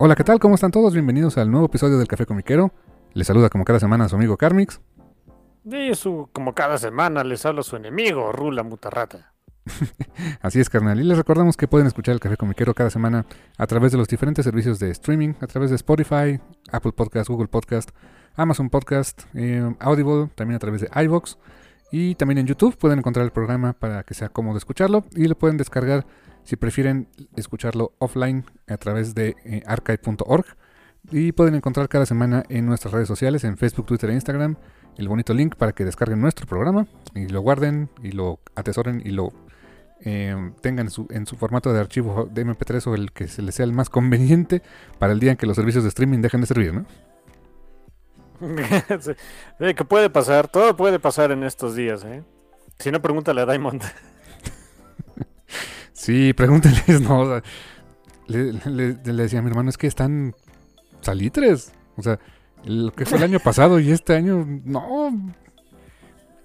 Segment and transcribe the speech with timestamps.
[0.00, 0.38] Hola, ¿qué tal?
[0.38, 0.92] ¿Cómo están todos?
[0.92, 2.70] Bienvenidos al nuevo episodio del Café Comiquero.
[3.14, 4.80] Les saluda como cada semana su amigo Carmix.
[5.64, 9.34] Y su, como cada semana les habla su enemigo, Rula Mutarrata.
[10.40, 11.00] Así es, carnal.
[11.00, 14.06] Y les recordamos que pueden escuchar el Café Comiquero cada semana a través de los
[14.06, 16.38] diferentes servicios de streaming, a través de Spotify,
[16.70, 17.90] Apple Podcast, Google Podcast,
[18.36, 21.38] Amazon Podcast, eh, Audible, también a través de iVoox.
[21.90, 25.36] Y también en YouTube pueden encontrar el programa para que sea cómodo escucharlo y lo
[25.36, 26.06] pueden descargar
[26.44, 30.44] si prefieren escucharlo offline a través de eh, archive.org.
[31.10, 34.56] Y pueden encontrar cada semana en nuestras redes sociales, en Facebook, Twitter e Instagram,
[34.98, 39.10] el bonito link para que descarguen nuestro programa y lo guarden y lo atesoren y
[39.10, 39.32] lo
[40.00, 43.42] eh, tengan en su, en su, formato de archivo de MP3 o el que se
[43.42, 44.62] les sea el más conveniente
[44.98, 46.86] para el día en que los servicios de streaming dejen de servir, ¿no?
[49.74, 52.22] que puede pasar, todo puede pasar en estos días, ¿eh?
[52.78, 53.82] Si no, pregúntale a Diamond.
[55.98, 57.42] Sí, pregúntenles, no.
[58.28, 60.32] le, decía a mi hermano, es que están
[61.00, 61.72] salitres.
[61.96, 62.20] O sea,
[62.64, 65.10] lo que fue el año pasado y este año, no.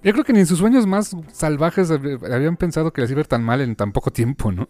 [0.02, 3.22] Yo creo que ni en sus sueños más salvajes habían pensado que les iba a
[3.22, 4.68] ir tan mal en tan poco tiempo, ¿no?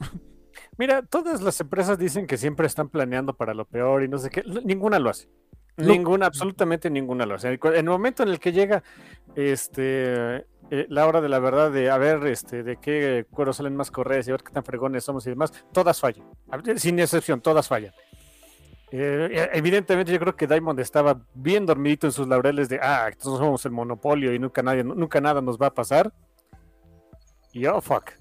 [0.78, 4.30] Mira, todas las empresas dicen que siempre están planeando para lo peor y no sé
[4.30, 4.44] qué.
[4.66, 5.30] Ninguna lo hace.
[5.78, 7.48] Ninguna, absolutamente ninguna lo hace.
[7.48, 8.84] En el momento en el que llega
[9.36, 13.76] este eh, la hora de la verdad de a ver este, de qué cuero salen
[13.76, 16.26] más correas y a ver qué tan fregones somos y demás, todas fallan.
[16.78, 17.94] Sin excepción, todas fallan.
[18.92, 23.08] Eh, e, evidentemente yo creo que Diamond estaba bien dormidito en sus laureles de, ah,
[23.12, 26.14] entonces somos el monopolio y nunca, nadie, nunca nada nos va a pasar.
[27.52, 28.12] Y oh, fuck.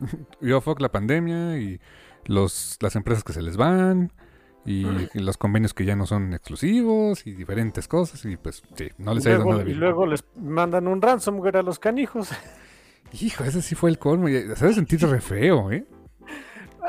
[0.40, 1.80] y oh, fuck la pandemia y
[2.24, 4.12] los, las empresas que se les van
[4.66, 4.84] y,
[5.14, 9.26] los convenios que ya no son exclusivos y diferentes cosas y pues sí, no les
[9.26, 9.76] ha ido nada bien.
[9.76, 12.30] Y luego les mandan un ransomware a los canijos.
[13.20, 14.26] Hijo, ese sí fue el colmo.
[14.26, 15.86] Se debe sentir re feo, ¿eh?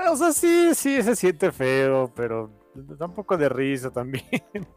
[0.10, 4.26] O sea, sí, sí, se siente feo, pero da un poco de risa también.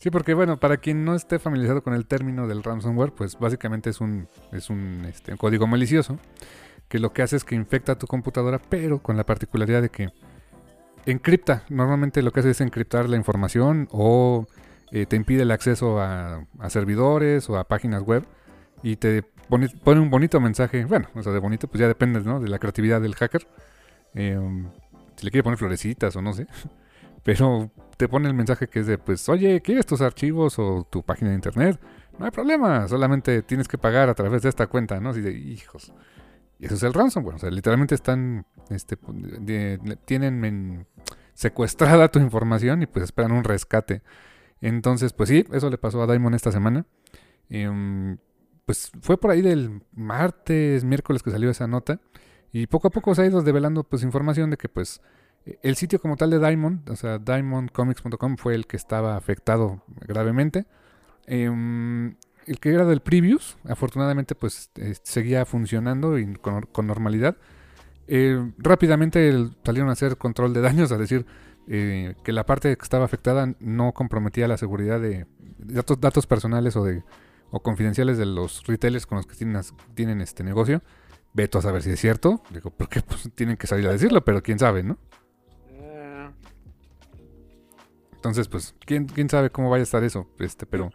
[0.00, 3.90] Sí, porque bueno, para quien no esté familiarizado con el término del ransomware, pues básicamente
[3.90, 6.20] es un, es un, este, un código malicioso
[6.88, 10.10] que lo que hace es que infecta tu computadora, pero con la particularidad de que
[11.06, 11.64] encripta.
[11.68, 14.46] Normalmente lo que hace es encriptar la información o
[14.90, 18.24] eh, te impide el acceso a, servidores o a páginas web
[18.82, 19.68] y te pone,
[20.00, 20.84] un bonito mensaje.
[20.84, 22.40] Bueno, o sea, de bonito, pues ya depende ¿no?
[22.40, 23.46] de la creatividad del hacker.
[24.14, 24.68] Em,
[25.16, 26.46] si le quiere poner florecitas o no sé.
[27.22, 31.02] Pero te pone el mensaje que es de, pues, oye, ¿quieres tus archivos o tu
[31.02, 31.78] página de internet?
[32.18, 35.10] No hay problema, solamente tienes que pagar a través de esta cuenta, ¿no?
[35.10, 35.92] Así de, hijos.
[36.58, 37.36] Y eso es el ransomware.
[37.36, 38.98] O sea, literalmente están, este,
[40.04, 40.86] tienen
[41.34, 44.02] secuestrada tu información y pues esperan un rescate.
[44.60, 46.84] Entonces, pues sí, eso le pasó a Diamond esta semana.
[47.48, 48.18] Em,
[48.66, 52.00] pues fue por ahí del martes, miércoles que salió esa nota.
[52.52, 55.00] Y poco a poco se ha ido develando pues información de que pues
[55.62, 60.66] el sitio como tal de Diamond, o sea, diamondcomics.com fue el que estaba afectado gravemente.
[61.26, 61.50] Eh,
[62.48, 67.36] el que era del Previous, afortunadamente pues eh, seguía funcionando y con, normalidad.
[68.06, 69.32] Eh, rápidamente
[69.64, 71.26] salieron a hacer control de daños, a decir
[71.68, 75.26] eh, que la parte que estaba afectada no comprometía la seguridad de
[75.58, 77.04] datos, datos personales o de
[77.50, 79.62] o confidenciales de los retailers con los que tienen,
[79.94, 80.82] tienen este negocio.
[81.32, 82.42] Veto a saber si es cierto.
[82.50, 84.98] Digo, porque pues, tienen que salir a decirlo, pero quién sabe, ¿no?
[88.14, 90.28] Entonces, pues, ¿quién, quién sabe cómo vaya a estar eso.
[90.40, 90.90] Este, pero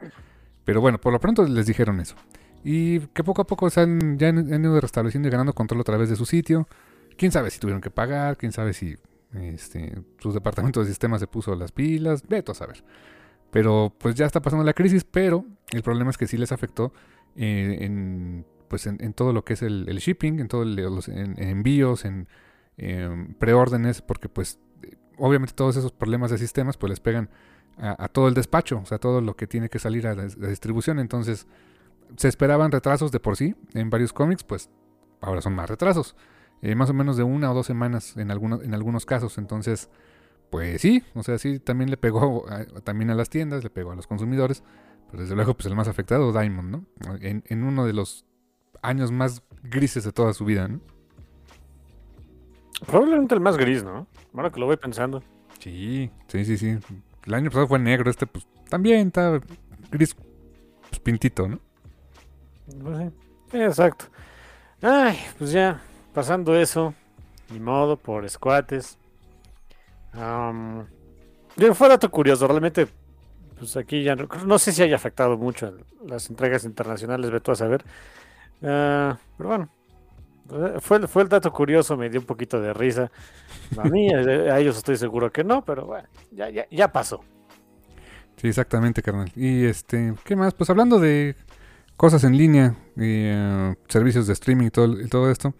[0.66, 2.16] pero bueno, por lo pronto les dijeron eso.
[2.64, 5.84] Y que poco a poco se han, ya han, ido restableciendo y ganando control a
[5.84, 6.68] través de su sitio.
[7.18, 8.98] Quién sabe si tuvieron que pagar, quién sabe si
[9.34, 12.84] este, sus departamentos de sistemas se puso las pilas, veto a saber.
[13.52, 16.94] Pero pues ya está pasando la crisis, pero el problema es que sí les afectó
[17.36, 22.28] eh, en, pues en, todo lo que es el, shipping, en todos los envíos, en
[22.78, 24.60] em, preórdenes, porque pues
[25.18, 27.30] obviamente todos esos problemas de sistemas pues les pegan
[27.78, 31.00] a, todo el despacho, o sea, todo lo que tiene que salir a la, distribución.
[31.00, 31.48] Entonces,
[32.18, 34.70] se esperaban retrasos de por sí en varios cómics, pues
[35.22, 36.16] ahora son más retrasos.
[36.62, 39.38] Eh, más o menos de una o dos semanas en, algunos, en algunos casos.
[39.38, 39.90] Entonces,
[40.50, 42.46] pues sí, o sea, sí, también le pegó
[42.84, 44.64] también a las tiendas, le pegó a los consumidores.
[45.12, 46.86] Pero desde luego, pues el más afectado, Diamond, ¿no?
[47.22, 48.26] En, en uno de los
[48.82, 50.80] años más grises de toda su vida, ¿no?
[52.86, 54.08] Probablemente el más gris, ¿no?
[54.34, 55.24] Ahora que lo voy pensando.
[55.60, 56.80] Sí, sí, sí, sí.
[57.26, 59.40] El año pasado fue negro, este pues también está
[59.92, 60.16] gris
[60.90, 61.60] pues, pintito, ¿no?
[62.82, 63.12] Pues
[63.54, 64.06] exacto.
[64.82, 65.82] Ay, pues ya,
[66.14, 66.94] pasando eso,
[67.50, 68.98] ni modo, por escuates.
[70.14, 70.86] Um,
[71.74, 72.88] fue dato curioso, realmente,
[73.58, 77.56] pues aquí ya no, sé si haya afectado mucho las entregas internacionales, ve tú a
[77.56, 77.84] saber.
[78.62, 79.70] Ah, pero bueno,
[80.80, 83.12] fue, fue el dato curioso, me dio un poquito de risa.
[83.78, 87.22] A mí, eh, a ellos estoy seguro que no, pero bueno, ya, ya, ya pasó.
[88.38, 89.32] Sí, exactamente, carnal.
[89.36, 90.54] Y este, ¿qué más?
[90.54, 91.36] Pues hablando de
[91.98, 95.54] cosas en línea, y, eh, servicios de streaming y todo, y todo esto,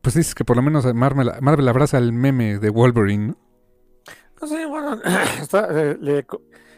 [0.00, 3.38] pues dices que por lo menos Marvel, Marvel abraza el meme de Wolverine, ¿no?
[4.40, 6.26] No sé, bueno, eh, le,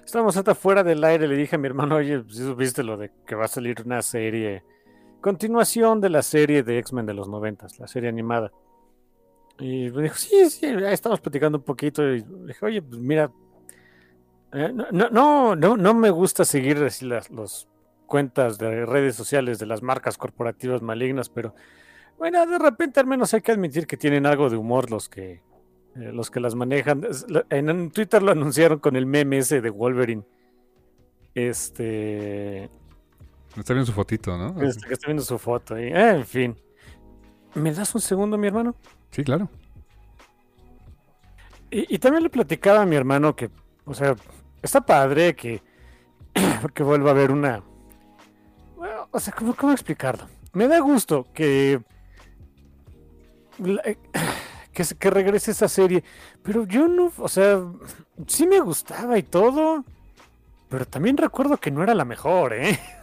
[0.05, 3.13] estábamos hasta fuera del aire, le dije a mi hermano, oye, si supiste lo de
[3.27, 4.65] que va a salir una serie
[5.23, 8.53] continuación de la serie de X-Men de los noventas, la serie animada.
[9.59, 12.07] Y me dijo, sí, sí, estamos platicando un poquito.
[12.07, 13.31] Y dije, oye, pues mira,
[14.53, 17.31] eh, no, no, no, me gusta seguir así las
[18.07, 21.55] cuentas de redes sociales de las marcas corporativas malignas, pero
[22.19, 25.41] bueno, de repente al menos hay que admitir que tienen algo de humor los que
[25.97, 27.07] eh, los que las manejan.
[27.51, 30.25] En, Twitter lo anunciaron con el meme ese de Wolverine.
[31.35, 32.71] Este
[33.57, 34.63] Está viendo su fotito, ¿no?
[34.63, 35.79] Está, está viendo su foto.
[35.79, 36.57] Y, eh, en fin.
[37.55, 38.75] ¿Me das un segundo, mi hermano?
[39.11, 39.49] Sí, claro.
[41.75, 43.51] Y, también le platicaba a mi hermano que,
[43.87, 44.15] o sea,
[44.63, 45.63] está padre que,
[46.75, 47.63] que vuelva a haber una...
[48.77, 50.29] Bueno, o sea, ¿cómo, ¿cómo explicarlo?
[50.53, 51.81] Me da gusto que...
[54.73, 56.03] Que, que regrese esa serie.
[56.43, 57.63] Pero yo no, o sea,
[58.27, 59.85] sí me gustaba y todo.
[60.71, 62.81] Pero también recuerdo que no era la mejor, ¿eh?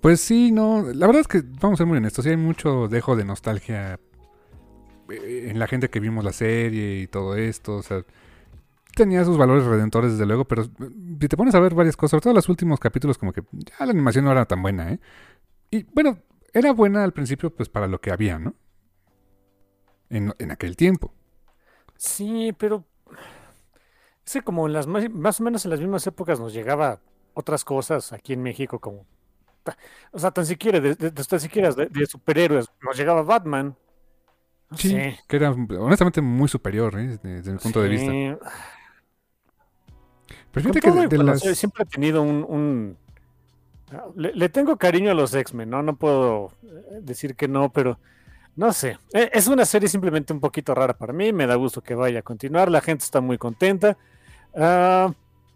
[0.00, 0.84] Pues sí, no.
[0.94, 3.98] La verdad es que, vamos a ser muy honestos, sí hay mucho dejo de nostalgia
[5.10, 7.76] eh, en la gente que vimos la serie y todo esto.
[7.76, 8.04] O sea,
[8.94, 12.22] tenía sus valores redentores, desde luego, pero si te pones a ver varias cosas, sobre
[12.22, 15.00] todo los últimos capítulos, como que ya la animación no era tan buena, ¿eh?
[15.70, 16.18] Y bueno,
[16.52, 18.54] era buena al principio, pues para lo que había, ¿no?
[20.10, 21.12] En, en aquel tiempo.
[21.96, 22.84] Sí, pero.
[24.24, 27.00] Es como en las más, más o menos en las mismas épocas nos llegaba
[27.32, 29.06] otras cosas aquí en México, como
[30.12, 33.76] o sea, tan siquiera de, tan siquiera de, superhéroes nos llegaba Batman.
[34.76, 37.18] sí, que era honestamente muy superior ¿eh?
[37.22, 38.12] desde, mi punto de vista.
[40.52, 42.96] Pero fíjate que siempre he tenido un...
[44.16, 45.82] Le, tengo cariño a los X-Men, ¿no?
[45.82, 47.98] No puedo eh, decir que no, pero
[48.54, 48.98] no sé.
[49.14, 51.32] E, es una serie simplemente un poquito rara para mí.
[51.32, 52.70] Me da gusto que vaya a continuar.
[52.70, 53.96] La gente está muy contenta.
[54.54, 55.10] Ah,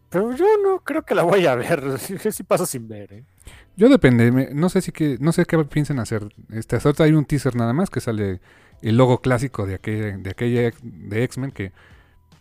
[0.08, 1.98] pero yo no creo que la voy a ver.
[2.32, 3.24] Si pasa sin ver, ¿eh?
[3.76, 6.28] Yo depende, no sé si que, no sé qué piensen hacer.
[6.50, 8.40] Este, hasta hay un teaser nada más que sale
[8.82, 11.72] el logo clásico de aquella, de aquella de X-Men que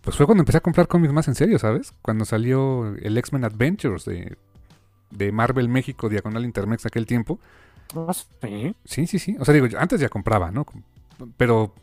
[0.01, 1.93] pues fue cuando empecé a comprar cómics más en serio, ¿sabes?
[2.01, 4.35] Cuando salió el X-Men Adventures de,
[5.11, 7.39] de Marvel México, Diagonal Intermex aquel tiempo.
[7.95, 8.75] Ah, ¿Sí?
[8.83, 9.37] sí, sí, sí.
[9.39, 10.65] O sea, digo, antes ya compraba, ¿no?
[11.37, 11.73] Pero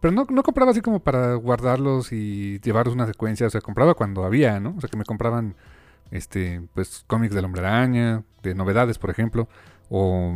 [0.00, 3.46] pero no, no compraba así como para guardarlos y llevarlos una secuencia.
[3.46, 4.74] O sea, compraba cuando había, ¿no?
[4.76, 5.56] O sea, que me compraban
[6.10, 9.48] este, pues cómics del Hombre Araña, de novedades, por ejemplo,
[9.88, 10.34] o,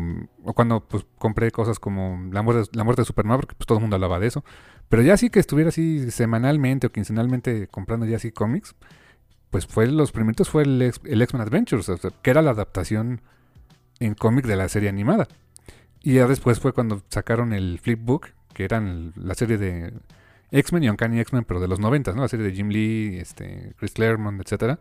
[0.54, 3.82] cuando pues compré cosas como La muerte, la muerte de Superman, porque pues todo el
[3.82, 4.44] mundo hablaba de eso,
[4.88, 8.74] pero ya sí que estuviera así semanalmente o quincenalmente comprando ya así cómics,
[9.50, 11.90] pues fue los primeros fue el, el X-Men Adventures,
[12.22, 13.22] que era la adaptación
[13.98, 15.26] en cómic de la serie animada.
[16.02, 19.92] Y ya después fue cuando sacaron el Flipbook, que eran la serie de
[20.52, 22.22] X-Men y Uncanny X-Men, pero de los 90, ¿no?
[22.22, 24.78] La serie de Jim Lee, este, Chris Claremont, etcétera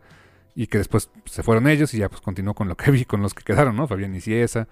[0.54, 3.22] y que después se fueron ellos y ya pues continuó con lo que vi, con
[3.22, 3.86] los que quedaron, ¿no?
[3.86, 4.68] Fabián y Ciesa.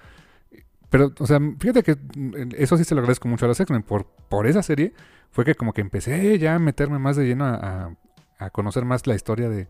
[0.90, 3.82] Pero, o sea, fíjate que mm, eso sí se lo agradezco mucho a los X-Men.
[3.82, 4.94] Por, por esa serie
[5.30, 7.94] fue que como que empecé ya a meterme más de lleno a,
[8.38, 9.68] a, conocer más la historia de,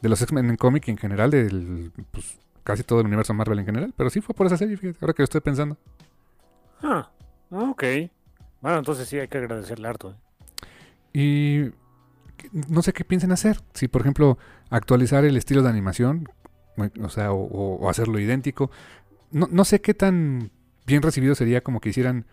[0.00, 3.58] de los X-Men en cómic y en general, del pues, casi todo el universo Marvel
[3.58, 3.92] en general.
[3.96, 5.76] Pero sí fue por esa serie, fíjate, ahora que lo estoy pensando.
[6.82, 7.10] Ah,
[7.50, 7.84] ok.
[8.60, 10.10] Bueno, entonces sí hay que agradecerle harto.
[10.10, 10.14] ¿eh?
[11.12, 11.72] Y
[12.52, 13.60] no sé qué piensen hacer.
[13.74, 14.38] Si, por ejemplo,
[14.70, 16.28] actualizar el estilo de animación,
[17.02, 18.70] o sea, o, hacerlo idéntico.
[19.30, 20.50] No, no, sé qué tan
[20.86, 22.26] bien recibido sería como que hicieran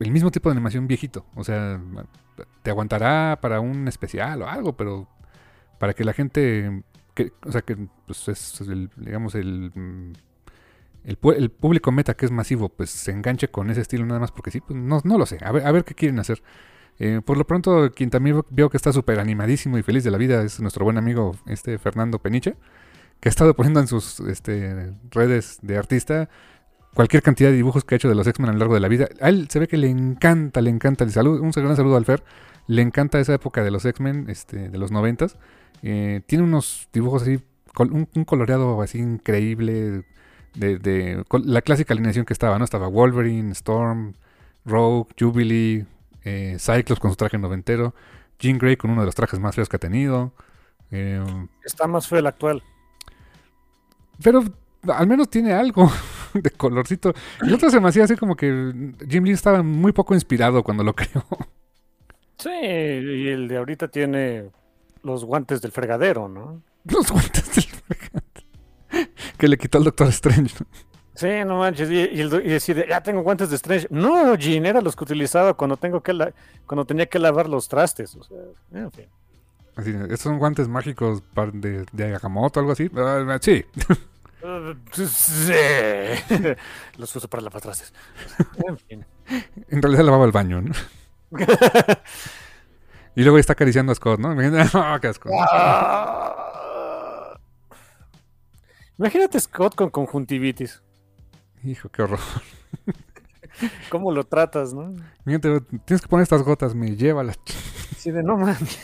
[0.00, 1.26] el mismo tipo de animación viejito.
[1.34, 1.80] O sea,
[2.62, 5.08] te aguantará para un especial o algo, pero
[5.78, 6.82] para que la gente,
[7.14, 7.76] que, o sea, que
[8.06, 10.12] pues es, el, digamos, el, mm,
[11.04, 14.32] el, el, público meta que es masivo, pues se enganche con ese estilo nada más
[14.32, 15.38] porque sí, pues no, no lo sé.
[15.42, 16.42] A ver, a ver qué quieren hacer.
[16.98, 20.18] Eh, por lo pronto, quien también veo que está súper animadísimo y feliz de la
[20.18, 22.56] vida es nuestro buen amigo este Fernando Peniche,
[23.20, 26.28] que ha estado poniendo en sus este, redes de artista
[26.94, 28.88] cualquier cantidad de dibujos que ha hecho de los X-Men a lo largo de la
[28.88, 29.08] vida.
[29.20, 31.08] A él se ve que le encanta, le encanta.
[31.10, 32.22] salud, un gran saludo al Fer.
[32.66, 35.36] Le encanta esa época de los X-Men, este, de los noventas.
[35.82, 37.40] Eh, tiene unos dibujos así,
[37.78, 40.04] un, un coloreado así increíble.
[40.54, 42.64] De, de, la clásica alineación que estaba, ¿no?
[42.64, 44.14] Estaba Wolverine, Storm,
[44.64, 45.84] Rogue, Jubilee,
[46.24, 47.94] eh, Cyclops con su traje noventero,
[48.38, 50.32] Jean Grey con uno de los trajes más feos que ha tenido.
[50.90, 51.22] Eh,
[51.64, 52.62] Está más feo el actual.
[54.22, 54.44] Pero
[54.88, 55.90] al menos tiene algo
[56.34, 57.12] de colorcito.
[57.42, 60.84] Y otro se me hacía así como que Jim Lee estaba muy poco inspirado cuando
[60.84, 61.24] lo creó.
[62.38, 64.50] Sí, y el de ahorita tiene
[65.02, 66.62] los guantes del fregadero, ¿no?
[66.84, 68.24] Los guantes del fregadero.
[69.38, 70.54] Que le quitó al Doctor Strange.
[71.14, 71.90] Sí, no manches.
[71.90, 73.86] Y, y, decide, ya tengo guantes de Strange.
[73.90, 76.32] No, Jean, era los que utilizaba cuando tengo que
[76.66, 78.16] cuando tenía que lavar los trastes.
[78.16, 78.38] O sea,
[78.72, 79.06] en fin.
[79.76, 82.90] Así, estos son guantes mágicos de, de Agamotto o algo así.
[82.92, 83.64] Uh, sí.
[85.06, 85.52] sí.
[86.96, 87.92] los uso para lavar trastes.
[88.66, 89.06] En fin.
[89.68, 90.72] En realidad lavaba el baño, ¿no?
[93.16, 94.30] y luego está acariciando a Scott, ¿no?
[94.30, 95.30] oh, qué asco.
[95.50, 96.44] Ah.
[98.98, 100.83] Imagínate Scott con conjuntivitis.
[101.64, 102.20] Hijo, qué horror.
[103.90, 104.94] ¿Cómo lo tratas, no?
[105.24, 107.34] Fíjate, tienes que poner estas gotas, me lleva la...
[107.96, 108.78] Sí, de no mames.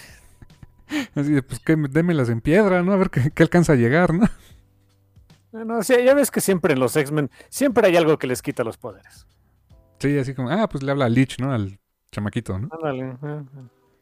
[1.15, 2.93] Así de, pues que démelas en piedra, ¿no?
[2.93, 4.27] A ver qué, alcanza a llegar, ¿no?
[5.53, 8.65] No, sí, ya ves que siempre en los X-Men, siempre hay algo que les quita
[8.65, 9.27] los poderes.
[9.99, 11.53] Sí, así como, ah, pues le habla a Lich, ¿no?
[11.53, 11.79] Al
[12.13, 12.69] chamaquito, ¿no?
[12.73, 13.17] Ándale.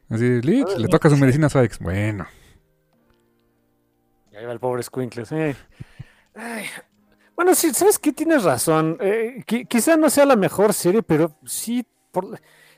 [0.09, 1.79] Así, Lich, le toca su medicina a ex.
[1.79, 2.25] Bueno.
[4.31, 5.55] Y ahí va el pobre Squinkles, sí.
[6.35, 6.65] Ay,
[7.39, 8.11] bueno, sí, ¿sabes qué?
[8.11, 8.97] Tienes razón.
[8.99, 11.87] Eh, quizá no sea la mejor serie, pero sí,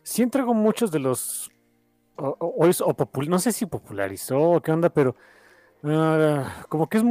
[0.03, 1.49] sí entregó muchos de los...
[2.15, 5.15] O, o, no sé si popularizó o qué onda, pero
[5.83, 7.03] ah, como que es.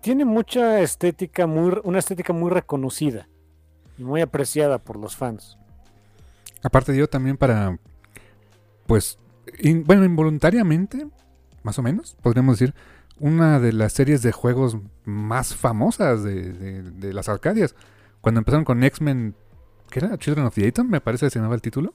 [0.00, 3.28] Tiene mucha estética, muy, una estética muy reconocida
[3.96, 5.56] y muy apreciada por los fans.
[6.64, 7.78] Aparte dio también para,
[8.88, 9.20] pues,
[9.84, 11.06] bueno, involuntariamente,
[11.62, 12.74] más o menos, podríamos decir,
[13.20, 17.74] una de las series de juegos más famosas de, las Arcadias.
[18.20, 19.34] Cuando empezaron con X-Men,
[19.90, 20.16] ¿qué era?
[20.18, 21.94] Children of the Atom, me parece que se llamaba el título.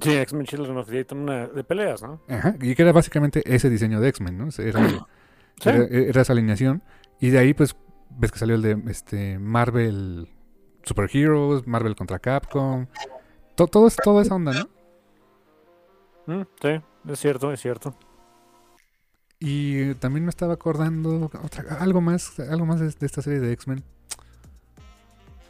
[0.00, 2.20] Sí, X-Men Children of the Atom, de peleas, ¿no?
[2.28, 4.48] Ajá, y que era básicamente ese diseño de X-Men, ¿no?
[4.58, 6.82] Era, esa alineación.
[7.20, 7.76] Y de ahí, pues,
[8.10, 10.28] ves que salió el de este Marvel
[10.84, 12.86] Super Heroes, Marvel contra Capcom.
[13.54, 14.68] todo, todo, toda esa onda, ¿no?
[16.34, 17.94] Mm, sí, es cierto, es cierto.
[19.42, 21.30] Y también me estaba acordando
[21.78, 23.82] algo más, algo más de, esta serie de X-Men.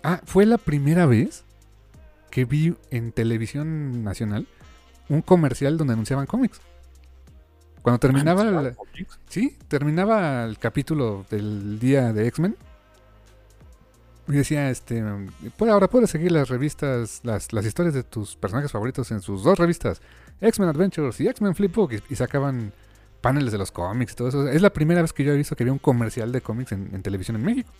[0.04, 1.44] Ah, fue la primera vez
[2.30, 4.46] que vi en televisión nacional
[5.08, 6.60] un comercial donde anunciaban cómics.
[7.82, 8.76] Cuando terminaba el,
[9.28, 12.56] sí, terminaba el capítulo del día de X-Men.
[14.28, 15.02] Y decía, este,
[15.58, 19.58] ahora puedes seguir las revistas, las, las historias de tus personajes favoritos en sus dos
[19.58, 20.00] revistas,
[20.40, 22.72] X-Men Adventures y X-Men Flipbook, y, y sacaban
[23.20, 24.48] paneles de los cómics y todo eso.
[24.48, 27.02] Es la primera vez que yo he visto que había un comercial de cómics en,
[27.02, 27.70] televisión en México.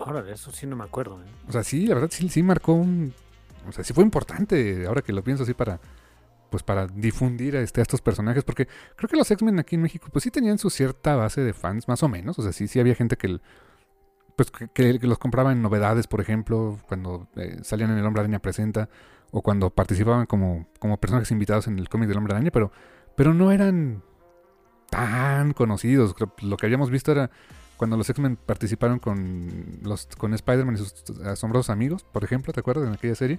[0.00, 1.22] Ahora, de eso sí no me acuerdo.
[1.22, 1.26] ¿eh?
[1.48, 3.14] O sea, sí, la verdad sí, sí marcó un...
[3.66, 5.80] O sea, sí fue importante, ahora que lo pienso así, para
[6.50, 9.82] pues para difundir a, este, a estos personajes, porque creo que los X-Men aquí en
[9.82, 12.38] México pues sí tenían su cierta base de fans, más o menos.
[12.38, 13.40] O sea, sí, sí había gente que...
[14.36, 18.38] Pues que, los compraba en novedades, por ejemplo, cuando eh, salían en El Hombre Araña
[18.38, 18.90] Presenta
[19.36, 22.72] o cuando participaban como, como personajes invitados en el cómic del Hombre Araña, pero,
[23.16, 24.02] pero no eran
[24.88, 26.14] tan conocidos.
[26.40, 27.30] Lo que habíamos visto era
[27.76, 32.60] cuando los X-Men participaron con, los, con Spider-Man y sus asombrosos amigos, por ejemplo, ¿te
[32.60, 32.88] acuerdas?
[32.88, 33.38] En aquella serie.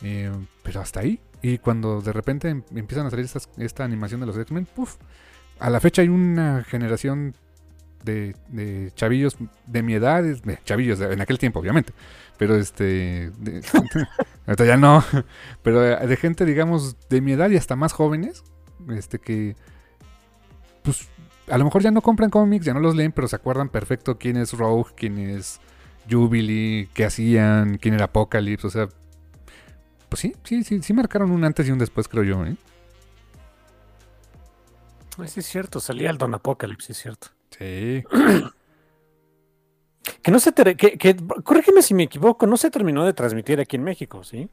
[0.00, 1.20] Eh, pero hasta ahí.
[1.42, 4.96] Y cuando de repente em, empiezan a salir esta animación de los X-Men, puff,
[5.58, 7.34] a la fecha hay una generación
[8.04, 11.92] de, chavillos de mi edad, de, chavillos en aquel tiempo, obviamente,
[12.38, 13.30] pero este,
[14.46, 15.04] ahorita ya no,
[15.62, 18.42] pero de, gente, digamos, de mi edad y hasta más jóvenes,
[18.90, 19.56] este que,
[20.82, 21.08] pues,
[21.48, 24.18] a lo mejor ya no compran cómics, ya no los leen, pero se acuerdan perfecto
[24.18, 25.60] quién es Rogue, quién es
[26.08, 28.88] Jubilee, qué hacían, quién era Apocalypse, o sea,
[30.08, 32.56] pues sí, sí, sí, sí marcaron un antes y un después, creo yo, ¿eh?
[35.16, 37.28] Pues sí, es cierto, salía el Don Apocalypse, es cierto.
[37.50, 38.04] Sí.
[40.22, 43.84] Que no se que, corrígeme si me equivoco, no se terminó de transmitir aquí en
[43.84, 44.48] México, ¿sí?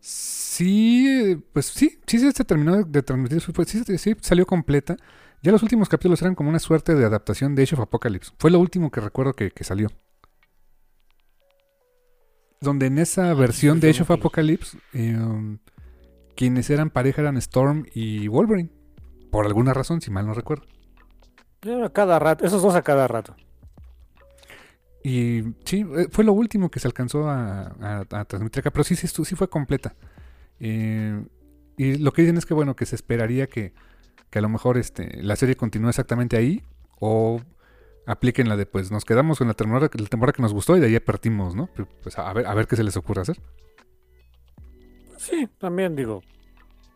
[0.00, 4.96] Sí, pues sí, sí se terminó de transmitir, sí, sí, salió completa.
[5.42, 8.32] Ya los últimos capítulos eran como una suerte de adaptación de Age of Apocalypse.
[8.38, 9.88] Fue lo último que recuerdo que, salió.
[12.60, 15.58] Donde en esa versión de Age of Apocalypse, em,
[16.36, 18.70] quienes eran pareja eran Storm y Wolverine.
[19.30, 20.66] Por alguna razón, si mal no recuerdo.
[21.62, 23.34] A cada rato, esos dos a cada rato.
[25.02, 29.06] Y sí, eh, fue lo último que se alcanzó a, transmitir acá, pero sí, sí,
[29.06, 29.94] sí fue completa.
[30.58, 31.22] Eh,
[31.76, 33.72] y lo que dicen es que, bueno, que se esperaría que,
[34.32, 36.62] a lo mejor este, la serie continúe exactamente ahí
[36.98, 37.40] o
[38.06, 40.80] apliquen la de, pues nos quedamos con la temporada, la temporada que nos gustó y
[40.80, 41.68] de ahí partimos, ¿no?
[42.02, 43.40] Pues a ver, a ver qué se les ocurre hacer.
[45.16, 46.22] Sí, también digo,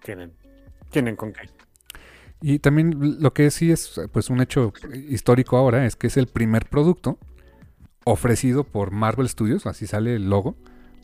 [0.02, 0.32] tienen,
[0.90, 1.48] tienen con qué.
[2.46, 4.74] Y también lo que sí es pues un hecho
[5.08, 7.18] histórico ahora es que es el primer producto
[8.04, 10.54] ofrecido por Marvel Studios, así sale el logo,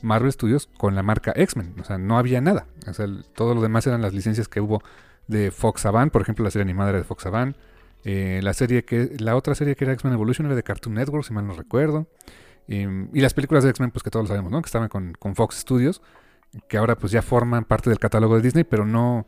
[0.03, 1.77] Marvel Studios con la marca X-Men.
[1.81, 2.67] O sea, no había nada.
[2.87, 4.83] O sea, todo lo demás eran las licencias que hubo
[5.29, 7.57] de Fox Avant, por ejemplo, la serie animada era de Fox Avant.
[8.05, 11.25] Eh, la serie que la otra serie que era X-Men Evolution era de Cartoon Network,
[11.25, 12.07] si mal no recuerdo.
[12.69, 14.61] Y las películas de X-Men, pues que todos sabemos, ¿no?
[14.61, 16.03] Que estaban con, con, Fox Studios,
[16.69, 19.27] que ahora pues ya forman parte del catálogo de Disney, pero no,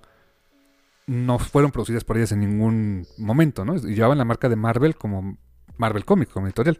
[1.06, 3.76] no fueron producidas por ellas en ningún momento, ¿no?
[3.76, 5.38] Llevaban la marca de Marvel como
[5.76, 6.78] Marvel Comics, como editorial.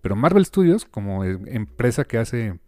[0.00, 2.58] Pero Marvel Studios, como eh, empresa que hace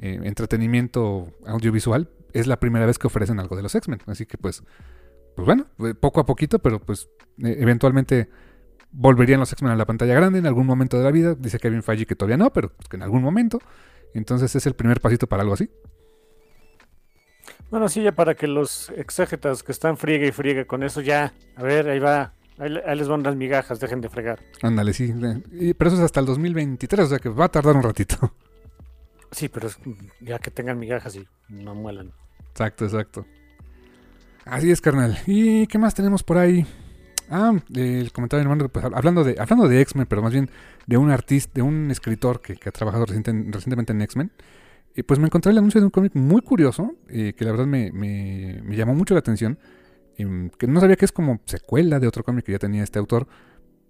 [0.00, 4.00] eh, entretenimiento audiovisual, es la primera vez que ofrecen algo de los X-Men.
[4.06, 4.62] Así que pues,
[5.36, 8.28] pues bueno, eh, poco a poquito, pero pues eventualmente
[8.90, 11.34] volverían los X-Men a la pantalla grande en algún momento de la vida.
[11.34, 13.58] Dice Kevin Feige que todavía no, pero pues, que en algún momento.
[14.14, 15.70] Entonces es el primer pasito para algo así.
[17.72, 21.32] Bueno, sí, ya para que los exégetas que están friega y friega con eso, ya,
[21.56, 24.38] a ver, ahí va, Ahí, les van las migajas, dejen de fregar.
[24.60, 25.12] Ándale, sí.
[25.78, 28.16] pero eso es hasta el 2023, o sea que va a tardar un ratito.
[29.30, 29.70] Sí, pero
[30.20, 32.12] ya que tengan migajas y no muelan.
[32.50, 33.24] Exacto, exacto.
[34.44, 35.18] Así es, carnal.
[35.26, 36.66] ¿Y qué más tenemos por ahí?
[37.30, 40.50] Ah, el comentario hermano, pues, hablando de, hablando de X-Men, pero más bien
[40.86, 44.30] de un artista, de un escritor que, ha trabajado recientemente en X-Men.
[44.94, 47.66] Y pues me encontré el anuncio de un cómic muy curioso, eh, que la verdad
[47.66, 49.58] me, me llamó mucho la atención
[50.58, 53.26] que no sabía que es como secuela de otro cómic que ya tenía este autor,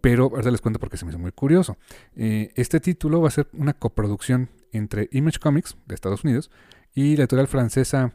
[0.00, 1.76] pero ahora les cuento porque se me hizo muy curioso.
[2.16, 6.50] Eh, este título va a ser una coproducción entre Image Comics de Estados Unidos
[6.94, 8.14] y la editorial francesa,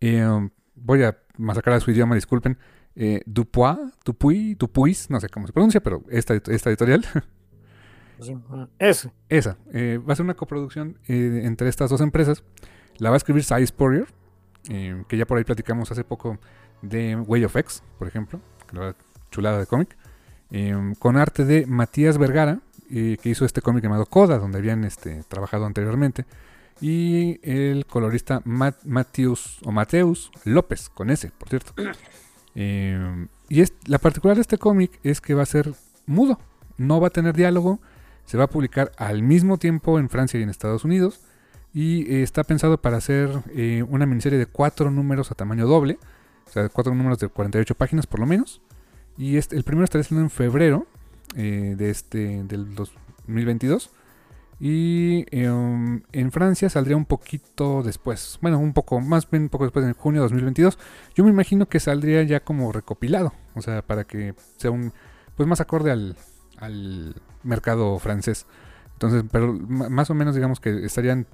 [0.00, 0.26] eh,
[0.74, 2.58] voy a masacrar a su idioma, disculpen,
[2.94, 7.04] eh, Dupuis, Dupuis, Dupuis, no sé cómo se pronuncia, pero esta, esta editorial.
[8.78, 9.12] Esa.
[9.28, 9.56] Esa.
[9.72, 12.42] va a ser una coproducción entre estas dos empresas.
[12.98, 14.06] La va a escribir Cy Spurrier,
[14.64, 16.38] que ya por ahí platicamos hace poco
[16.82, 18.40] de Way of X, por ejemplo,
[19.30, 19.96] chulada de cómic,
[20.98, 25.22] con arte de Matías Vergara, eh, que hizo este cómic llamado Coda, donde habían este,
[25.28, 26.24] trabajado anteriormente,
[26.80, 31.74] y el colorista Mateus, o Mateus López, con ese, por cierto.
[32.54, 35.74] Y la particular de este cómic es que va a ser
[36.06, 36.38] mudo,
[36.76, 37.80] no va a tener diálogo,
[38.28, 41.20] se va a publicar al mismo tiempo en Francia y en Estados Unidos,
[41.72, 45.98] y eh, está pensado para hacer eh, una miniserie de cuatro números a tamaño doble,
[46.46, 48.60] o sea, cuatro números de 48 páginas por lo menos.
[49.16, 50.86] Y este, el primero estará saliendo en febrero
[51.36, 53.90] eh, de este, del 2022.
[54.60, 58.38] Y em, en Francia saldría un poquito después.
[58.42, 60.78] Bueno, un poco, más bien un poco después, en junio de 2022.
[61.14, 63.32] Yo me imagino que saldría ya como recopilado.
[63.54, 64.92] O sea, para que sea un.
[65.34, 66.16] Pues más acorde al
[67.42, 68.46] mercado francés.
[68.94, 71.26] Entonces, pero más o menos digamos que estarían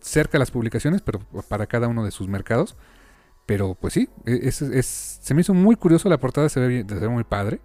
[0.00, 2.76] cerca las publicaciones, pero para cada uno de sus mercados.
[3.46, 7.08] Pero pues sí, e, se me hizo muy curioso, la portada se ve, se ve
[7.08, 7.60] muy padre.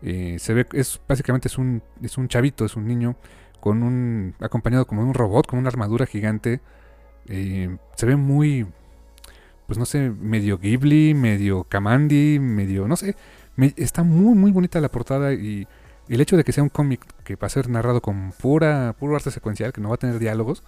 [0.00, 3.16] Eh, se ve, es básicamente es un, es un chavito, es un niño
[3.60, 6.60] con un acompañado como de un robot, con una armadura gigante.
[7.26, 8.66] Eh, se ve muy,
[9.66, 13.16] pues no sé, medio Ghibli, medio Kamandi, medio, no sé.
[13.76, 15.66] está muy, muy bonita la portada y
[16.14, 19.16] el hecho de que sea un cómic que va a ser narrado con pura, puro
[19.16, 20.62] arte secuencial, que no va a tener diálogos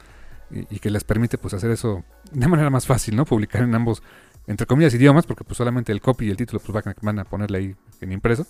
[0.51, 3.25] y, que les permite pues hacer eso de manera más fácil, ¿no?
[3.25, 4.03] Publicar en ambos
[4.47, 7.59] entre comillas, idiomas, porque pues solamente el copy y el título pues van a, ponerle
[7.59, 8.47] ahí en impreso.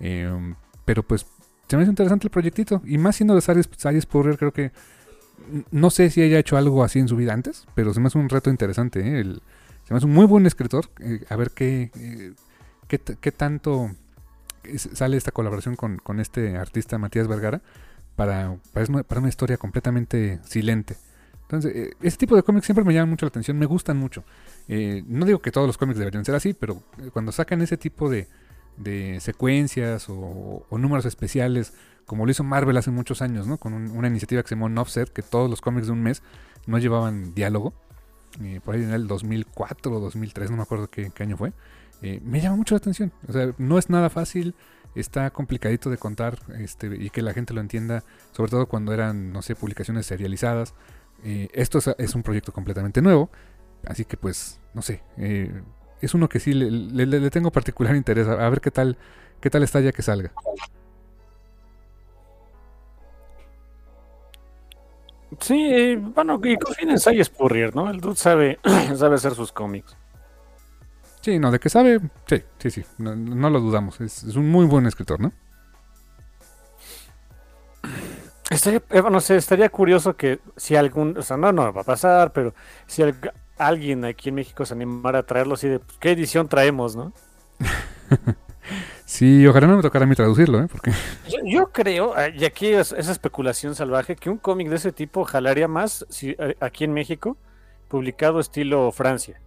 [0.00, 1.26] Em, pero pues
[1.68, 2.80] se me hace interesante el proyectito.
[2.86, 4.72] Y más siendo de Sarius Porrer, creo que
[5.70, 8.18] no sé si haya hecho algo así en su vida antes, pero se me hace
[8.18, 9.00] un reto interesante.
[9.00, 9.24] ¿eh?
[9.84, 10.88] se me hace un muy buen escritor.
[11.00, 12.32] Eh, a ver qué, eh,
[12.88, 13.90] qué, tanto
[14.76, 17.62] sale esta colaboración con, este artista Matías Vergara
[18.16, 20.96] para, para, una historia completamente silente.
[21.42, 24.24] Entonces, ese tipo de cómics siempre me llaman mucho la atención, me gustan mucho.
[24.68, 28.08] Eh, no digo que todos los cómics deberían ser así, pero cuando sacan ese tipo
[28.08, 28.28] de,
[29.20, 31.74] secuencias o, números especiales
[32.06, 33.58] como lo hizo Marvel hace muchos años, ¿no?
[33.58, 36.22] Con un- una iniciativa que se llamó Offset, que todos los cómics de un mes
[36.66, 37.74] no llevaban diálogo.
[38.42, 41.52] eh, por ahí en el 2004 o 2003, no me acuerdo qué año fue.
[42.02, 43.12] Eh, me llama mucho la atención.
[43.28, 44.54] O sea, no es nada fácil,
[44.94, 49.32] está complicadito de contar este, y que la gente lo entienda, sobre todo cuando eran,
[49.32, 50.74] no sé, publicaciones serializadas.
[51.24, 53.30] Eh, esto es, un proyecto completamente nuevo,
[53.86, 55.62] así que pues, no sé, eh,
[56.00, 58.98] es uno que sí le, tengo particular interés, a, ver qué tal,
[59.40, 60.32] qué tal está ya que salga.
[65.38, 67.88] Sí, bueno, y confíen en Cy Spurrier, ¿no?
[67.88, 68.58] El dude sabe,
[68.96, 69.96] sabe hacer sus cómics.
[71.22, 74.50] Sí, no, de que sabe, sí, sí, sí, no, no lo dudamos, es, es un
[74.50, 75.32] muy buen escritor, ¿no?
[78.50, 81.84] Estaría, eh, no sé, estaría curioso que si algún, o sea, no, no va a
[81.84, 82.54] pasar, pero
[82.86, 86.48] si al- alguien aquí en México se animara a traerlo así de, pues, ¿qué edición
[86.48, 87.14] traemos, no?
[89.04, 90.68] Sí, ojalá no me tocara a mí traducirlo, ¿eh?
[90.70, 90.92] Porque
[91.24, 94.92] Yo, yo creo, eh, y aquí es esa especulación salvaje, que un cómic de ese
[94.92, 97.38] tipo jalaría más si, eh, aquí en México,
[97.88, 99.40] publicado estilo Francia,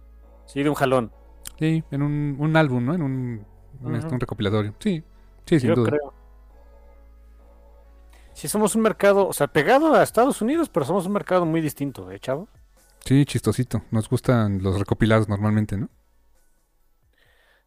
[0.46, 1.12] sí, de un jalón.
[1.58, 2.94] Sí, en un, un álbum, ¿no?
[2.94, 3.46] En un,
[3.80, 4.74] un, este, un recopilatorio.
[4.78, 5.02] Sí,
[5.44, 5.90] sí, sin yo duda.
[5.90, 6.14] creo.
[8.32, 11.60] Si somos un mercado, o sea, pegado a Estados Unidos, pero somos un mercado muy
[11.62, 12.48] distinto, ¿eh, chavo?
[13.04, 13.82] Sí, chistosito.
[13.90, 15.88] Nos gustan los recopilados normalmente, ¿no?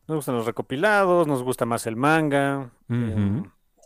[0.07, 2.71] Nos gustan los recopilados, nos gusta más el manga.
[2.89, 3.43] Eh,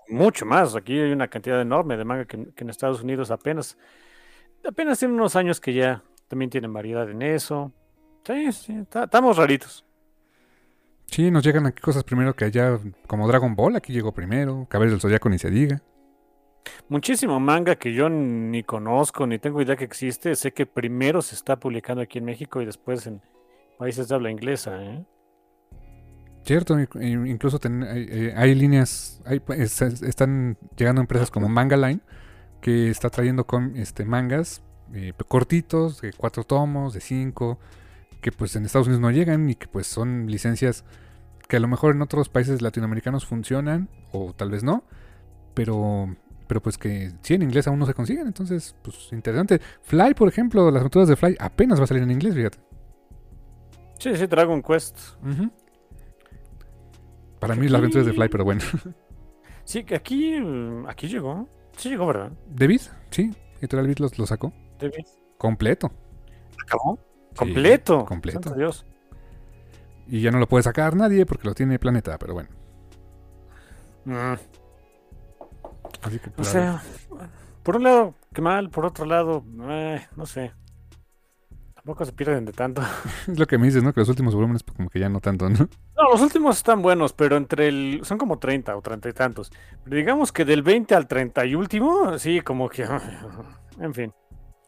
[0.09, 0.75] mucho más.
[0.75, 3.77] Aquí hay una cantidad enorme de manga que, que en Estados Unidos apenas,
[4.67, 7.71] apenas tiene unos años que ya también tienen variedad en eso.
[8.25, 9.85] Sí, sí, estamos raritos.
[11.13, 14.93] Sí, nos llegan aquí cosas primero que allá, como Dragon Ball, aquí llegó primero, Caballeros
[14.93, 15.79] del Zodiaco ni se diga.
[16.89, 20.35] Muchísimo manga que yo ni conozco, ni tengo idea que existe.
[20.35, 23.21] Sé que primero se está publicando aquí en México y después en
[23.77, 24.83] países de habla inglesa.
[24.83, 25.05] ¿eh?
[26.45, 31.29] Cierto, in- in- incluso ten- hay, eh, hay líneas, hay, es- es- están llegando empresas
[31.29, 31.99] como Manga Line,
[32.59, 34.63] que está trayendo con este mangas
[34.95, 37.59] eh, cortitos, de cuatro tomos, de cinco,
[38.19, 40.85] que pues en Estados Unidos no llegan y que pues son licencias
[41.47, 44.83] que a lo mejor en otros países latinoamericanos funcionan, o tal vez no,
[45.53, 46.15] pero,
[46.47, 49.59] pero pues que sí en inglés aún no se consiguen, entonces pues interesante.
[49.81, 52.57] Fly, por ejemplo, las aventuras de Fly apenas va a salir en inglés, fíjate.
[53.99, 54.97] Sí, sí, Dragon Quest.
[57.39, 58.61] Para mí las aventuras de Fly, pero bueno.
[59.65, 61.47] Sí, que aquí, mm, aquí llegó.
[61.77, 62.33] Sí llegó, ¿verdad?
[62.49, 64.51] David, sí, Editorial Beat los- lo sacó.
[64.77, 65.05] David.
[65.37, 65.89] Completo.
[66.61, 66.99] ¿Acabó?
[67.33, 68.03] Completo.
[68.03, 68.41] completo.
[68.43, 68.85] Santo Dios.
[70.07, 72.49] Y ya no lo puede sacar nadie porque lo tiene Planeta, pero bueno.
[74.05, 74.33] Mm,
[76.01, 76.81] Así que O pues, sea,
[77.63, 80.51] por un lado, qué mal, por otro lado, eh, no sé.
[81.75, 82.81] Tampoco se pierden de tanto.
[83.27, 83.93] es lo que me dices, ¿no?
[83.93, 85.57] Que los últimos volúmenes pues, como que ya no tanto, ¿no?
[85.57, 88.01] No, los últimos están buenos, pero entre el.
[88.03, 89.51] Son como 30 o 30 y tantos.
[89.83, 92.85] Pero digamos que del 20 al 30 y último, sí, como que.
[93.79, 94.13] En fin.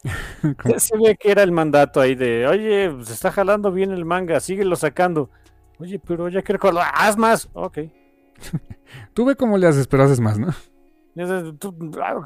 [0.78, 4.40] Se ve que era el mandato ahí de, oye, se está jalando bien el manga,
[4.40, 5.30] síguelo sacando.
[5.80, 7.50] Oye, pero ya quiero que haz más.
[7.54, 7.80] Ok.
[9.14, 10.50] Tú ve cómo le haces, pero haces más, ¿no?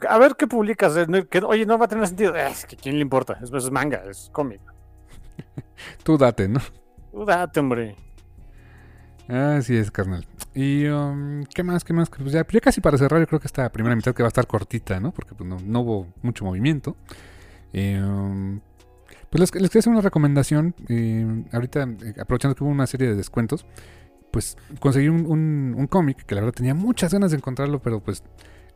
[0.09, 0.95] A ver qué publicas.
[0.97, 1.05] eh,
[1.45, 2.35] Oye, no va a tener sentido.
[2.35, 3.37] Eh, Es que quién le importa.
[3.41, 4.61] Es, es manga, es cómic.
[6.03, 6.59] Tú date, ¿no?
[7.11, 7.95] Tú date, hombre.
[9.27, 10.25] Así es, carnal.
[10.55, 11.83] Y, um, ¿qué más?
[11.83, 12.09] ¿Qué más?
[12.09, 14.29] Pues ya, ya casi para cerrar, yo creo que esta primera mitad que va a
[14.29, 15.11] estar cortita, ¿no?
[15.11, 16.95] Porque pues, no, no hubo mucho movimiento.
[17.73, 18.61] Um,
[19.29, 20.73] pues les, les quería hacer una recomendación.
[20.87, 23.65] eh, ahorita, eh, aprovechando que hubo una serie de descuentos,
[24.31, 25.25] pues conseguí un,
[25.77, 28.23] un- cómic que la verdad tenía muchas ganas de encontrarlo, pero pues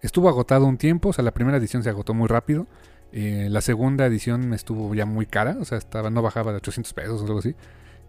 [0.02, 1.10] estuvo agotado un tiempo.
[1.10, 2.68] O sea, la primera edición se agotó muy rápido.
[3.12, 6.94] eh, la segunda edición estuvo ya muy cara, o sea, estaba, no bajaba de 800
[6.94, 7.56] pesos o algo así.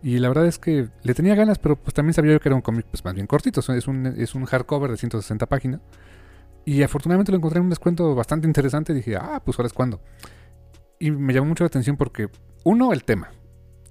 [0.03, 2.57] Y la verdad es que le tenía ganas, pero pues también sabía yo que era
[2.57, 3.61] un cómic pues más bien cortito.
[3.61, 5.81] Es un, es un hardcover de 160 páginas.
[6.66, 8.94] Y afortunadamente lo encontré en un descuento bastante interesante.
[8.94, 10.01] Dije, ah, pues ahora es cuando.
[11.05, 12.31] Y me llamó mucho la atención porque,
[12.64, 13.31] uno, el tema.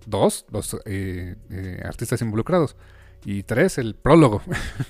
[0.08, 2.76] Dos, los eh, eh, artistas involucrados.
[3.23, 4.41] Y tres, el prólogo.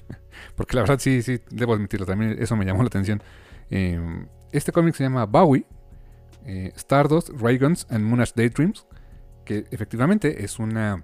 [0.55, 3.21] porque la verdad sí, sí, debo admitirlo, también eso me llamó la atención.
[3.69, 3.99] Eh,
[4.53, 5.65] este cómic se llama Bowie,
[6.45, 8.87] eh, Stardust, Rayguns and Moonage Daydreams
[9.43, 11.03] que efectivamente es una,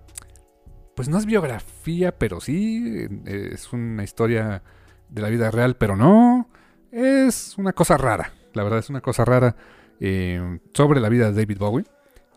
[0.95, 4.63] pues no es biografía, pero sí, es una historia
[5.09, 6.49] de la vida real, pero no,
[6.93, 9.57] es una cosa rara, la verdad es una cosa rara
[9.99, 11.85] eh, sobre la vida de David Bowie,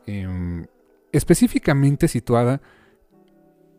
[0.07, 0.67] eh,
[1.13, 2.61] específicamente situada,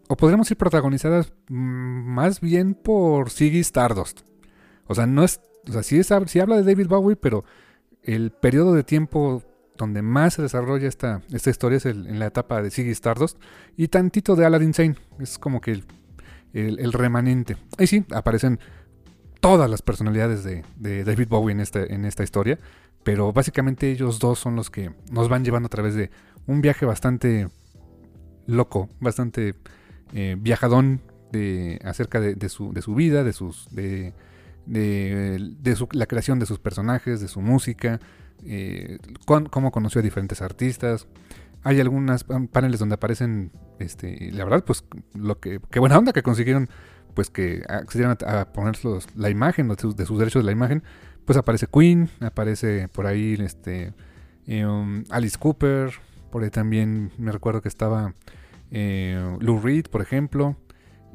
[0.10, 4.22] o podríamos decir protagonizada mm, más bien por Ziggy Stardust.
[4.88, 7.46] O sea, no es, o sea, sí, es, habla de David Bowie, pero
[8.04, 9.42] el periodo de tiempo
[9.78, 13.40] donde más se desarrolla esta, esta historia es en la etapa de Ziggy Stardust
[13.76, 14.96] y tantito de Aladdin Sane.
[15.20, 15.86] Es como que el,
[16.80, 17.58] el- remanente.
[17.78, 18.60] Ahí sí, aparecen
[19.40, 22.60] todas las personalidades de, de David Bowie en esta, en esta historia,
[23.04, 26.10] pero básicamente ellos dos son los que nos van llevando a través de
[26.48, 27.48] un viaje bastante
[28.46, 29.56] loco, bastante
[30.14, 33.68] eh, viajadón de, acerca de, su, de su vida, de sus...
[33.72, 34.14] De,
[34.66, 35.54] de,
[35.92, 38.00] la creación de sus personajes, de su música,
[38.46, 41.08] eh, cómo conoció a diferentes artistas.
[41.64, 46.22] Hay algunas paneles donde aparecen, este, la verdad, pues lo que, qué buena onda que
[46.22, 46.70] consiguieron,
[47.14, 48.78] pues que accedieran a, poner
[49.16, 50.84] la imagen de sus derechos de la imagen.
[51.26, 53.94] Pues aparece Queen, aparece por ahí, este,
[54.48, 55.92] um, Alice Cooper,
[56.32, 58.14] por ahí también me recuerdo que estaba
[58.72, 60.58] eh, Lou Reed, por ejemplo,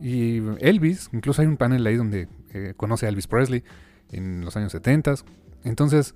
[0.01, 1.11] y Elvis.
[1.13, 3.65] Incluso hay un panel ahí donde eh, conoce a Elvis Presley
[4.13, 5.17] en los años 70.
[5.65, 6.15] Entonces,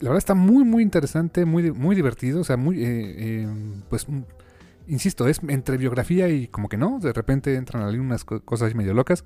[0.00, 2.40] la verdad está muy, muy interesante, muy, muy divertido.
[2.40, 3.48] O sea, muy, eh,
[3.88, 4.06] pues,
[4.86, 6.98] insisto, es entre biografía y como que no.
[7.00, 9.24] De repente entran ahí unas cosas medio locas.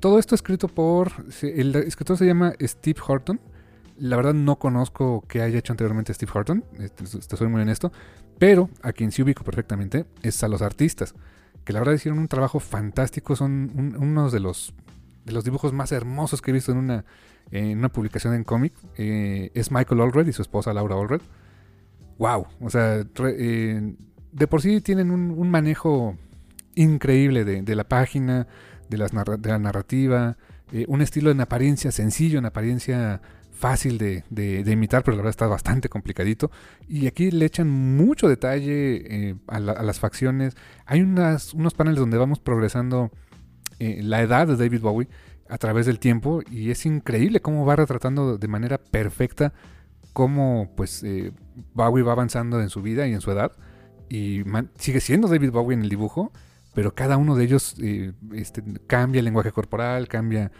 [0.00, 1.12] Todo esto escrito por.
[1.42, 3.40] El escritor se llama Steve Horton.
[3.98, 7.92] La verdad no conozco qué haya hecho anteriormente Steve Horton, este, te, soy muy honesto,
[8.38, 11.14] pero a quien sí ubico perfectamente es a los artistas,
[11.64, 14.74] que la verdad hicieron un trabajo fantástico, son unos de los,
[15.24, 17.04] de los dibujos más hermosos que he visto en una,
[17.50, 18.72] en una publicación en cómic.
[18.96, 21.22] Eh, es Michael Allred y su esposa Laura Allred.
[22.18, 22.46] ¡Wow!
[22.60, 23.94] O sea, eh,
[24.32, 26.16] de por sí tienen un, manejo
[26.74, 28.46] increíble de, la página,
[28.88, 30.36] de, las de la narrativa,
[30.72, 33.20] eh, un estilo en apariencia sencillo, en apariencia
[33.56, 36.50] fácil de, imitar, pero la verdad está bastante complicadito.
[36.88, 40.54] Y aquí le echan mucho detalle eh, a, las facciones.
[40.84, 43.10] Hay unas, unos paneles donde vamos progresando
[43.78, 45.08] eh, la edad de David Bowie
[45.48, 49.52] a través del tiempo y es increíble cómo va retratando de manera perfecta
[50.12, 51.32] cómo pues eh,
[51.74, 53.52] Bowie va avanzando en su vida y en su edad
[54.08, 54.42] y
[54.76, 56.32] sigue siendo David Bowie en el dibujo
[56.76, 60.52] pero cada uno de ellos eh, este, cambia el lenguaje corporal, cambia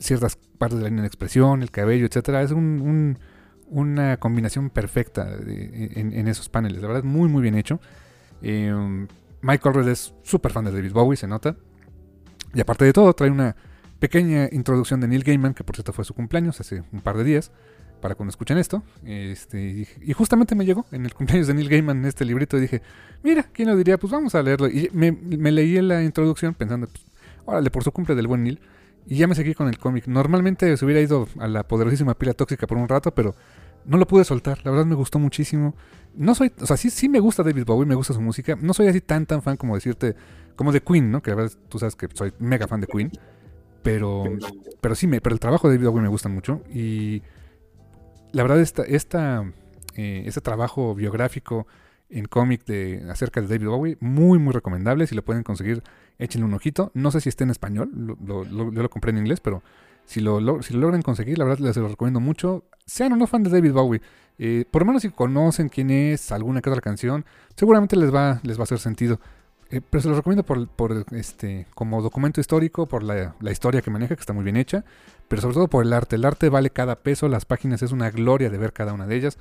[0.00, 2.42] ciertas partes de la línea de expresión, el cabello, etcétera.
[2.42, 6.82] Es una combinación perfecta en, esos paneles.
[6.82, 7.80] La verdad, muy, muy bien hecho.
[8.42, 9.06] Eh,
[9.42, 11.54] Mike es súper fan de David Bowie, se nota.
[12.52, 13.54] Y aparte de todo, trae una
[14.00, 17.22] pequeña introducción de Neil Gaiman, que por cierto fue su cumpleaños hace un par de
[17.22, 17.52] días
[18.00, 18.82] para cuando escuchen esto.
[19.04, 22.82] Este, y, justamente me llegó en el cumpleaños de Neil Gaiman este librito y dije,
[23.22, 23.98] mira, ¿quién lo diría?
[23.98, 24.68] Pues vamos a leerlo.
[24.68, 25.12] Y me,
[25.52, 27.04] leí en la introducción pensando, pues,
[27.44, 28.60] órale, por su cumple del buen Neil.
[29.06, 30.06] Y ya me seguí con el cómic.
[30.06, 33.34] Normalmente se hubiera ido a la poderosísima pila tóxica por un rato, pero
[33.84, 34.60] no lo pude soltar.
[34.64, 35.74] La verdad me gustó muchísimo.
[36.14, 38.56] No soy, o sea, sí, sí me gusta David Bowie, me gusta su música.
[38.60, 40.14] No soy así tan tan fan como decirte,
[40.56, 41.22] como de Queen, ¿no?
[41.22, 43.10] Que a veces tú sabes que soy mega fan de Queen.
[43.82, 44.24] Pero,
[44.80, 46.62] pero sí, me, pero el trabajo de David Bowie me gusta mucho.
[46.72, 47.22] Y
[48.32, 49.52] la verdad, esta, esta,
[49.96, 51.66] eh, este trabajo biográfico
[52.08, 55.06] en cómic de, acerca de David Bowie, muy, muy recomendable.
[55.06, 55.82] Si lo pueden conseguir,
[56.18, 56.90] échenle un ojito.
[56.94, 57.90] No sé si está en español,
[58.26, 59.62] yo lo compré en inglés, pero
[60.04, 62.64] si lo, si lo logran conseguir, la verdad les lo recomiendo mucho.
[62.84, 64.02] Sean o no fan de David Bowie,
[64.38, 68.40] eh, por lo menos si conocen quién es, alguna que otra canción, seguramente les va,
[68.42, 69.20] les va a hacer sentido.
[69.70, 73.82] Eh, pero se los recomiendo por, por, este, como documento histórico, por la, la, historia
[73.82, 74.84] que maneja, que está muy bien hecha,
[75.30, 76.16] pero sobre todo por el arte.
[76.16, 79.14] El arte vale cada peso, las páginas es una gloria de ver cada una de
[79.14, 79.38] ellas.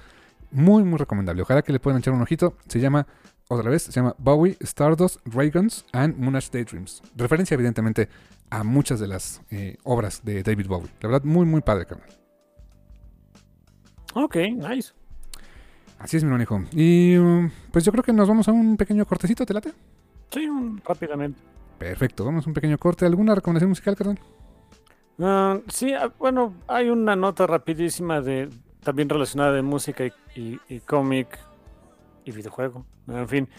[0.52, 1.42] Muy, muy recomendable.
[1.42, 2.54] Ojalá que le puedan echar un ojito.
[2.68, 3.08] Se llama,
[3.48, 7.02] otra vez, se llama Bowie, Stardust, Rayguns and Moonage Daydreams.
[7.16, 8.08] Referencia, evidentemente,
[8.52, 10.92] a muchas de las eh, obras de David Bowie.
[11.02, 12.08] La verdad, muy, muy padre, carnal.
[14.14, 14.94] Ok, nice.
[15.98, 16.62] Así es, mi hijo.
[16.72, 19.74] Y um, pues yo creo que nos vamos a un pequeño cortecito, ¿te late?
[20.30, 20.48] Sí,
[20.86, 21.42] rápidamente.
[21.80, 23.08] Perfecto, vamos a un pequeño corte.
[23.08, 24.20] ¿Alguna recomendación musical, carnal?
[25.22, 28.50] Ah, sí, ah, bueno, hay una nota rapidísima de
[28.84, 30.06] también relacionada de música
[30.36, 31.38] y, cómic
[32.24, 32.86] y videojuego.
[33.08, 33.50] En fin.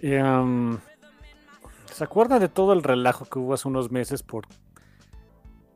[0.00, 4.46] ¿Se acuerda de todo el relajo que hubo hace unos meses por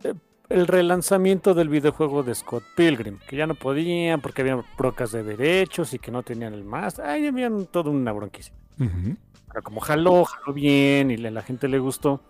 [0.04, 0.14] eh,
[0.50, 3.18] el relanzamiento del videojuego de Scott Pilgrim?
[3.26, 6.98] Que ya no podían porque había brocas de derechos y que no tenían el más.
[6.98, 8.58] Ahí habían todo una bronquísima.
[8.78, 12.20] Pero como jaló, jaló bien y la gente le gustó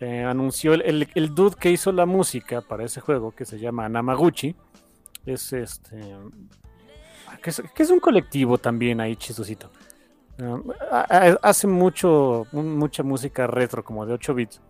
[0.00, 3.88] eh, anunció el, el, dude que hizo la música para ese juego, que se llama
[3.88, 4.54] Namaguchi.
[5.26, 6.00] Es este.
[7.42, 9.70] Que es, un colectivo también ahí chistosito.
[10.38, 14.60] Eh, hace mucho, mucha música retro, como de 8 bits.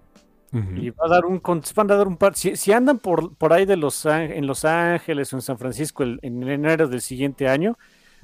[0.77, 1.43] Y va a dar un,
[1.75, 2.35] van a dar un par.
[2.35, 6.19] Si, andan por, por ahí de los, en Los Ángeles o en San Francisco en
[6.23, 7.77] enero del siguiente año,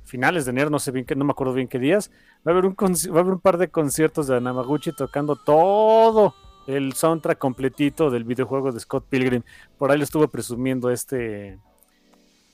[0.04, 2.10] finales de enero, no sé bien qué, no me acuerdo bien qué días,
[2.46, 6.34] va a haber un, va a haber un par de conciertos de Namaguchi tocando todo
[6.66, 9.42] el soundtrack completito del videojuego de Scott Pilgrim.
[9.78, 11.58] Por ahí lo estuvo presumiendo este.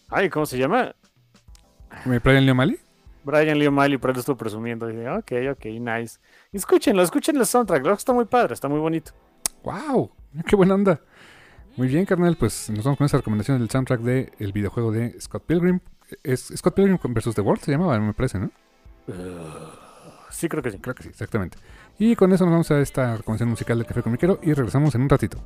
[0.08, 0.94] Ay, ¿cómo se llama?
[2.04, 2.78] ¿Brian Lee O'Malley?
[3.24, 4.90] Brian Lee O'Malley, por ahí lo estuvo presumiendo.
[4.90, 6.18] Y ok, ok, nice.
[6.52, 7.86] escúchenlo, escuchen el soundtrack.
[7.86, 9.12] está muy padre, está muy bonito.
[9.62, 10.10] ¡Wow!
[10.46, 11.00] ¡Qué buena onda!
[11.76, 15.44] Muy bien, carnal, pues nos vamos con esta recomendación del soundtrack del videojuego de Scott
[15.44, 15.80] Pilgrim.
[16.24, 17.34] Es Scott Pilgrim vs.
[17.34, 18.50] The World se llamaba, me parece, ¿no?
[20.30, 20.78] sí, creo que sí.
[20.78, 21.58] Creo que sí, exactamente.
[22.00, 25.02] Y con eso nos vamos a esta recomendación musical del Café Comiquero y regresamos en
[25.02, 25.36] un ratito.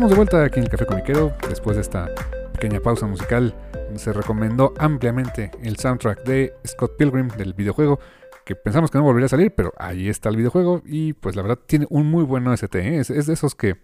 [0.00, 1.36] Estamos de vuelta aquí en el Café Comiquero.
[1.46, 2.08] Después de esta
[2.54, 3.54] pequeña pausa musical,
[3.96, 8.00] se recomendó ampliamente el soundtrack de Scott Pilgrim del videojuego.
[8.46, 10.80] Que pensamos que no volvería a salir, pero ahí está el videojuego.
[10.86, 12.76] Y pues la verdad tiene un muy buen OST.
[12.76, 13.00] ¿eh?
[13.00, 13.76] Es, de esos que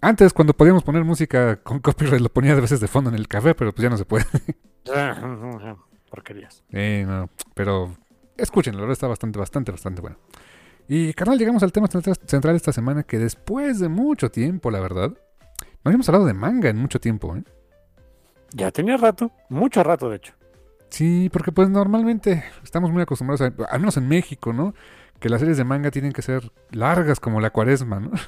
[0.00, 3.28] antes, cuando podíamos poner música con copyright, lo ponía de veces de fondo en el
[3.28, 4.24] café, pero pues ya no se puede.
[6.10, 6.64] Porquerías.
[6.70, 7.94] Eh, no, pero
[8.38, 10.16] escuchen, la verdad está bastante, bastante, bastante bueno.
[10.88, 15.12] Y carnal, llegamos al tema central esta semana que después de mucho tiempo, la verdad,
[15.84, 17.44] no habíamos hablado de manga en mucho tiempo, ¿eh?
[18.52, 20.34] Ya tenía rato, mucho rato de hecho.
[20.90, 24.74] Sí, porque pues normalmente estamos muy acostumbrados, a, al menos en México, ¿no?
[25.18, 28.10] Que las series de manga tienen que ser largas como la cuaresma, ¿no?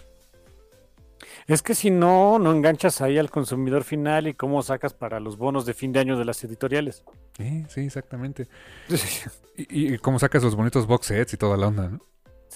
[1.46, 5.36] Es que si no, no enganchas ahí al consumidor final y cómo sacas para los
[5.36, 7.04] bonos de fin de año de las editoriales.
[7.36, 8.48] Sí, sí, exactamente.
[9.56, 12.00] y, y cómo sacas los bonitos box sets y toda la onda, ¿no?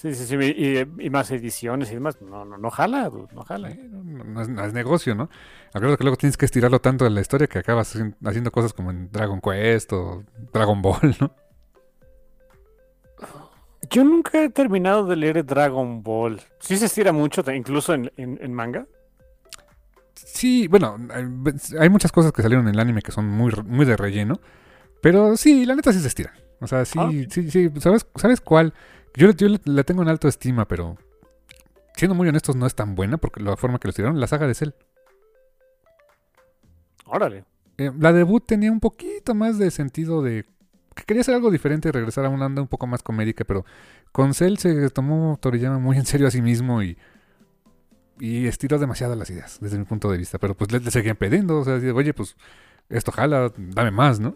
[0.01, 2.21] Sí, sí, sí, y, más ediciones y demás.
[2.21, 3.69] No, no, no jala, no jala.
[3.91, 5.29] no, es, negocio, ¿no?
[5.73, 8.91] Acuerdo que luego tienes que estirarlo tanto en la historia que acabas haciendo cosas como
[8.91, 11.35] en Dragon Quest o Dragon Ball, ¿no?
[13.89, 16.39] Yo nunca he terminado de leer Dragon Ball.
[16.61, 18.87] Sí se estira mucho, incluso en, manga.
[20.13, 20.97] Sí, bueno,
[21.77, 24.39] hay muchas cosas que salieron en el anime que son muy, muy de relleno.
[25.01, 26.33] Pero sí, la neta sí se estira.
[26.61, 27.69] O sea, sí, ah, sí, sí.
[27.79, 28.73] ¿Sabes, ¿Sabes cuál?
[29.19, 30.95] Yo, yo la tengo en alto estima, pero
[31.93, 34.47] siendo muy honestos, no es tan buena porque la forma que lo tiraron, la saga
[34.47, 34.69] de Cell.
[37.05, 37.43] Órale.
[37.77, 40.45] Eh, la debut tenía un poquito más de sentido de
[40.95, 43.65] que quería hacer algo diferente y regresar a una onda un poco más comédica, pero
[44.13, 46.97] con Cell se tomó Toriyama muy en serio a sí mismo y,
[48.21, 50.37] y estiró demasiado las ideas, desde mi punto de vista.
[50.37, 52.37] Pero pues le, seguían pidiendo, o sea, oye, pues
[52.87, 54.33] esto jala, dame más, ¿no?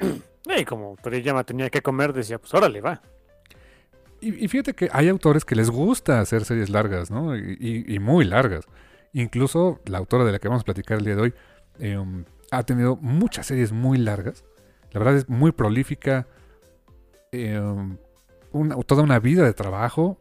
[0.56, 3.00] Y como Toriyama tenía que comer, decía, pues órale, va.
[4.24, 7.36] Y, fíjate que hay autores que les gusta hacer series largas, ¿no?
[7.36, 8.64] Y, muy largas.
[9.12, 11.34] Incluso la autora de la que vamos a platicar el día de hoy
[11.78, 14.44] em, ha tenido muchas series muy largas.
[14.92, 16.26] La verdad es muy prolífica.
[17.32, 17.98] Em,
[18.86, 20.18] toda una vida de trabajo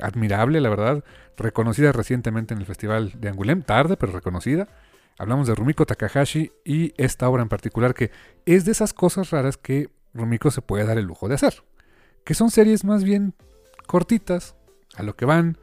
[0.00, 1.02] admirable, la verdad.
[1.38, 4.68] Reconocida recientemente en el Festival de Angulem, tarde, pero reconocida.
[5.18, 8.10] Hablamos de Rumiko Takahashi y esta obra en particular que
[8.44, 11.62] es de esas cosas raras que Rumiko se puede dar el lujo de hacer
[12.24, 13.34] que son series más bien
[13.86, 14.54] cortitas,
[14.96, 15.58] a lo que van,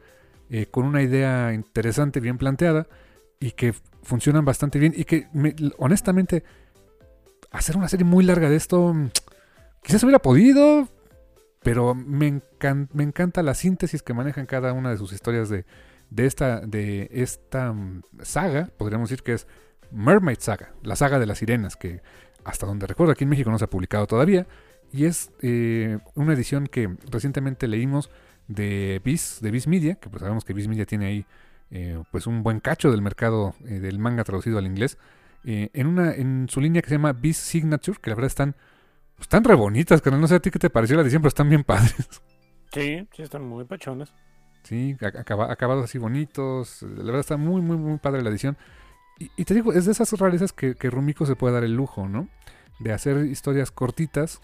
[0.50, 2.86] eh, con una idea interesante, bien planteada,
[3.38, 5.28] y que funcionan bastante bien, y que
[5.78, 6.44] honestamente,
[7.50, 8.94] hacer una serie muy larga de esto,
[9.82, 10.88] quizás hubiera podido,
[11.62, 12.40] pero me,
[12.92, 15.64] me encanta la síntesis que manejan cada una de sus historias de,
[16.10, 19.46] de esta, de esta mm, saga, podríamos decir que es
[19.90, 22.02] Mermaid Saga, la saga de las sirenas, que
[22.44, 24.46] hasta donde recuerdo aquí en México no se ha publicado todavía,
[24.92, 28.10] y es eh, una edición que recientemente leímos
[28.48, 31.26] de Viz, de Viz Media, que pues sabemos que Viz Media tiene ahí
[31.70, 34.98] eh, pues un buen cacho del mercado eh, del manga traducido al inglés,
[35.42, 38.52] en, una, en su línea que se llama Viz Signature, que la verdad están,
[39.16, 41.48] pues, están re bonitas, no sé a ti qué te pareció la edición, pero están
[41.48, 41.94] bien padres.
[42.72, 44.12] Sí, sí, están muy pachones.
[44.64, 48.58] Sí, acabados así bonitos, la verdad está muy, muy, muy padre la edición.
[49.18, 52.08] Y, te digo, es de esas rarezas que, que Rumiko se puede dar el lujo,
[52.08, 52.28] ¿no?
[52.78, 54.40] De hacer historias cortitas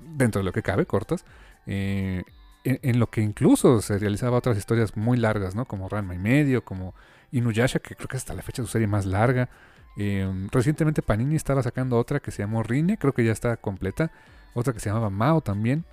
[0.00, 1.24] dentro de lo que cabe, cortas,
[1.66, 2.22] eh,
[2.64, 5.64] en, lo que incluso se realizaba otras historias muy largas, ¿no?
[5.64, 6.94] Como Ranma y medio, como
[7.32, 9.48] Inuyasha, que creo que hasta la fecha su serie más larga.
[9.96, 14.10] Eh, recientemente Panini estaba sacando otra que se llamó Rine, creo que ya está completa.
[14.52, 15.84] Otra que se llamaba Mao también.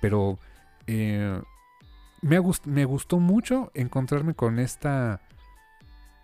[0.00, 0.38] Pero
[0.86, 1.40] eh,
[2.22, 5.20] me, me gustó mucho encontrarme con esta.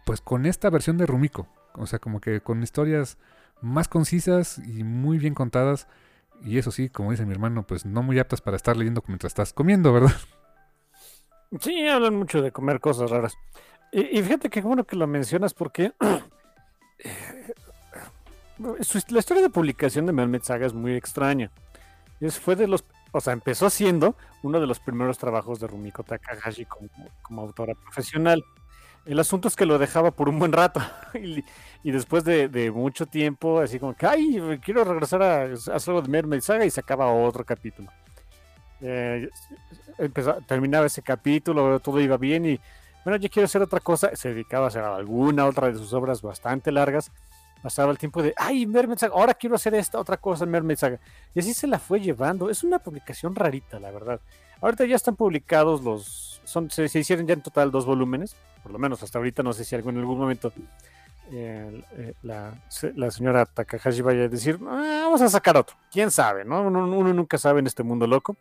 [0.04, 1.46] Pues con esta versión de Rumiko.
[1.74, 3.18] O sea, como que con historias
[3.60, 5.86] más concisas y muy bien contadas
[6.42, 9.30] y eso sí, como dice mi hermano, pues no muy aptas para estar leyendo mientras
[9.30, 10.14] estás comiendo, ¿verdad?
[11.60, 13.36] Sí, hablan mucho de comer cosas raras.
[13.92, 15.92] Y, fíjate que bueno que lo mencionas porque
[18.58, 21.50] la historia de publicación de Melmet Saga es muy extraña.
[22.20, 24.14] Es, fue de los, o sea, empezó siendo
[24.44, 26.88] uno de los primeros trabajos de Rumiko Takahashi como,
[27.22, 28.44] como autora profesional.
[29.06, 30.80] El asunto es que lo dejaba por un buen rato
[31.14, 36.08] y, después de, mucho tiempo, así como que, ay, quiero regresar a, hacer algo de
[36.08, 37.90] Mermaid Saga y sacaba otro capítulo.
[38.82, 39.28] Eh,
[40.46, 42.60] terminaba ese capítulo, todo iba bien y,
[43.04, 44.14] bueno, yo quiero hacer otra cosa.
[44.14, 47.10] Se dedicaba a hacer alguna otra de sus obras bastante largas.
[47.62, 51.00] Pasaba el tiempo de, ay, Mermaid Saga, ahora quiero hacer esta otra cosa Mermaid Saga.
[51.34, 52.50] Y así se la fue llevando.
[52.50, 54.20] Es una publicación rarita, la verdad.
[54.60, 58.78] Ahorita ya están publicados los, son, se hicieron ya en total dos volúmenes por lo
[58.78, 60.52] menos hasta ahorita, no sé si en algún momento
[61.32, 61.82] eh,
[62.22, 62.54] la,
[63.10, 66.62] señora Takahashi vaya a decir, ah, vamos a sacar otro, quién sabe, ¿no?
[66.62, 68.36] Uno, nunca sabe en este mundo loco.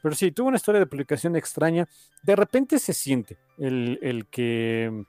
[0.00, 1.86] Pero sí, tuvo una historia de publicación extraña.
[2.24, 5.04] De repente se siente el, que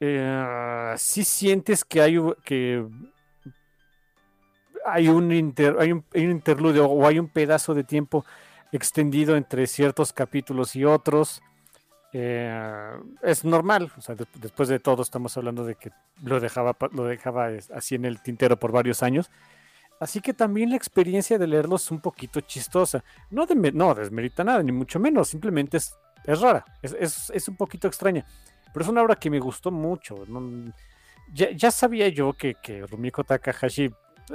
[0.00, 2.84] eh, sí sientes que hay que
[4.84, 5.30] hay un,
[5.78, 8.24] hay un, interludio o hay un pedazo de tiempo
[8.72, 11.42] extendido entre ciertos capítulos y otros.
[12.12, 12.92] Eh,
[13.22, 15.90] es normal, o sea, después de todo estamos hablando de que
[16.22, 19.30] lo dejaba, lo dejaba así en el tintero por varios años.
[20.00, 23.04] Así que también la experiencia de leerlo es un poquito chistosa.
[23.30, 25.94] No, no desmerita nada, ni mucho menos, simplemente es,
[26.24, 28.24] es rara, es, es, un poquito extraña.
[28.72, 30.24] Pero es una obra que me gustó mucho.
[31.34, 33.90] Ya, ya, sabía yo que, que Rumiko Takahashi,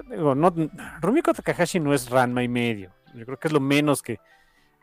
[0.09, 0.53] digo, no,
[1.01, 2.91] Rumiko Takahashi no es Ranma y medio.
[3.15, 4.19] Yo creo que es lo menos que,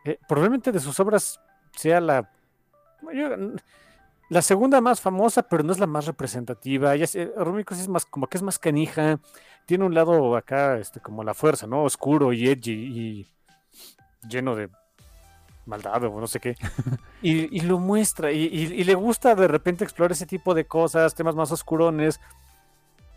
[0.04, 1.40] eh, probablemente de sus obras
[1.76, 2.30] sea la
[4.32, 6.96] la segunda más famosa, pero no es la más representativa.
[6.96, 7.06] Ya
[7.36, 9.20] Rumiko es más, como que es más canija.
[9.66, 11.84] Tiene un lado acá, este, como la fuerza, ¿no?
[11.84, 13.26] Oscuro y edgy y
[14.26, 14.70] lleno de
[15.66, 16.56] maldad o no sé qué.
[17.22, 18.32] y, lo muestra.
[18.32, 22.18] Y, le gusta de repente explorar ese tipo de cosas, temas más oscurones.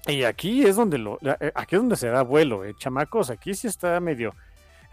[0.08, 3.30] Y aquí es donde lo, eh, aquí es donde se da vuelo, eh, chamacos.
[3.30, 4.36] Aquí sí está medio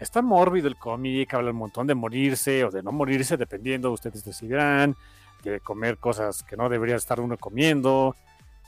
[0.03, 4.23] está mórbido el cómic, habla un montón de morirse o de no morirse, dependiendo, ustedes
[4.23, 4.95] decidirán,
[5.43, 8.15] de comer cosas que no debería estar uno comiendo.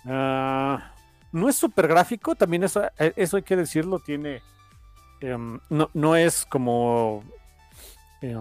[0.05, 0.91] Ah,
[1.31, 4.41] no es súper gráfico, también eso, eh, eso hay que decirlo, tiene...
[5.21, 7.23] Em, no, es como
[8.21, 8.35] em,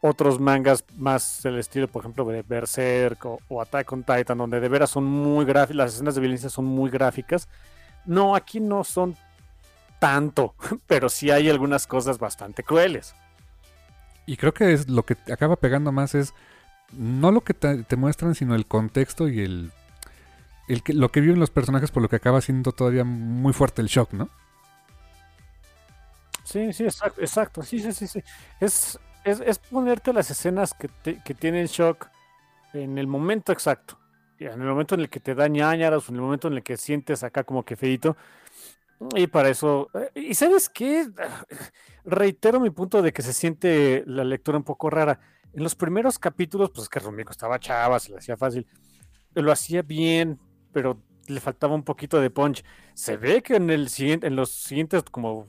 [0.00, 4.60] otros mangas más del estilo, por ejemplo, de Berserk o, o, Attack on Titan, donde
[4.60, 7.48] de veras son muy gráficas, las escenas de violencia son muy gráficas.
[8.06, 9.16] No, aquí no son
[10.02, 10.56] tanto,
[10.88, 13.14] pero sí hay algunas cosas bastante crueles.
[14.26, 16.34] Y creo que es lo que acaba pegando más es
[16.92, 19.70] no lo que te, muestran, sino el contexto y el,
[20.66, 23.80] el que, lo que viven los personajes, por lo que acaba siendo todavía muy fuerte
[23.80, 24.28] el shock, ¿no?
[26.42, 27.62] Sí, sí, exacto, exacto.
[27.62, 28.24] Sí, sí, sí, sí.
[28.58, 30.90] Es, es, ponerte las escenas que,
[31.24, 32.08] que tienen shock
[32.74, 33.96] en el momento exacto.
[34.40, 36.76] En el momento en el que te da ñañaras, en el momento en el que
[36.76, 38.16] sientes acá como que feito,
[39.14, 41.08] y para eso, eh, ¿y sabes qué?
[42.04, 45.20] Reitero mi punto de que se siente la lectura un poco rara.
[45.52, 48.66] En los primeros capítulos, pues que Rumiko estaba chava, se le hacía fácil.
[49.34, 50.38] Lo hacía bien,
[50.72, 52.64] pero le faltaba un poquito de punch.
[52.94, 55.46] Se ve que en, el siguiente, en los siguientes, como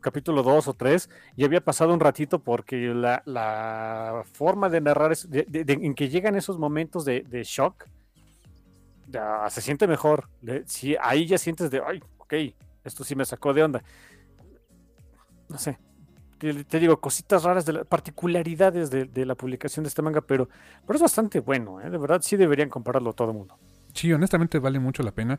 [0.00, 5.94] capítulo 2 o 3, ya había pasado un ratito porque la, forma de narrar, en
[5.94, 7.86] que llegan esos momentos de, shock,
[9.48, 10.28] se siente mejor.
[10.66, 12.34] sí, ahí ya sientes de, ay, ok,
[12.84, 13.82] esto sí me sacó de onda.
[15.48, 15.78] No sé.
[16.38, 20.48] Te, digo, cositas raras, de particularidades de, la publicación de este manga, pero,
[20.84, 21.80] pero es bastante bueno.
[21.80, 21.88] ¿eh?
[21.88, 23.56] De verdad, sí deberían compararlo todo el mundo.
[23.94, 25.38] Sí, honestamente vale mucho la pena.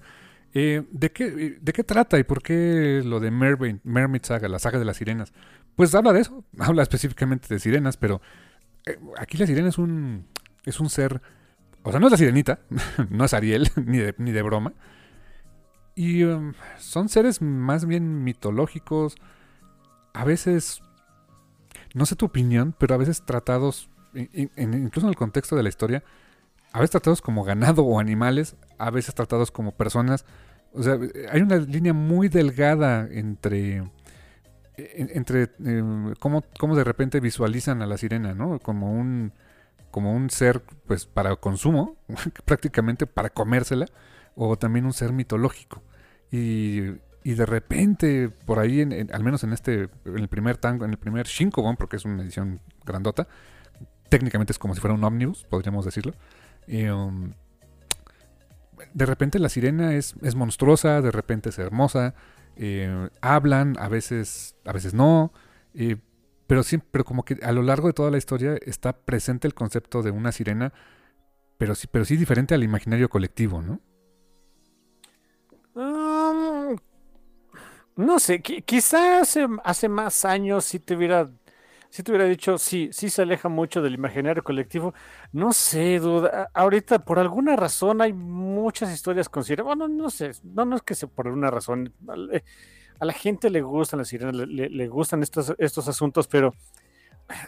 [0.54, 4.60] Eh, ¿de, qué, ¿De qué trata y por qué lo de Mermaid, Mermaid Saga, la
[4.60, 5.34] saga de las sirenas?
[5.76, 8.22] Pues habla de eso, habla específicamente de sirenas, pero
[8.86, 10.28] eh, aquí la sirena es un,
[10.66, 11.22] es un ser,
[11.82, 12.60] o sea, no es la sirenita,
[13.10, 14.74] no es Ariel, ni de, ni de broma,
[15.96, 19.16] y um, son seres más bien mitológicos,
[20.14, 20.82] a veces,
[21.94, 26.04] no sé tu opinión, pero a veces tratados, incluso en el contexto de la historia,
[26.72, 30.26] a veces tratados como ganado o animales, a veces tratados como personas.
[30.74, 30.98] O sea,
[31.32, 33.84] hay una línea muy delgada entre
[34.76, 38.58] entre em, cómo, cómo, de repente visualizan a la sirena, ¿no?
[38.60, 39.32] Como un
[39.92, 41.96] como un ser pues para consumo,
[42.46, 43.86] prácticamente para comérsela,
[44.36, 45.82] o también un ser mitológico.
[46.32, 46.82] Y,
[47.24, 50.92] y de repente, por ahí, en, al menos en este, en el primer tango, en
[50.92, 53.28] el primer Shinkobon, porque es una edición grandota,
[54.10, 56.14] técnicamente es como si fuera un ómnibus, podríamos decirlo.
[56.68, 57.32] Um,
[58.94, 62.14] de repente la sirena es, es, monstruosa, de repente es hermosa,
[62.58, 65.32] eh, hablan, a veces, a veces no,
[66.48, 69.54] pero, siempre, pero como que a lo largo de toda la historia está presente el
[69.54, 70.74] concepto de una sirena,
[71.58, 73.80] pero sí, pero sí diferente al imaginario colectivo, ¿no?
[77.96, 81.30] No sé, quizás hace, más años si te hubiera
[81.90, 84.96] si te hubiera dicho, sí, sí se aleja mucho del imaginario colectivo.
[85.32, 86.50] No sé, duda.
[86.56, 89.78] Ahorita, por alguna razón, hay muchas historias con sirenas.
[89.78, 91.94] Bueno, no sé, no, no es que sea por alguna razón.
[92.32, 92.42] Eh,
[93.00, 96.56] a la gente le gustan las sirenas, le, gustan estos, estos asuntos, pero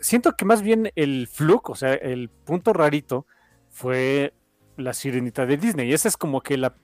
[0.01, 3.25] siento que más bien el fluke, o sea, el punto rarito,
[3.69, 4.33] fue
[4.77, 5.91] la sirenita de Disney.
[5.91, 6.75] Ese es como que la.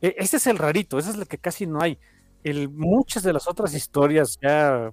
[0.00, 1.98] E, ese es el rarito, ese es el que casi no hay.
[2.42, 4.92] El, muchas de las otras historias ya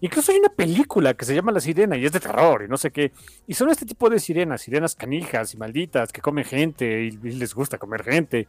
[0.00, 2.76] Incluso hay una película que se llama La Sirena y es de terror y no
[2.76, 3.12] sé qué.
[3.46, 7.54] Y son este tipo de sirenas, sirenas canijas y malditas que comen gente y, les
[7.54, 8.46] gusta comer gente.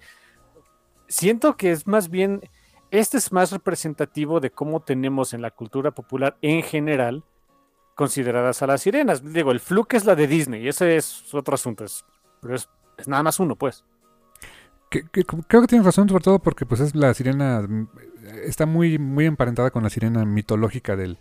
[1.08, 2.42] Siento que es más bien,
[2.92, 7.24] este es más representativo de cómo tenemos en la cultura popular en general
[7.96, 9.24] consideradas a las sirenas.
[9.34, 11.84] Digo, el fluke es la de Disney, ese es otro asunto,
[12.42, 12.70] pero es,
[13.08, 13.84] nada más uno, pues.
[14.90, 17.68] Creo que tienes razón, sobre todo porque pues es la sirena,
[18.44, 21.18] está muy, muy emparentada con la sirena mitológica del,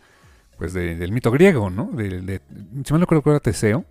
[0.57, 1.91] pues del mito griego, ¿no?
[1.93, 2.41] De,
[2.85, 3.85] si mal no recuerdo, era Teseo,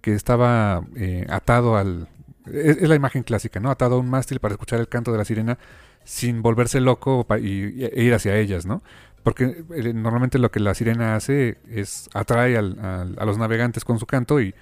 [0.00, 2.08] que estaba eh, atado al...
[2.46, 3.70] Es, la imagen clásica, ¿no?
[3.70, 5.58] Atado a un mástil para escuchar el canto de la sirena
[6.04, 8.82] sin volverse loco y, e ir hacia ellas, ¿no?
[9.22, 13.98] Porque eh, normalmente lo que la sirena hace es atrae al, a los navegantes con
[13.98, 14.54] su canto y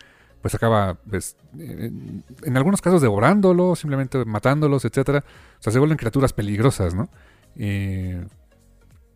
[0.45, 5.25] pues acaba, pues, en, en, algunos casos devorándolos, simplemente matándolos, etcétera.
[5.59, 7.09] O sea, se vuelven criaturas peligrosas, ¿no?
[7.57, 8.23] Eh,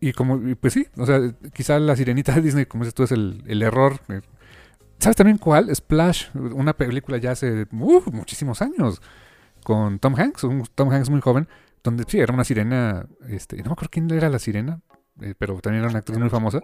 [0.01, 1.20] y como, pues sí, o sea,
[1.53, 4.01] quizá la sirenita de Disney, como dices tú, es el, error.
[4.09, 4.22] Eh,
[5.01, 5.68] ¿Sabes también cuál?
[5.76, 9.03] Splash, una película ya hace muchísimos años,
[9.62, 11.47] con Tom Hanks, un Tom Hanks muy joven,
[11.85, 14.81] donde sí, era una sirena, este, no me acuerdo quién era la sirena,
[15.20, 16.62] eh, pero también era una actriz muy famosa.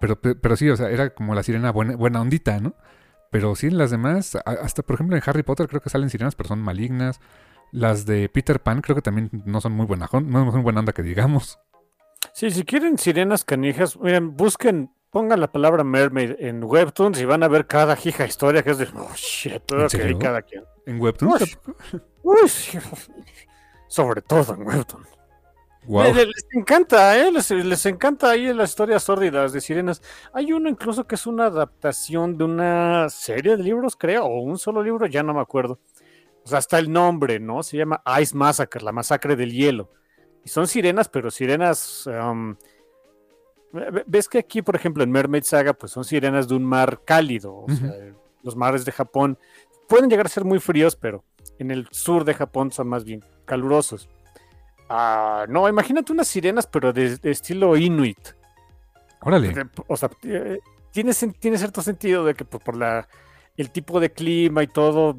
[0.00, 2.74] Pero, pero sí, o sea, era como la sirena buena, buena ondita, ¿no?
[3.30, 6.34] Pero sí, en las demás, hasta por ejemplo en Harry Potter creo que salen sirenas,
[6.34, 7.20] pero son malignas.
[7.70, 10.80] Las de Peter Pan creo que también no son muy buena, no es muy buena
[10.80, 11.60] onda que digamos.
[12.32, 17.44] Sí, si quieren sirenas canijas, miren, busquen, pongan la palabra mermaid en Webtoons y van
[17.44, 19.62] a ver cada hija historia que es de, oh shit,
[19.94, 20.64] ¿En cada quien.
[20.86, 21.58] ¿En Webtoons?
[23.86, 25.08] sobre todo en Webtoons.
[25.90, 27.32] Les, encanta, ¿eh?
[27.32, 30.02] Les, les, encanta ahí las historias sórdidas de sirenas.
[30.32, 34.58] Hay uno incluso que es una adaptación de una serie de libros, creo, o un
[34.58, 35.80] solo libro, ya no me acuerdo
[36.44, 37.62] o sea, hasta el nombre, ¿no?
[37.62, 39.90] Se llama Ice Massacre, la masacre del hielo.
[40.44, 42.06] Y son sirenas, pero sirenas...
[42.06, 42.56] Um,
[44.06, 47.54] ves que aquí, por ejemplo, en Mermaid Saga, pues son sirenas de un mar cálido.
[47.54, 47.94] O sea,
[48.42, 49.38] los mares de Japón
[49.88, 51.24] pueden llegar a ser muy fríos, pero
[51.58, 54.08] en el sur de Japón son más bien calurosos.
[54.92, 58.18] Ah, no, imagínate unas sirenas, pero de, estilo Inuit.
[59.20, 59.54] Órale.
[59.86, 60.58] O sea, eh,
[60.90, 63.06] tiene, tiene cierto sentido de que por la,
[63.56, 65.16] el tipo de clima y todo,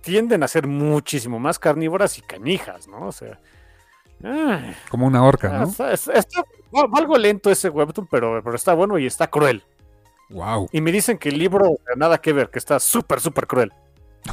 [0.00, 3.06] tienden a ser muchísimo más carnívoras y canijas, ¿no?
[3.06, 3.38] O sea.
[4.90, 5.88] Como una orca, ¿no?
[5.88, 6.44] Está,
[6.94, 9.62] algo lento ese webtoon, pero, pero está bueno y está cruel.
[10.30, 10.68] Wow.
[10.72, 13.72] Y me dicen que el libro nada que ver, que está súper, súper cruel.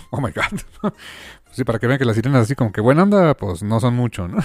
[0.11, 0.59] Oh my god.
[1.51, 3.95] sí, para que vean que las sirenas así como que buena anda, pues no son
[3.95, 4.39] mucho, ¿no?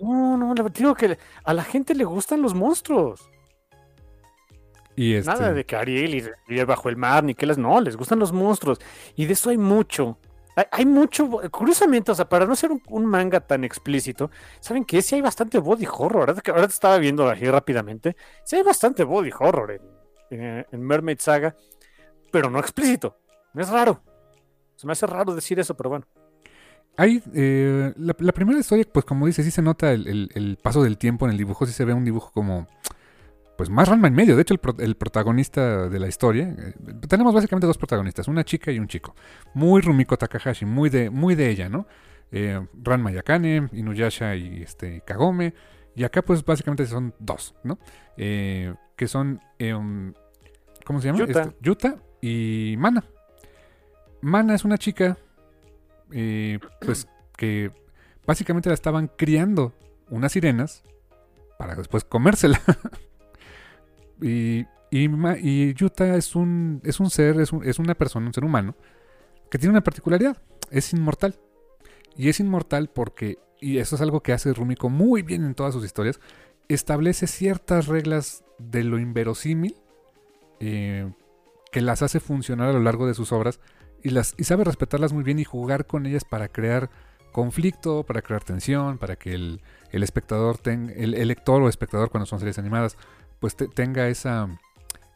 [0.00, 3.28] No, no, le digo que a la gente le gustan los monstruos.
[4.94, 5.30] Y este...
[5.30, 7.56] Nada de que Ariel y, bajo el mar, ni que las.
[7.56, 8.78] No, les gustan los monstruos.
[9.14, 10.18] Y de eso hay mucho.
[10.72, 15.14] Hay, mucho, curiosamente, o sea, para no ser un, manga tan explícito, ¿saben que Sí
[15.14, 16.30] hay bastante body horror.
[16.30, 18.16] Ahora, ahora te estaba viendo aquí rápidamente.
[18.42, 19.80] Sí hay bastante body horror
[20.30, 21.54] en, Mermaid Saga,
[22.32, 23.20] pero no explícito.
[23.54, 24.02] Es raro.
[24.78, 26.06] Se me hace raro decir eso, pero bueno.
[26.96, 31.26] Hay, eh, la, primera historia, pues como dice, sí se nota el, paso del tiempo
[31.26, 32.68] en el dibujo, sí se ve un dibujo como
[33.56, 34.36] pues más Ranma en medio.
[34.36, 36.74] De hecho, el, protagonista de la historia, eh,
[37.08, 39.16] tenemos básicamente dos protagonistas, una chica y un chico.
[39.52, 41.88] Muy Rumiko Takahashi, muy de, muy de ella, ¿no?
[42.30, 45.54] Eh, Ranma Yakane, Inuyasha y este, Kagome.
[45.96, 47.80] Y acá pues básicamente son dos, ¿no?
[48.16, 50.14] Eh, que son, em,
[50.84, 51.18] ¿cómo se llama?
[51.18, 51.42] Yuta.
[51.42, 53.02] Este, Yuta y Mana.
[54.20, 55.16] Mana es una chica,
[56.08, 57.70] pues que
[58.26, 59.72] básicamente la estaban criando
[60.10, 60.82] unas sirenas
[61.58, 62.60] para después comérsela.
[64.20, 68.74] Y, y, Yuta es un, es un ser, es, es una persona, un ser humano,
[69.48, 70.36] que tiene una particularidad,
[70.72, 71.38] es inmortal.
[72.16, 75.72] Y es inmortal porque, y eso es algo que hace Rumiko muy bien en todas
[75.72, 76.18] sus historias,
[76.68, 79.76] establece ciertas reglas de lo inverosímil
[80.58, 81.10] eh,
[81.70, 83.60] que las hace funcionar a lo largo de sus obras
[84.02, 86.90] y, las, y sabe respetarlas muy bien y jugar con ellas para crear
[87.32, 89.60] conflicto, para crear tensión, para que el,
[89.92, 92.96] el espectador tenga, el, lector o espectador cuando son series animadas
[93.40, 94.48] pues tenga esa,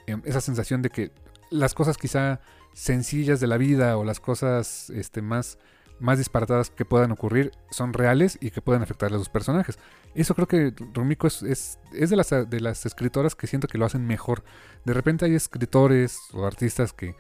[0.07, 1.11] em, esa sensación de que
[1.51, 2.41] las cosas quizá
[2.73, 5.59] sencillas de la vida o las cosas este, más,
[6.01, 9.79] más disparatadas que puedan ocurrir son reales y que pueden afectarle a sus personajes.
[10.15, 11.79] Eso creo que Rumiko es, es,
[12.11, 14.43] de, las, de las escritoras que siento que lo hacen mejor.
[14.85, 17.15] De repente hay escritores o artistas que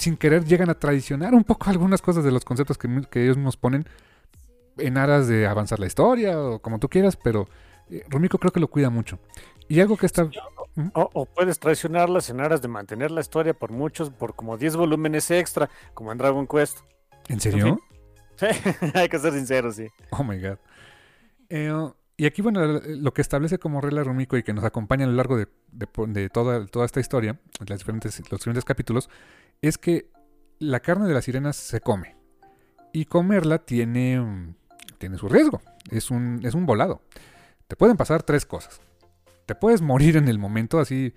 [0.00, 3.56] sin querer llegan a traicionar un poco algunas cosas de los conceptos que, ellos nos
[3.56, 3.84] ponen
[4.78, 7.48] en aras de avanzar la historia o como tú quieras, pero
[7.90, 9.18] eh, Rumiko creo que lo cuida mucho.
[9.68, 10.28] Y algo que está...
[10.94, 15.30] O, puedes traicionarlas en aras de mantener la historia por muchos, por como 10 volúmenes
[15.30, 16.78] extra, como en Dragon Quest.
[17.28, 17.78] ¿En serio?
[18.36, 18.46] Sí,
[18.94, 19.86] hay que ser sincero, sí.
[20.10, 20.58] Oh my god.
[21.50, 21.90] Eh,
[22.20, 25.14] y aquí, bueno, lo que establece como regla Rumiko y que nos acompaña a lo
[25.14, 29.08] largo de, toda, toda, esta historia, las diferentes, los diferentes capítulos,
[29.62, 30.10] es que
[30.58, 32.16] la carne de las sirenas se come.
[32.92, 34.54] Y comerla tiene,
[34.98, 35.62] tiene su riesgo.
[35.90, 37.00] Es un, es un volado.
[37.68, 38.82] Te pueden pasar tres cosas.
[39.46, 41.14] Te puedes morir en el momento, así,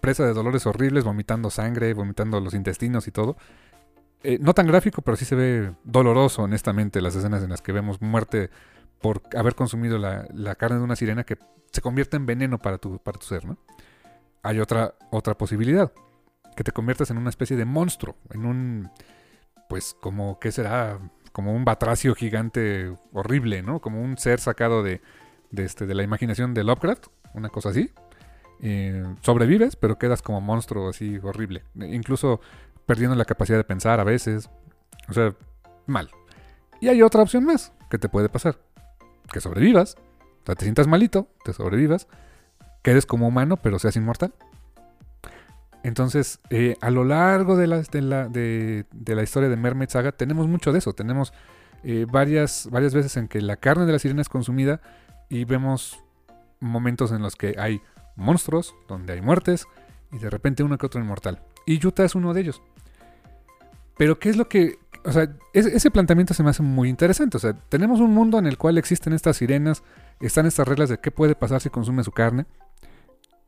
[0.00, 3.36] presa de dolores horribles, vomitando sangre, vomitando los intestinos y todo.
[4.24, 7.70] Eh, no tan gráfico, pero sí se ve doloroso, honestamente, las escenas en las que
[7.70, 8.50] vemos muerte
[9.02, 11.36] por haber consumido la, carne de una sirena que
[11.72, 13.58] se convierte en veneno para tu, para tu ser, ¿no?
[14.42, 15.92] Hay otra, otra posibilidad,
[16.56, 18.90] que te conviertas en una especie de monstruo, en un,
[19.68, 20.98] pues como, ¿qué será?
[21.32, 23.80] Como un batracio gigante horrible, ¿no?
[23.80, 25.00] Como un ser sacado de,
[25.50, 27.90] de, este, de la imaginación de Lovecraft, una cosa así.
[28.60, 31.64] Eh, sobrevives, pero quedas como monstruo así horrible.
[31.74, 32.40] Incluso
[32.86, 34.50] perdiendo la capacidad de pensar a veces.
[35.08, 35.34] O sea,
[35.86, 36.10] mal.
[36.80, 38.58] Y hay otra opción más que te puede pasar.
[39.30, 39.96] Que sobrevivas.
[40.42, 42.08] O sea, te sientas malito, te sobrevivas.
[42.82, 44.34] Quedes como humano, pero seas inmortal.
[45.82, 50.12] Entonces, eh, a lo largo de la, de, la, de, la, historia de Mermaid Saga,
[50.12, 50.92] tenemos mucho de eso.
[50.92, 51.32] Tenemos
[51.82, 54.80] eh, varias, varias veces en que la carne de la sirena es consumida
[55.28, 56.00] y vemos
[56.60, 57.80] momentos en los que hay
[58.14, 59.66] monstruos, donde hay muertes,
[60.12, 61.42] y de repente uno que otro inmortal.
[61.66, 62.62] Y Yuta es uno de ellos.
[63.96, 64.78] Pero ¿qué es lo que...
[65.04, 67.36] O sea, ese planteamiento se me hace muy interesante.
[67.36, 69.82] O sea, tenemos un mundo en el cual existen estas sirenas,
[70.20, 72.46] están estas reglas de qué puede pasar si consume su carne.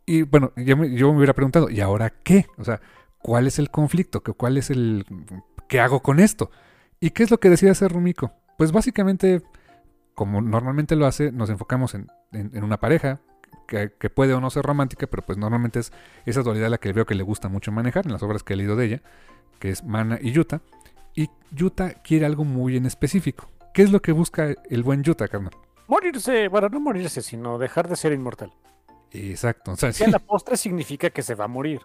[0.07, 2.47] Y bueno, yo me, hubiera preguntado, ¿y ahora qué?
[2.59, 2.81] O sea,
[3.19, 4.23] ¿cuál es el conflicto?
[4.23, 5.07] ¿Cuál es el...
[5.69, 6.51] ¿Qué hago con esto?
[7.01, 8.33] ¿Y qué es lo que decide hacer Rumiko?
[8.59, 9.43] Pues básicamente,
[10.15, 12.09] como normalmente lo hace, nos enfocamos en,
[12.63, 13.21] una pareja,
[13.67, 15.93] que, puede o no ser romántica, pero pues normalmente es
[16.27, 18.57] esa dualidad la que veo que le gusta mucho manejar en las obras que he
[18.57, 19.03] leído de ella,
[19.59, 20.61] que es Mana y Yuta.
[21.15, 23.49] Y Yuta quiere algo muy en específico.
[23.73, 25.55] ¿Qué es lo que busca el buen Yuta, carnal?
[25.87, 28.53] Morirse, bueno, no morirse, sino dejar de ser inmortal.
[29.11, 29.73] Exacto.
[29.73, 31.81] O sea, la postre significa que se va a morir.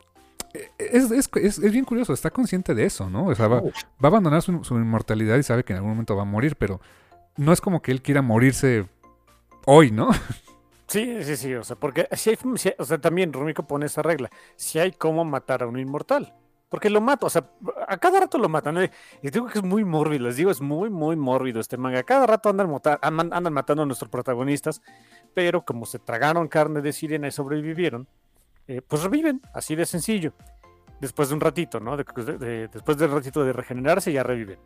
[0.53, 3.25] Eh, es, bien curioso, está consciente de eso, ¿no?
[3.25, 3.71] O sea, va, va
[4.01, 6.81] a abandonar su, su, inmortalidad y sabe que en algún momento va a morir, pero
[7.37, 8.87] no es como que él quiera morirse
[9.65, 10.09] hoy, ¿no?
[10.87, 12.37] Sí, sí, sí, o sea, porque si hay,
[12.79, 16.33] o sea, también Rumiko pone esa regla, si hay cómo matar a un inmortal,
[16.69, 17.49] porque lo mato, o sea,
[17.87, 18.89] a cada rato lo matan,
[19.21, 22.03] y digo que es muy mórbido, les digo, es muy, muy mórbido este manga, a
[22.03, 22.69] cada rato andan,
[23.01, 24.81] andan matando a nuestros protagonistas,
[25.33, 28.07] pero como se tragaron carne de sirena y sobrevivieron,
[28.67, 30.33] eh, pues reviven, así de sencillo,
[31.01, 31.97] después de un ratito, ¿no?
[31.97, 34.59] después del ratito de regenerarse ya reviven.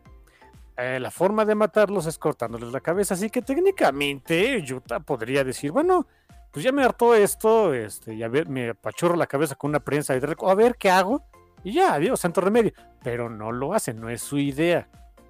[0.75, 5.71] Eh, la forma de matarlos es cortándoles la cabeza, así que técnicamente Yuta podría decir,
[5.71, 6.07] bueno,
[6.51, 10.19] pues ya me hartó esto, este, ya me apachurro la cabeza con una prensa y
[10.19, 11.23] a ver qué hago,
[11.63, 12.73] y ya, adiós, santo remedio.
[13.03, 14.89] Pero no lo hacen, no es su idea.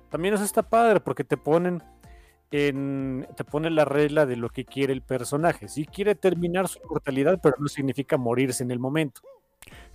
[0.09, 1.81] También eso está padre porque te ponen
[2.51, 5.67] en, te ponen la regla de lo que quiere el personaje.
[5.67, 9.21] Sí quiere terminar su mortalidad, pero no significa morirse en el momento.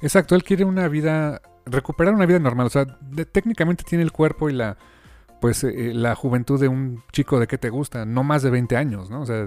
[0.00, 2.66] Exacto, él quiere una vida, recuperar una vida normal.
[2.66, 2.86] O sea,
[3.32, 4.76] técnicamente tiene el cuerpo y la,
[5.40, 8.76] pues eh, la juventud de un chico de que te gusta, no más de 20
[8.76, 9.22] años, ¿no?
[9.22, 9.46] O sea,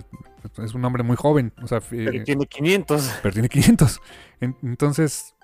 [0.63, 1.53] es un hombre muy joven.
[1.61, 3.19] O sea, pero tiene 500.
[3.21, 4.01] Pero tiene 500.
[4.39, 5.35] Entonces,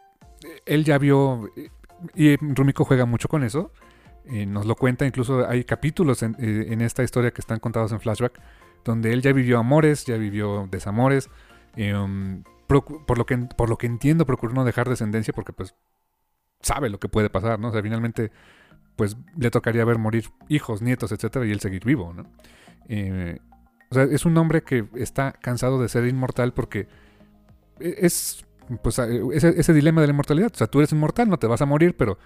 [0.65, 1.51] él ya vio,
[2.15, 3.71] y Rumiko juega mucho con eso,
[4.47, 7.99] nos lo cuenta, incluso hay capítulos en, eh, en, esta historia que están contados en
[7.99, 8.39] flashback,
[8.83, 11.29] donde él ya vivió amores, ya vivió desamores,
[11.77, 15.75] um, por, lo que, por lo que entiendo procuró no dejar descendencia porque pues
[16.61, 17.69] sabe lo que puede pasar, ¿no?
[17.69, 18.31] O sea, finalmente
[18.95, 22.25] pues le tocaría ver morir hijos, nietos, etcétera, y él seguir vivo, ¿no?
[22.89, 23.39] Eh,
[23.89, 26.87] o sea, es un hombre que está cansado de ser inmortal porque
[27.79, 28.45] e, es
[28.81, 30.51] pues ese, ese, dilema de la inmortalidad.
[30.53, 32.17] O sea, tú eres inmortal, no te vas a morir, pero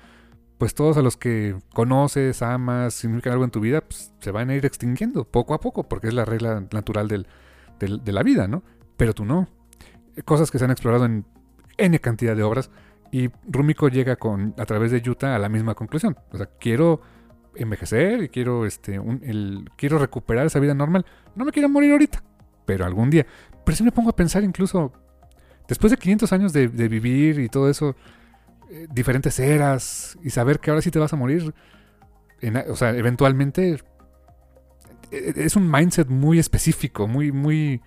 [0.57, 4.51] pues todos a los que conoces, amas, significan algo en tu vida, pues, se van
[4.51, 7.25] a ir extinguiendo poco a poco, porque es la regla natural del,
[7.79, 8.63] de la vida, ¿no?
[8.95, 9.47] Pero tú no.
[10.25, 11.25] Cosas que se han explorado en
[11.77, 12.69] N cantidad de obras
[13.11, 16.15] y Rumiko llega con, a través de Yuta a la misma conclusión.
[16.31, 17.01] O sea, quiero
[17.55, 21.05] envejecer y quiero, este, el, quiero recuperar esa vida normal.
[21.35, 22.23] No me quiero morir ahorita,
[22.65, 23.25] pero algún día.
[23.65, 24.93] Pero si me pongo a pensar incluso,
[25.71, 27.95] después de 500 años de, vivir y todo eso,
[28.69, 31.53] eh, diferentes eras y saber que ahora sí te vas a morir,
[32.67, 33.79] o sea, eventualmente
[35.11, 37.81] e, es un mindset muy específico, muy, muy...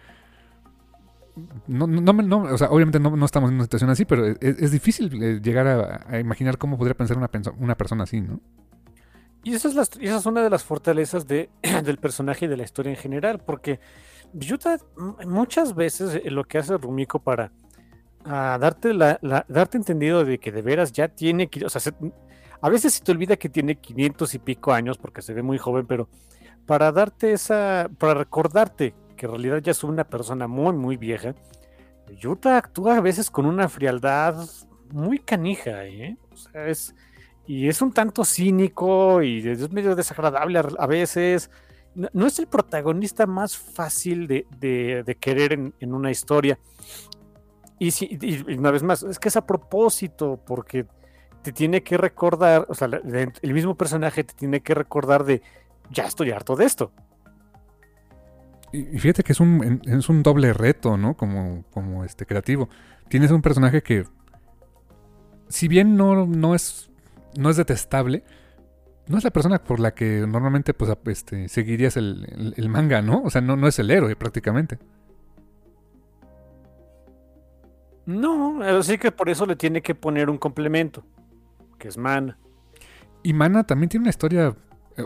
[1.66, 5.40] No, no, o sea, obviamente no, estamos en una situación así, pero es, difícil eh,
[5.42, 5.66] llegar
[6.08, 8.40] a, imaginar cómo podría pensar una, persona así, ¿no?
[9.42, 11.50] Y esa es, esa es una de las fortalezas de,
[11.84, 13.78] del personaje y de la historia en general, porque
[14.32, 14.78] Yuta
[15.26, 17.52] muchas veces eh, lo que hace Rumiko para
[18.24, 19.18] ah, darte, la,
[19.48, 21.48] darte entendido de que de veras ya tiene,
[22.60, 25.58] a veces se te olvida que tiene 500 y pico años porque se ve muy
[25.58, 26.08] joven, pero
[26.66, 31.34] para darte esa, para recordarte que en realidad ya es una persona muy, muy vieja,
[32.18, 34.46] Yuta actúa a veces con una frialdad
[34.90, 36.16] muy canija, ¿eh?
[36.52, 36.94] Es,
[37.46, 41.50] y es un tanto cínico y es medio desagradable a, veces.
[41.94, 46.58] No, es el protagonista más fácil de, querer en, una historia.
[47.78, 48.18] Y, si,
[48.56, 50.86] una vez más, es que es a propósito, porque
[51.42, 55.42] te tiene que recordar, o sea, el mismo personaje te tiene que recordar de
[55.90, 56.92] ya estoy harto de esto.
[58.72, 61.16] Y fíjate que es un, es un doble reto, ¿no?
[61.16, 62.68] Como, como este creativo.
[63.08, 64.04] Tienes un personaje que,
[65.48, 66.90] si bien no, no, es,
[67.36, 68.24] no es detestable,
[69.06, 73.22] no es la persona por la que normalmente pues, este, seguirías el, el, manga, ¿no?
[73.22, 74.78] O sea, no, no es el héroe prácticamente.
[78.06, 81.04] No, así que por eso le tiene que poner un complemento,
[81.78, 82.38] que es Mana.
[83.22, 84.54] Y Mana también tiene una historia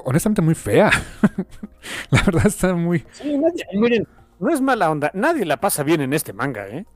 [0.04, 0.90] honestamente muy fea.
[2.10, 3.04] la verdad está muy...
[3.12, 3.40] Sí,
[3.74, 4.06] miren,
[4.38, 5.10] no es mala onda.
[5.14, 6.86] Nadie la pasa bien en este manga, ¿eh?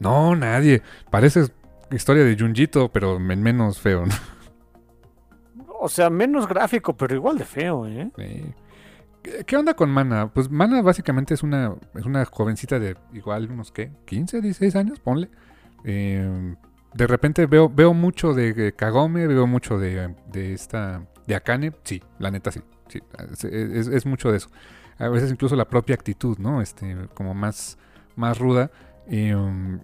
[0.00, 0.82] No, nadie.
[1.10, 1.46] Parece
[1.90, 4.14] historia de Junjito, pero menos feo, ¿no?
[5.80, 8.10] O sea, menos gráfico, pero igual de feo, ¿eh?
[9.46, 10.28] ¿Qué onda con Mana?
[10.32, 13.90] Pues Mana básicamente es una, es una jovencita de igual unos, ¿qué?
[14.06, 15.00] ¿15, 16 años?
[15.00, 15.30] Ponle.
[15.84, 16.54] Eh,
[16.92, 22.02] de repente veo, veo mucho de Kagome, veo mucho de, de esta de Akane, sí,
[22.18, 22.60] la neta sí.
[23.50, 24.50] es, mucho de eso.
[24.98, 26.60] A veces incluso la propia actitud, ¿no?
[26.60, 27.78] Este, como más,
[28.16, 28.70] más ruda.
[29.06, 29.80] Um,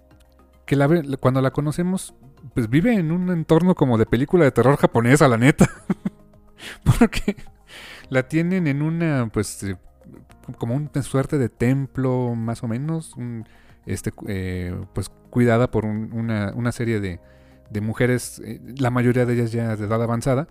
[0.65, 0.87] que la,
[1.19, 2.13] cuando la conocemos,
[2.53, 5.69] pues vive en un entorno como de película de terror japonesa, la neta.
[6.83, 7.35] Porque
[8.11, 9.77] la tienen en una, pues, eh,
[10.57, 13.15] como una suerte de templo, más o menos.
[13.85, 17.19] este, eh, pues cuidada por una, una, serie de,
[17.69, 20.47] de mujeres, eh, la mayoría de ellas ya de edad avanzada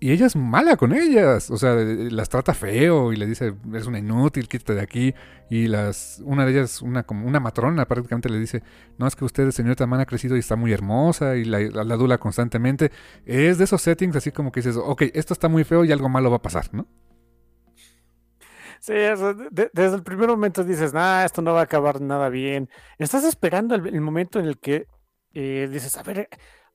[0.00, 1.50] y ella es mala con ellas.
[1.50, 5.14] O sea, las trata feo y le dice, eres una inútil, quítate de aquí.
[5.50, 8.62] Y las, una de ellas, una como una matrona, prácticamente le dice,
[8.96, 11.94] no, es que usted, señorita Man, ha crecido y está muy hermosa y la, la,
[11.94, 12.90] adula constantemente.
[13.26, 16.08] Es de esos settings así como que dices, ok, esto está muy feo y algo
[16.08, 16.86] malo va a pasar, ¿no?
[18.80, 22.70] Sí, desde el primer momento dices, nah, esto no va a acabar nada bien.
[22.98, 24.86] Estás esperando el, momento en el que
[25.34, 26.30] eh, dices, a ver,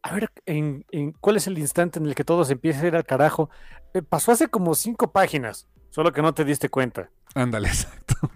[0.05, 0.85] a ver, en,
[1.19, 3.49] ¿cuál es el instante en el que todo se empieza a ir al carajo?
[3.91, 7.09] Eh, pasó hace como cinco páginas, solo que no te diste cuenta.
[7.33, 8.29] Ándale, exacto.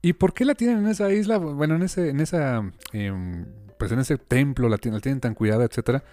[0.00, 1.38] ¿Y por qué la tienen en esa isla?
[1.38, 3.46] Bueno, en ese, en esa, em,
[3.80, 6.04] pues en ese templo la tienen, la tienen tan cuidada, etcétera.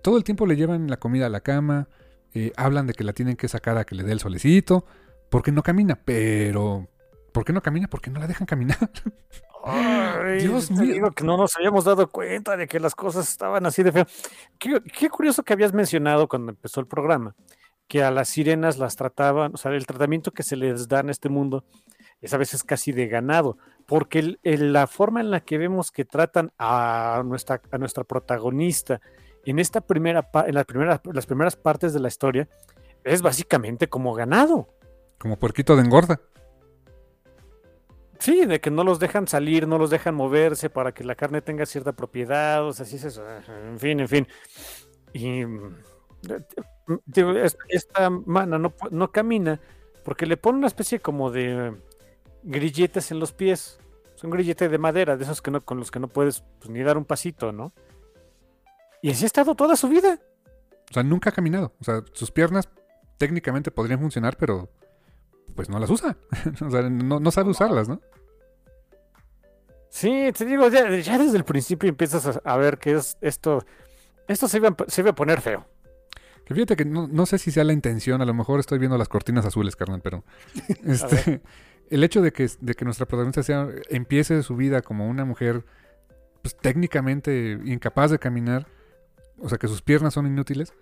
[0.00, 1.88] Todo el tiempo le llevan la comida a la cama,
[2.34, 4.86] eh, hablan de que la tienen que sacar a que le dé el solecito,
[5.28, 6.86] porque no camina, pero
[7.32, 7.88] ¿por qué no camina?
[7.88, 8.78] Porque no la dejan caminar.
[10.40, 10.94] Dios mío.
[10.94, 14.06] Digo que no nos habíamos dado cuenta de que las cosas estaban así de feo.
[14.58, 17.34] Qué, curioso que habías mencionado cuando empezó el programa,
[17.86, 21.10] que a las sirenas las trataban, o sea, el tratamiento que se les da en
[21.10, 21.64] este mundo
[22.20, 26.52] es a veces casi de ganado, porque la forma en la que vemos que tratan
[26.58, 29.00] a nuestra, a nuestra protagonista
[29.44, 32.48] en esta primera, en las primeras, las primeras partes de la historia,
[33.04, 34.68] es básicamente como ganado.
[35.18, 36.20] Como puerquito de engorda.
[38.18, 41.40] Sí, de que no los dejan salir, no los dejan moverse para que la carne
[41.40, 43.24] tenga cierta propiedad, o sea, así es eso.
[43.48, 44.28] En fin, en fin.
[45.12, 45.76] Y mm,
[47.68, 49.60] esta mana no, no camina
[50.04, 51.76] porque le pone una especie como de
[52.42, 53.78] grilletes en los pies.
[54.14, 56.82] Son grilletes de madera, de esos que no, con los que no puedes pues, ni
[56.82, 57.72] dar un pasito, ¿no?
[59.02, 60.18] Y así ha estado toda su vida.
[60.90, 61.74] O sea, nunca ha caminado.
[61.80, 62.68] O sea, sus piernas
[63.18, 64.70] técnicamente podrían funcionar, pero
[65.58, 66.16] pues no las usa.
[66.64, 68.00] o sea, no, sabe usarlas, ¿no?
[69.90, 73.64] Sí, te digo, ya, desde el principio empiezas a, ver que es esto.
[74.28, 75.66] Esto se iba, a poner feo.
[76.44, 79.08] Que fíjate que no, sé si sea la intención, a lo mejor estoy viendo las
[79.08, 80.22] cortinas azules, carnal, pero
[80.84, 81.40] este,
[81.90, 85.64] el hecho de que, de que nuestra protagonista sea, empiece su vida como una mujer
[86.40, 88.68] pues, técnicamente incapaz de caminar,
[89.40, 90.72] o sea que sus piernas son inútiles,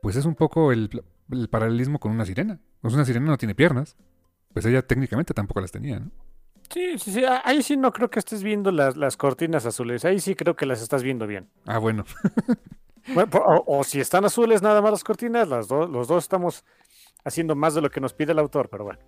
[0.00, 2.58] pues es un poco el, el paralelismo con una sirena.
[2.80, 3.98] Pues una sirena no tiene piernas
[4.54, 6.10] pues ella técnicamente tampoco las tenía, ¿no?
[6.72, 7.22] Sí, sí, sí.
[7.44, 10.04] Ahí sí no creo que estés viendo las, cortinas azules.
[10.04, 11.50] Ahí sí creo que las estás viendo bien.
[11.66, 12.04] Ah, bueno.
[13.66, 16.64] o, si están azules nada más las cortinas, las los dos estamos
[17.24, 19.00] haciendo más de lo que nos pide el autor, pero bueno.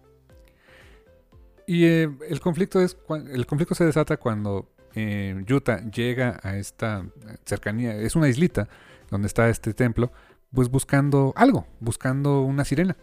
[1.66, 2.97] Y eh, el conflicto es
[3.32, 7.05] el conflicto se desata cuando eh, Yuta llega a esta
[7.44, 8.68] cercanía, es una islita
[9.11, 10.12] donde está este templo,
[10.53, 12.97] pues buscando algo, buscando una sirena.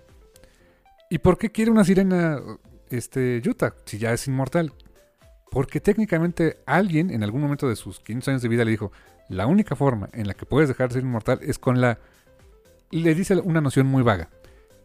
[1.13, 2.41] ¿Y por qué quiere una sirena
[2.89, 4.73] este Yuta si ya es inmortal?
[5.51, 8.91] Porque técnicamente alguien en algún momento de sus 15 años de vida le dijo,
[9.29, 11.99] la única forma en la que puedes dejar de ser inmortal es con la...
[12.89, 14.29] Le dice una noción muy vaga,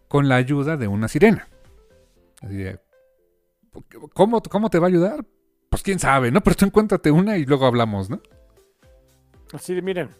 [0.07, 1.49] con la ayuda de una sirena.
[2.43, 2.63] Así
[4.13, 5.25] ¿cómo, ¿cómo te va a ayudar?
[5.71, 6.43] Pues quién sabe, ¿no?
[6.43, 8.21] Pero tú encuéntrate una y luego hablamos, ¿no?
[9.55, 10.11] Así de, miren,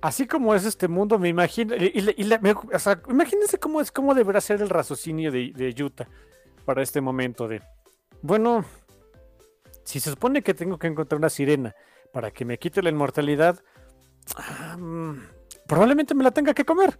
[0.00, 1.92] así como es este mundo, me imagino, y,
[3.08, 6.08] imagínense cómo es, cómo deberá ser el raciocinio de, de Yuta
[6.64, 7.62] para este momento de,
[8.22, 8.64] bueno,
[9.84, 11.74] si se supone que tengo que encontrar una sirena
[12.12, 13.60] para que me quite la inmortalidad,
[15.66, 16.98] probablemente me la tenga que comer.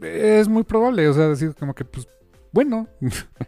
[0.00, 2.08] Es muy probable, o sea, decir como que, pues,
[2.52, 2.88] bueno.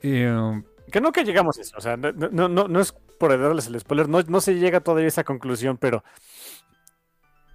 [0.00, 0.62] Um,
[0.92, 2.12] que no que llegamos a eso, o sea, no,
[2.48, 5.76] no, no es por darles el spoiler, no, no se llega todavía a esa conclusión,
[5.76, 6.04] pero...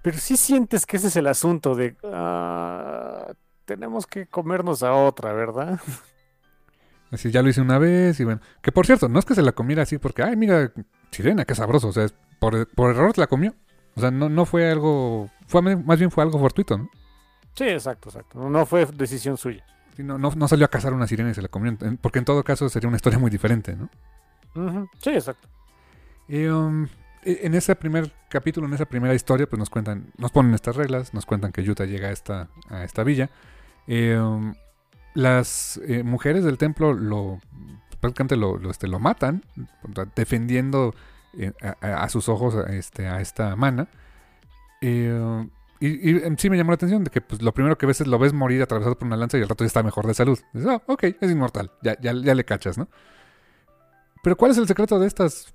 [0.04, 1.96] Pero sí sientes que ese es el asunto de...
[2.04, 3.34] Ah,
[3.66, 5.80] tenemos que comernos a otra, ¿verdad?
[7.12, 8.42] Así ya lo hice una vez y bueno.
[8.62, 10.74] Que por cierto, no es que se la comiera así porque, ay, mira,
[11.12, 11.90] sirena, qué sabroso.
[11.90, 12.08] O sea,
[12.40, 13.54] por, por error la comió.
[13.96, 15.30] O sea, no, no fue algo.
[15.46, 16.90] fue Más bien fue algo fortuito, ¿no?
[17.54, 18.50] Sí, exacto, exacto.
[18.50, 19.64] No fue decisión suya.
[19.98, 21.78] no, no, salió a cazar una sirena y se la comió.
[22.02, 23.90] Porque en todo caso sería una historia muy diferente, ¿no?
[25.00, 25.48] Sí, exacto.
[26.28, 26.88] Y, um,
[27.26, 31.14] en ese primer capítulo, en esa primera historia, pues nos cuentan, nos ponen estas reglas,
[31.14, 33.30] nos cuentan que Yuta llega a esta, a esta villa.
[33.88, 34.20] Eh,
[35.14, 37.40] las eh, mujeres del templo lo
[38.04, 39.46] prácticamente lo, este, lo matan,
[40.14, 40.94] defendiendo
[41.38, 43.88] eh, a, sus ojos este, a esta mana.
[44.82, 45.48] Eh,
[45.80, 48.20] y, sí me llamó la atención de que pues, lo primero que ves es lo
[48.20, 50.38] ves morir atravesado por una lanza y al rato ya está mejor de salud.
[50.52, 52.90] Dices, ah, ok, es inmortal, ya, ya, ya, le cachas, ¿no?
[54.22, 55.54] Pero ¿cuál es el secreto de estas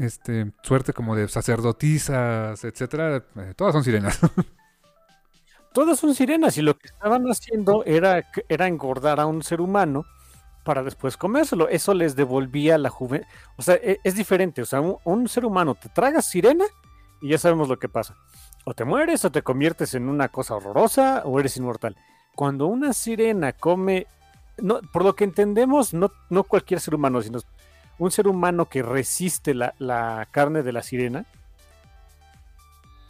[0.00, 3.24] este, suerte como de sacerdotisas, etcétera?
[3.56, 4.18] todas son sirenas.
[5.72, 10.04] todas son sirenas y lo que estaban haciendo era, era engordar a un ser humano
[10.64, 11.68] para después comérselo.
[11.68, 13.28] Eso les devolvía la juventud.
[13.56, 14.62] O sea, e, es, diferente.
[14.62, 16.64] O sea, un, ser humano te tragas sirena
[17.20, 18.16] y ya sabemos lo que pasa.
[18.64, 21.96] O te mueres o te conviertes en una cosa horrorosa o eres inmortal.
[22.34, 24.06] Cuando una sirena come,
[24.56, 27.38] no, por lo que entendemos, no, no cualquier ser humano, sino
[27.98, 31.24] un ser humano que resiste la, la carne de la sirena,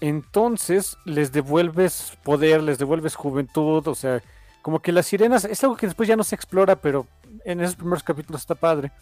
[0.00, 4.22] entonces les devuelves poder, les devuelves juventud, o sea,
[4.60, 7.06] como que las sirenas es algo que después ya no se explora, pero
[7.44, 8.92] en esos primeros capítulos está padre.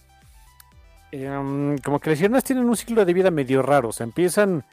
[1.11, 4.64] Em, como que las sirenas tienen un ciclo de vida medio raro, o sea, empiezan...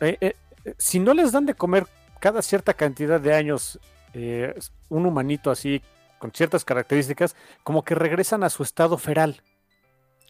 [0.00, 0.34] Eh, eh,
[0.76, 1.86] si no les dan de comer
[2.20, 3.78] cada cierta cantidad de años
[4.14, 4.58] eh,
[4.88, 5.82] un humanito así,
[6.18, 9.40] con ciertas características, como que regresan a su estado feral.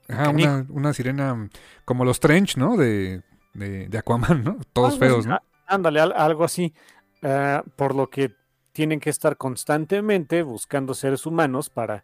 [0.09, 1.49] Ajá, una, una, sirena
[1.85, 2.77] como los trench, ¿no?
[2.77, 3.23] De,
[3.55, 4.59] de, Aquaman, ¿no?
[4.73, 5.39] Todos feos, ¿no?
[5.67, 6.75] Ándale, algo así.
[7.23, 8.35] Eh, por lo que
[8.73, 12.03] tienen que estar constantemente buscando seres humanos para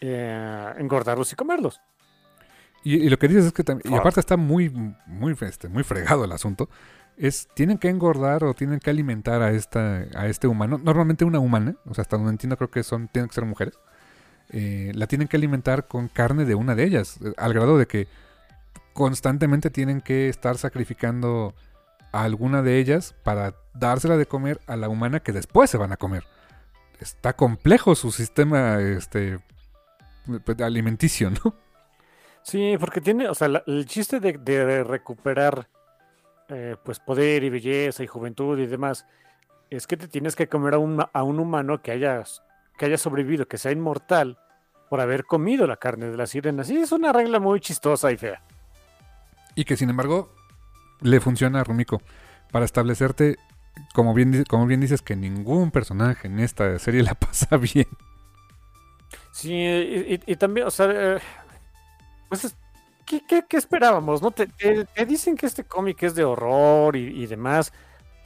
[0.00, 1.80] eh, engordarlos y comerlos.
[2.82, 4.70] Y, lo que dices es que también, y aparte está muy,
[5.06, 6.70] muy, este, muy fregado el asunto,
[7.18, 11.38] es tienen que engordar o tienen que alimentar a esta, a este humano, normalmente una
[11.38, 13.74] humana, o sea, hasta donde entiendo creo que son, tienen que ser mujeres,
[14.52, 18.08] eh, la tienen que alimentar con carne de una de ellas, al grado de que
[18.92, 21.54] constantemente tienen que estar sacrificando
[22.12, 25.92] a alguna de ellas para dársela de comer a la humana que después se van
[25.92, 26.24] a comer.
[26.98, 29.38] Está complejo su sistema este,
[30.44, 31.54] pues, alimenticio, ¿no?
[32.42, 35.68] Sí, porque tiene, o sea, el chiste de, recuperar
[36.48, 39.06] eh, pues poder y belleza y juventud y demás
[39.68, 42.24] es que te tienes que comer a un, a un humano que haya,
[42.80, 44.38] que haya sobrevivido, que sea inmortal
[44.88, 46.64] por haber comido la carne de la sirena.
[46.64, 48.40] Sí, es una regla muy chistosa y fea.
[49.54, 50.34] Y que sin embargo
[51.02, 52.00] le funciona a Rumiko
[52.50, 53.36] para establecerte,
[53.92, 57.86] como bien, como bien dices, que ningún personaje en esta serie la pasa bien.
[59.30, 59.52] Sí,
[60.26, 61.18] y, también, o sea, eh,
[62.30, 62.56] pues,
[63.04, 64.22] ¿qué, esperábamos?
[64.22, 64.30] ¿no?
[64.30, 64.48] Te,
[65.06, 67.74] dicen que este cómic es de horror y, demás.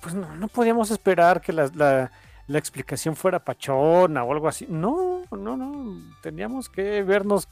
[0.00, 2.12] Pues no, no podíamos esperar que la, la,
[2.46, 4.66] la, explicación fuera pachona o algo así.
[4.68, 6.00] No, no, no.
[6.22, 7.48] Teníamos que vernos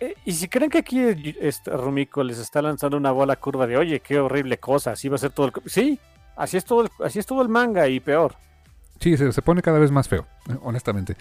[0.00, 1.00] eh, y si creen que aquí
[1.40, 5.16] este Rumiko les está lanzando una bola curva de, oye, qué horrible cosa, así va
[5.16, 5.52] a ser todo el...
[5.66, 5.98] Sí,
[6.36, 8.34] así es todo el, así es todo el manga y peor.
[9.00, 10.26] Sí, se, pone cada vez más feo,
[10.62, 11.16] honestamente.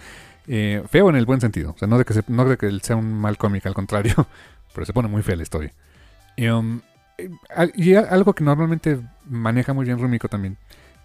[0.47, 1.71] Eh, feo en el buen sentido.
[1.71, 4.13] O sea, no de que, no de que sea un mal cómic, al contrario.
[4.73, 5.73] Pero se pone muy fea la historia.
[6.37, 6.81] Um,
[7.17, 7.29] Eh,
[7.75, 10.57] y algo que normalmente maneja muy bien Rumiko también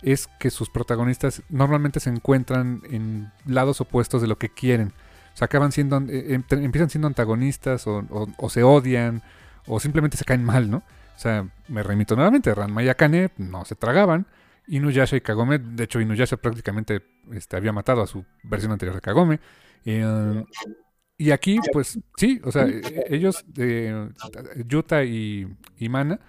[0.02, 4.92] es que sus protagonistas normalmente se encuentran en lados opuestos de lo que quieren.
[5.34, 9.22] O sea, acaban siendo, eh, em, empiezan siendo antagonistas o, se odian
[9.66, 10.78] o simplemente se caen mal, ¿no?
[10.78, 14.26] O sea, me remito nuevamente, Ranma y Akane no se tragaban.
[14.66, 19.00] Inuyasha y Kagome, de hecho Inuyasha prácticamente este, había matado a su versión anterior de
[19.00, 19.40] Kagome.
[19.84, 20.44] Eh,
[21.18, 23.44] y aquí, pues sí, o sea, e, ellos,
[24.66, 25.46] Yuta y,
[25.76, 26.20] y Mana,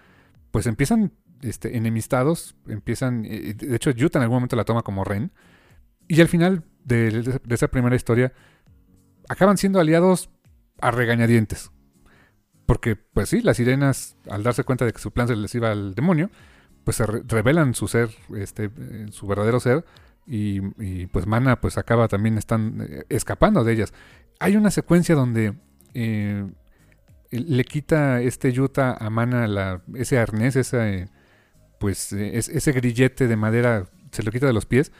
[0.51, 5.03] pues empiezan este, enemistados, empiezan, eh, de hecho Yuta en algún momento la toma como
[5.03, 5.31] Ren,
[6.07, 8.33] y al final de, esa primera historia
[9.29, 10.29] acaban siendo aliados
[10.81, 11.71] a regañadientes.
[12.65, 15.71] Porque, pues sí, las sirenas, al darse cuenta de que su plan se les iba
[15.71, 16.29] al demonio,
[16.83, 19.85] pues se revelan su ser, este, eh, su verdadero ser,
[20.25, 20.61] y,
[21.07, 23.93] pues Mana pues acaba también están eh, escapando de ellas.
[24.39, 25.55] Hay una secuencia donde
[27.31, 31.09] le quita este Yuta a Mana la, ese arnés, ese
[31.81, 34.91] pues eh, ese grillete de madera se lo quita de los pies.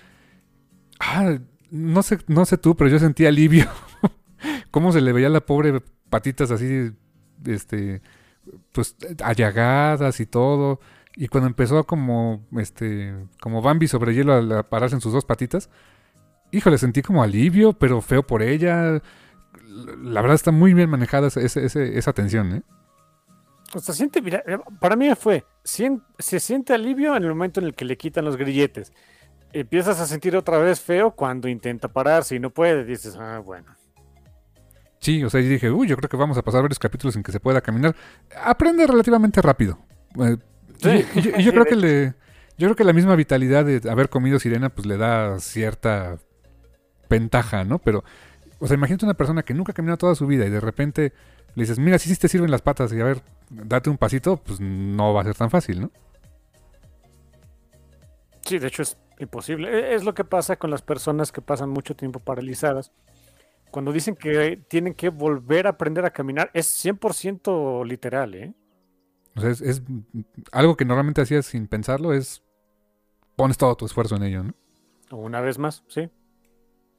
[0.99, 1.37] Ah,
[1.69, 3.67] no sé, no sé tú, pero yo sentí alivio.
[4.71, 5.79] Cómo se le veía a la pobre
[6.09, 6.91] patitas así,
[7.45, 8.01] este,
[8.71, 10.79] pues allagadas y todo.
[11.15, 15.69] Y cuando empezó como, este, como Bambi sobre hielo a, pararse en sus dos patitas,
[16.51, 19.03] híjole, sentí como alivio, pero feo por ella.
[19.67, 22.63] La verdad está muy bien manejada esa, esa tensión, ¿eh?
[23.73, 27.67] O sea, siente, mira, eh, para mí fue, se siente alivio en el momento en
[27.67, 28.91] el que le quitan los grilletes.
[29.53, 32.85] Empiezas a sentir otra vez feo cuando intenta pararse y no puede.
[32.85, 33.75] Dices, ah, bueno.
[34.99, 37.23] Sí, o sea, yo dije, uy, yo creo que vamos a pasar varios capítulos en
[37.23, 37.95] que se pueda caminar.
[38.43, 39.79] Aprende relativamente rápido.
[40.19, 40.37] Eh,
[41.15, 42.13] y, yo, creo que le,
[42.57, 46.17] yo creo que la misma vitalidad de haber comido sirena, pues le da cierta
[47.09, 47.79] ventaja, ¿no?
[47.79, 48.03] Pero,
[48.59, 51.13] o sea, imagínate una persona que nunca ha caminado toda su vida y de repente
[51.55, 54.37] le dices, mira, si sí te sirven las patas y a ver, date un pasito,
[54.37, 55.91] pues no va a ser tan fácil, ¿no?
[58.41, 59.69] Sí, de hecho es imposible.
[59.69, 62.91] E, es lo que pasa con las personas que pasan mucho tiempo paralizadas.
[63.69, 68.53] Cuando dicen que tienen que volver a aprender a caminar, es 100% literal, ¿eh?
[69.35, 69.81] O sea, es,
[70.51, 72.43] algo que normalmente hacías sin pensarlo, es
[73.37, 74.53] pones todo tu esfuerzo en ello, ¿no?
[75.17, 76.09] Una vez más, sí.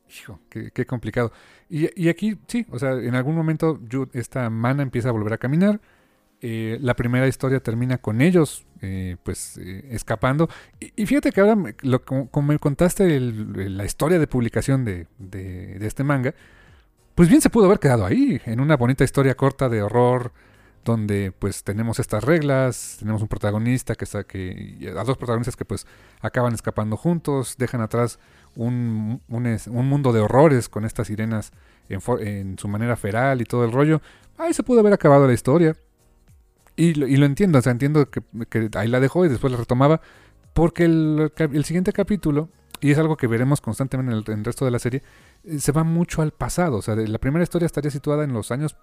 [0.09, 1.33] Hijo, qué, complicado.
[1.69, 3.81] Y, aquí, sí, o sea, en algún momento
[4.13, 5.81] esta mana empieza a volver a caminar.
[6.45, 10.49] Eh, la primera historia termina con ellos, eh, pues, eh, escapando.
[10.81, 11.57] Y, fíjate que ahora,
[12.05, 15.07] como, me contaste la historia de publicación de,
[15.81, 16.35] este manga,
[17.15, 20.33] pues bien se pudo haber quedado ahí, en una bonita historia corta de horror,
[20.85, 25.65] donde pues tenemos estas reglas, tenemos un protagonista que está que a dos protagonistas que
[25.65, 25.87] pues
[26.21, 28.19] acaban escapando juntos, dejan atrás
[28.57, 31.53] un, un, mundo de horrores con estas sirenas
[31.89, 34.03] en, su manera feral y todo el rollo.
[34.39, 35.77] Ahí se pudo haber acabado la historia.
[36.77, 38.23] Y lo, entiendo, o sea, entiendo que,
[38.75, 40.01] ahí la dejó y después la retomaba.
[40.53, 42.51] Porque el, siguiente capítulo,
[42.81, 45.03] y es algo que veremos constantemente en el, en el, resto de la serie,
[45.45, 46.77] eh, se va mucho al pasado.
[46.79, 48.77] O sea, la primera historia estaría situada en los años,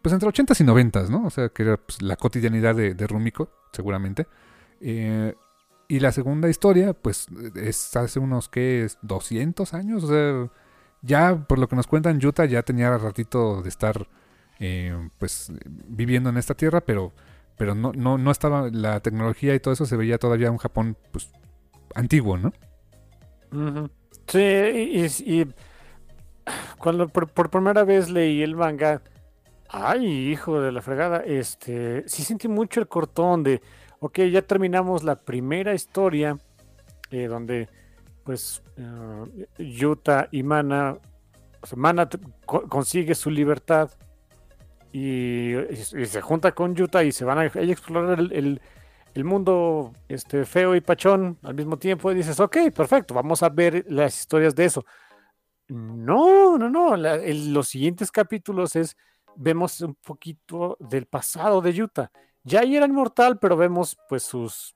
[0.00, 1.26] pues entre 80 y 90, ¿no?
[1.26, 4.26] O sea, que era pues, la cotidianidad de, de Rumiko, seguramente.
[4.80, 5.34] Eh,
[5.88, 8.88] y la segunda historia, pues, es hace unos, ¿qué?
[9.02, 10.04] 200 años.
[10.04, 10.50] O sea,
[11.02, 14.08] ya por lo que nos cuentan, Yuta ya tenía ratito de estar,
[14.58, 17.12] eh, pues, viviendo en esta tierra, pero,
[17.56, 20.96] pero no, no, no estaba, la tecnología y todo eso se veía todavía un Japón,
[21.10, 21.30] pues,
[21.94, 22.52] antiguo, ¿no?
[24.26, 25.46] Sí, y,
[26.78, 29.02] cuando por, por, primera vez leí el manga,
[29.68, 33.60] ay, hijo de la fregada, este, sí sentí mucho el cortón de
[34.04, 36.36] Ok, ya terminamos la primera historia
[37.12, 37.68] eh, donde
[38.24, 40.98] pues uh, Yuta y Mana,
[41.76, 42.08] Mana
[42.46, 43.92] consigue su libertad
[44.92, 48.60] y, se junta con Yuta y se van a, explorar el,
[49.24, 53.84] mundo este, feo y pachón al mismo tiempo y dices, ok, perfecto, vamos a ver
[53.88, 54.84] las historias de eso.
[55.68, 58.96] No, no, no, los siguientes capítulos es,
[59.36, 62.10] vemos un poquito del pasado de Yuta
[62.44, 64.74] ya era inmortal, pero vemos pues sus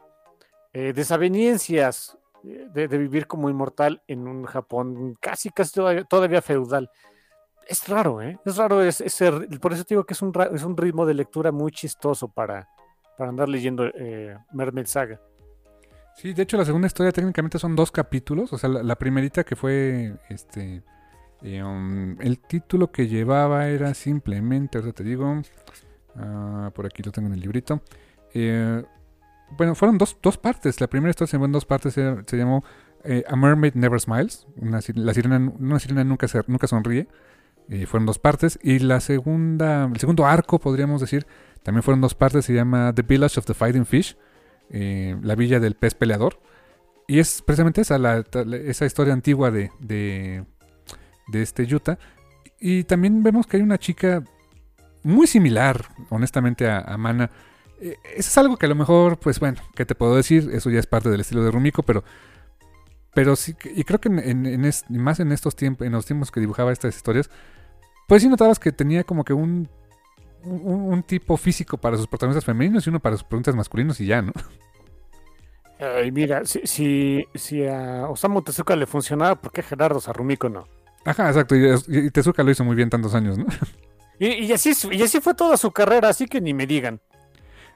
[0.73, 6.91] eh, desavenencias eh, de, vivir como inmortal en un Japón casi, casi todavía, feudal.
[7.67, 8.39] Es raro, ¿eh?
[8.45, 9.03] Es raro, es,
[9.61, 12.69] por eso digo que es un, es un ritmo de lectura muy chistoso para,
[13.19, 15.21] para andar leyendo eh, Mermaid Saga.
[16.17, 19.55] Sí, de hecho la segunda historia técnicamente son dos capítulos, o sea, la, primerita que
[19.55, 20.83] fue, este,
[21.43, 25.43] eh, um, el título que llevaba era simplemente, ahora te digo,
[26.19, 27.83] Ah, por aquí lo tengo en el librito.
[28.33, 28.83] Eh,
[29.51, 30.81] bueno, fueron dos, dos, partes.
[30.81, 31.95] La primera historia se llamó en dos partes.
[31.95, 32.65] Se, llamó
[33.29, 34.47] A Mermaid Never Smiles.
[34.57, 37.09] Una, la sirena, una sirena nunca, nunca sonríe.
[37.87, 38.59] Fueron dos partes.
[38.63, 41.27] Y la segunda, el segundo arco, podríamos decir,
[41.63, 44.17] También fueron dos partes, se llama The Village of the Fighting Fish,
[44.71, 46.39] eh, la villa del pez peleador.
[47.09, 47.99] Y es precisamente esa,
[48.65, 50.45] esa historia antigua de, de,
[51.33, 51.99] este Utah.
[52.61, 54.23] Y también vemos que hay una chica
[55.03, 57.31] muy similar, honestamente, a, Mana.
[57.81, 60.51] Eh, eso es algo que a lo mejor, pues bueno, ¿qué te puedo decir?
[60.53, 62.05] Eso ya es parte del estilo de Rumiko, pero
[63.17, 66.71] pero sí, y creo que en, más en estos tiempos, en los tiempos que dibujaba
[66.71, 67.31] estas historias,
[68.07, 69.69] pues sí notabas que tenía como que un,
[70.43, 74.23] un, tipo físico para sus protagonistas femeninos y uno para sus protagonistas masculinos y ya,
[74.23, 74.33] ¿no?
[75.79, 80.67] Ay, mira, si, si, a Osamu Tezuka le funcionaba, ¿por qué Gerardo Sarumiko no?
[81.05, 83.47] Ajá, exacto, y, Tezuka lo hizo muy bien tantos años, ¿no?
[84.19, 87.03] Y, así, y así fue toda su carrera, así que ni me digan.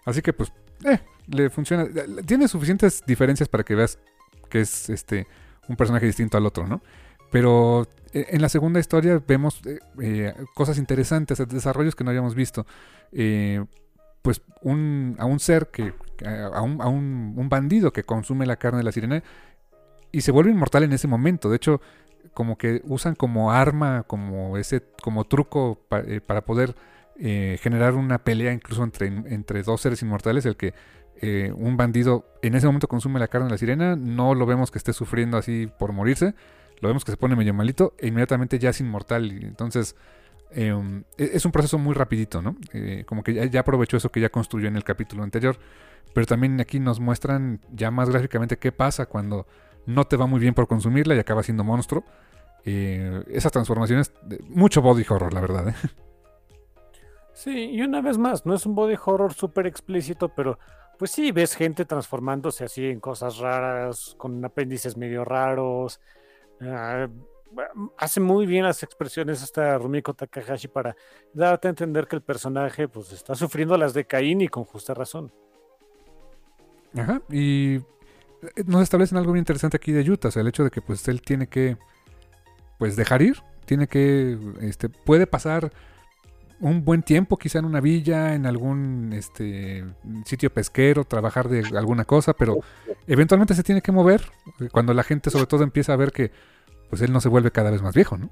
[0.07, 0.51] Así que pues,
[0.87, 1.87] eh, le funciona.
[2.25, 3.99] Tiene suficientes diferencias para que veas
[4.49, 5.27] que es este
[5.69, 6.81] un personaje distinto al otro, ¿no?
[7.31, 12.35] Pero eh, en la segunda historia vemos eh, eh, cosas interesantes, desarrollos que no habíamos
[12.35, 12.67] visto.
[14.23, 18.79] pues un, a un ser que, a, un, a un, bandido que consume la carne
[18.79, 19.23] de la sirena
[20.13, 21.49] y se vuelve inmortal en ese momento.
[21.49, 21.81] De hecho,
[22.35, 26.75] como que usan como arma, como ese, como truco para poder
[27.17, 30.75] generar una pelea incluso entre, entre dos seres inmortales, el que
[31.23, 34.71] eh, un bandido en ese momento consume la carne de la sirena, no lo vemos
[34.71, 36.35] que esté sufriendo así por morirse,
[36.81, 39.31] lo vemos que se pone medio malito e inmediatamente ya es inmortal.
[39.43, 39.97] Entonces
[40.51, 42.57] em, e-, es un proceso muy rapidito, ¿no?
[42.73, 45.57] Eh, como que ya, aprovechó eso que ya construyó en el capítulo anterior,
[46.15, 49.47] pero también aquí nos muestran ya más gráficamente qué pasa cuando
[49.87, 52.05] no te va muy bien por consumirla y acaba siendo monstruo.
[52.65, 54.13] Eh, esas transformaciones,
[54.49, 55.75] mucho body horror, la verdad.
[57.33, 60.59] Sí, y una vez más, no es un body horror súper explícito, pero
[60.99, 66.01] pues sí, ves gente transformándose así en cosas raras, con apéndices medio raros.
[66.61, 67.09] Ah,
[67.97, 70.97] hace muy bien las expresiones esta Rumiko Takahashi para
[71.33, 74.95] darte a entender que el personaje pues está sufriendo las de Caín y con justa
[74.95, 75.33] razón.
[76.97, 77.83] Ajá, y eh,
[78.67, 81.47] nos establecen algo bien interesante aquí de Yuta, el hecho de que pues él tiene
[81.47, 81.77] que
[82.79, 83.37] pues dejar ir,
[83.67, 85.71] tiene que, este, puede pasar
[86.61, 89.85] un buen tiempo, quizá en una villa, en algún este,
[90.25, 92.61] sitio pesquero, trabajar de alguna cosa, pero
[93.07, 94.23] eventualmente se tiene que mover
[94.61, 96.31] eh, cuando la gente sobre todo empieza a ver que
[96.91, 98.31] pues él no se vuelve cada vez más viejo, ¿no?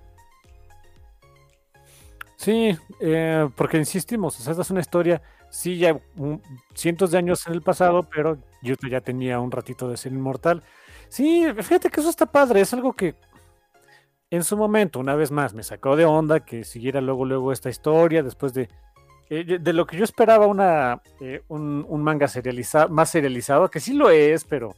[2.37, 5.99] Sí, eh, porque insistimos, esta es una historia, sí, ya
[6.74, 10.62] cientos de años en el pasado, pero Yuto ya tenía un ratito de ser inmortal.
[11.09, 13.14] Sí, fíjate que eso está padre, es algo que
[14.31, 17.70] en su momento, una vez más, me sacó de onda que siguiera luego, luego esta
[17.70, 18.68] historia, después de,
[19.31, 23.95] eh, de lo que yo esperaba una, eh, un, manga serializado, más serializado, que sí
[23.95, 24.74] lo es, pero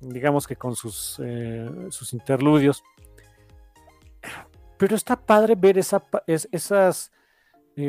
[0.00, 2.82] digamos que con sus, eh, sus interludios.
[4.78, 7.12] Pero está padre ver esa, esas,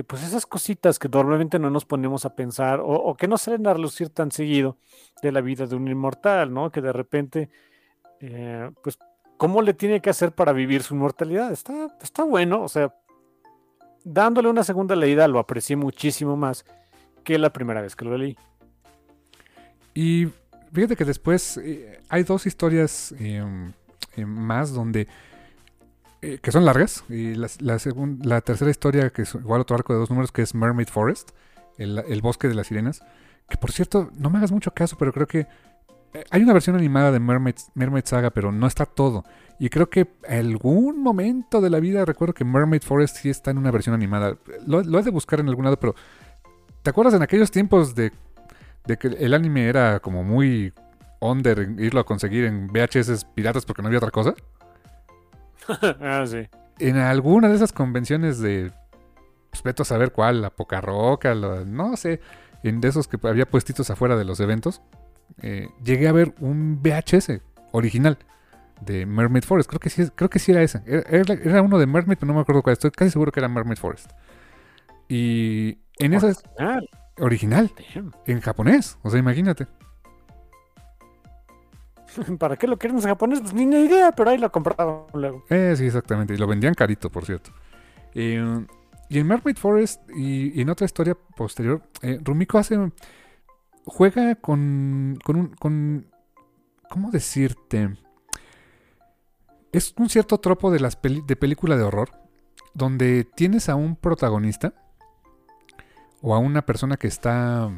[0.07, 3.65] pues esas cositas que normalmente no nos ponemos a pensar o, o, que no salen
[3.67, 4.77] a relucir tan seguido
[5.21, 6.71] de la vida de un inmortal, ¿no?
[6.71, 7.49] Que de repente,
[8.83, 8.97] pues
[9.37, 11.51] cómo le tiene que hacer para vivir su inmortalidad.
[11.51, 12.93] Está, está bueno, o sea,
[14.03, 16.65] dándole una segunda leída lo aprecié muchísimo más
[17.23, 18.37] que la primera vez que lo leí.
[19.93, 20.27] Y
[20.71, 23.71] fíjate que después eh, hay dos historias em,
[24.15, 25.07] em, más donde
[26.21, 27.03] eh, que son largas.
[27.09, 30.87] Y la, tercera historia, que es igual otro arco de dos números, que es Mermaid
[30.87, 31.31] Forest,
[31.77, 33.01] el, el bosque de las sirenas.
[33.49, 35.47] Que por cierto, no me hagas mucho caso, pero creo que
[36.29, 39.23] hay una versión animada de Mermaid, Mermaid Saga, pero no está todo.
[39.59, 43.57] Y creo que algún momento de la vida recuerdo que Mermaid Forest sí está en
[43.57, 44.37] una versión animada.
[44.65, 45.95] Lo, lo he de buscar en algún lado, pero
[46.81, 48.11] ¿te acuerdas en aquellos tiempos de,
[48.85, 50.73] que el anime era como muy
[51.19, 54.35] under irlo a conseguir en VHS piratas porque no había otra cosa?
[56.01, 56.47] ah, sí.
[56.79, 58.71] En alguna de esas convenciones de.
[59.49, 62.19] Pues veto a saber cuál, la poca roca, no sé.
[62.61, 64.81] En de esos que había puestitos afuera de los eventos.
[65.41, 67.41] Eh, llegué a ver un VHS
[67.71, 68.17] original
[68.81, 69.69] de Mermaid Forest.
[69.69, 70.81] Creo que sí, creo que sí era ese.
[70.85, 72.73] Era, uno de Mermaid, pero no me acuerdo cuál.
[72.73, 74.11] Estoy casi seguro que era Mermaid Forest.
[75.07, 76.33] Y en esa
[77.19, 77.71] original,
[78.25, 78.97] en japonés.
[79.03, 79.67] O sea, imagínate.
[82.39, 83.41] ¿Para qué lo quieren en japonés?
[83.41, 85.43] Pues ni idea, pero ahí lo compraban luego.
[85.49, 86.33] Eh, sí, exactamente.
[86.33, 87.51] Y lo vendían carito, por cierto.
[88.13, 88.65] Eh,
[89.09, 92.91] y en Mermaid Forest y, en otra historia posterior, eh, Rumiko hace
[93.85, 95.47] juega con, con un...
[95.49, 96.07] Con,
[96.89, 97.97] ¿Cómo decirte?
[99.71, 102.11] Es un cierto tropo de, las de película de horror,
[102.73, 104.73] donde tienes a un protagonista
[106.21, 107.71] o a una persona que está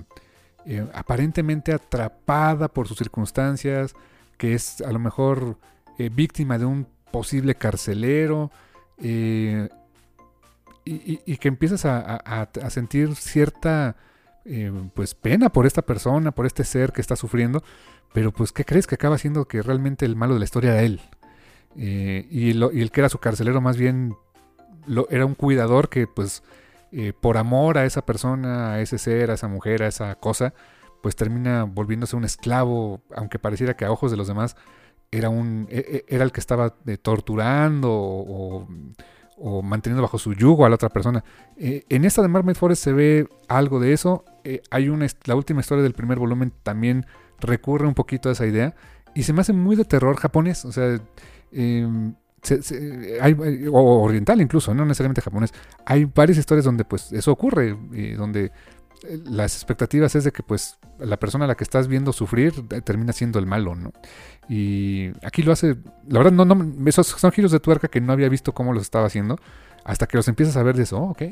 [0.65, 3.93] eh, aparentemente atrapada por sus circunstancias,
[4.37, 5.57] que es a lo mejor
[5.97, 8.51] eh, víctima de un posible carcelero,
[8.97, 9.69] eh,
[10.83, 13.97] y, que empiezas a, a sentir cierta
[14.49, 17.63] eh, pues pena por esta persona, por este ser que está sufriendo,
[18.13, 20.83] pero pues ¿qué crees que acaba siendo que realmente el malo de la historia era
[20.83, 21.01] él?
[21.75, 24.15] Eh, y, el que era su carcelero más bien
[24.87, 26.43] lo, era un cuidador que pues
[26.91, 30.53] eh, por amor a esa persona, a ese ser, a esa mujer, a esa cosa,
[31.03, 34.55] pues termina volviéndose un esclavo, aunque pareciera que a ojos de los demás
[35.11, 38.67] era, un, e, e, era el que estaba torturando o
[39.63, 41.23] manteniendo bajo su yugo a la otra persona.
[41.57, 44.25] Eh, en esta de Mermaid Forest se ve algo de eso.
[44.43, 47.05] Eh, hay una, la última historia del primer volumen también
[47.39, 48.75] recurre un poquito a esa idea.
[49.13, 50.65] Y se me hace muy de terror japonés.
[50.65, 50.99] O sea,
[51.51, 52.15] em,
[53.71, 55.53] o oriental incluso, no necesariamente japonés.
[55.85, 57.75] Hay varias historias donde pues eso ocurre.
[58.17, 58.51] donde
[59.25, 62.81] las expectativas es de que pues la persona a la que estás viendo sufrir eh,
[62.81, 63.93] termina siendo el malo, ¿no?
[64.49, 68.13] Y aquí lo hace, la verdad no, no, esos son giros de tuerca que no
[68.13, 69.37] había visto cómo los estaba haciendo,
[69.83, 71.23] hasta que los empiezas a ver de eso, oh, ok.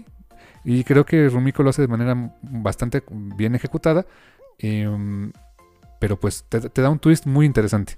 [0.63, 4.05] Y creo que Rumiko lo hace de manera bastante bien ejecutada,
[4.57, 5.31] em,
[5.99, 7.95] pero pues te, da un twist muy interesante.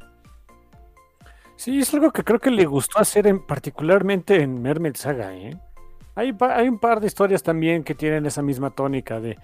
[1.56, 5.57] Sí, es algo que creo que le gustó hacer en, particularmente en Mermaid Saga, ¿eh?
[6.18, 9.38] Hay, hay, un par de historias también que tienen esa misma tónica de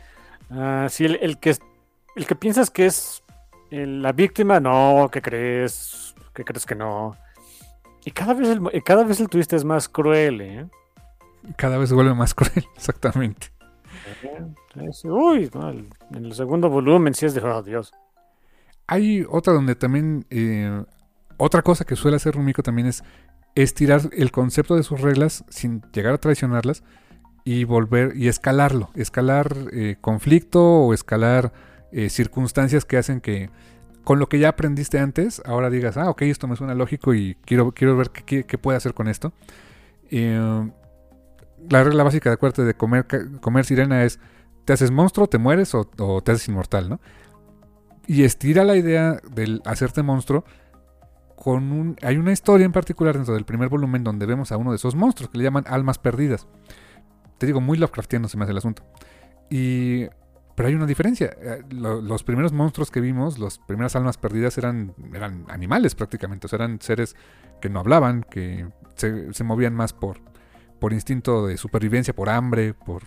[0.49, 1.55] uh, si el, que
[2.15, 3.23] el que piensas que es
[3.69, 7.15] la víctima, no, que crees, que crees que no.
[8.05, 10.67] Y cada vez el, cada vez el twist es más cruel, ¿eh?
[11.57, 13.47] Cada vez se vuelve más cruel, exactamente.
[15.03, 15.51] Uy,
[16.11, 17.93] en el segundo volumen sí es de, oh Dios.
[18.87, 20.83] Hay otra donde también, eh,
[21.37, 23.03] otra cosa que suele hacer Rumiko también es
[23.55, 26.83] estirar el concepto de sus reglas sin llegar a traicionarlas
[27.43, 31.51] y volver y escalarlo, escalar eh, conflicto o escalar
[31.91, 33.49] eh, circunstancias que hacen que
[34.03, 37.35] con lo que ya aprendiste antes, ahora digas, ah, ok, esto me suena lógico y
[37.45, 39.31] quiero, quiero ver qué, qué, puede hacer con esto.
[40.11, 40.69] Eh,
[41.69, 43.05] la regla básica de acuerdo de comer,
[43.39, 44.19] comer sirena es,
[44.65, 46.99] te haces monstruo, te mueres o, o te haces inmortal, ¿no?
[48.05, 50.43] Y estira la idea del hacerte monstruo
[51.43, 51.97] con un...
[52.01, 54.95] Hay una historia en particular dentro del primer volumen donde vemos a uno de esos
[54.95, 56.47] monstruos que le llaman almas perdidas.
[57.37, 58.83] Te digo, muy Lovecraftiano se me hace el asunto.
[59.49, 61.35] Pero hay una diferencia.
[61.41, 66.47] Eh, los primeros monstruos que vimos, las primeras almas perdidas eran, eran animales prácticamente.
[66.47, 67.17] O sea, eran seres
[67.59, 70.21] que no hablaban, que se, se movían más por,
[70.79, 73.03] por instinto de supervivencia, por hambre, por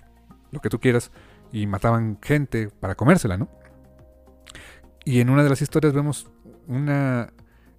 [0.50, 1.10] lo que tú quieras.
[1.52, 3.48] Y mataban gente para comérsela, ¿no?
[5.06, 6.30] Y en una de las historias vemos
[6.66, 7.32] una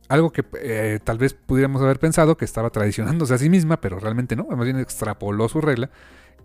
[0.08, 4.00] algo que eh, tal vez pudiéramos haber pensado que estaba traicionándose a sí misma, pero
[4.00, 5.90] realmente no, más bien extrapoló su regla,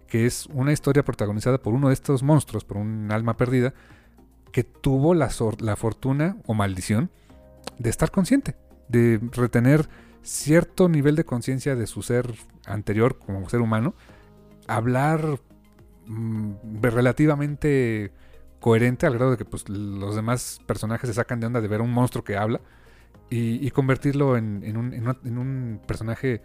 [0.08, 3.72] que es una historia protagonizada por uno de estos monstruos, por un alma perdida,
[4.50, 5.30] que tuvo la,
[5.76, 7.10] fortuna o maldición
[7.78, 8.56] de estar consciente,
[8.88, 9.88] de retener
[10.22, 12.34] cierto nivel de conciencia de su ser
[12.66, 13.94] anterior como ser humano,
[14.66, 15.40] hablar
[16.06, 18.12] mm, relativamente
[18.60, 21.80] coherente al grado de que pues, los demás personajes se sacan de onda de ver
[21.80, 22.60] a un monstruo que habla
[23.34, 26.42] y, convertirlo en, un, personaje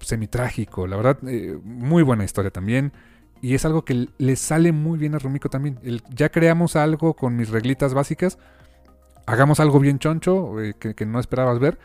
[0.00, 0.86] semitrágico.
[0.86, 2.92] La verdad, eh, muy buena historia también.
[3.42, 5.78] Y es algo que le sale muy bien a Rumiko también.
[6.14, 8.38] ya creamos algo con mis reglitas básicas.
[9.26, 11.78] Hagamos algo bien choncho eh, que, no esperabas ver.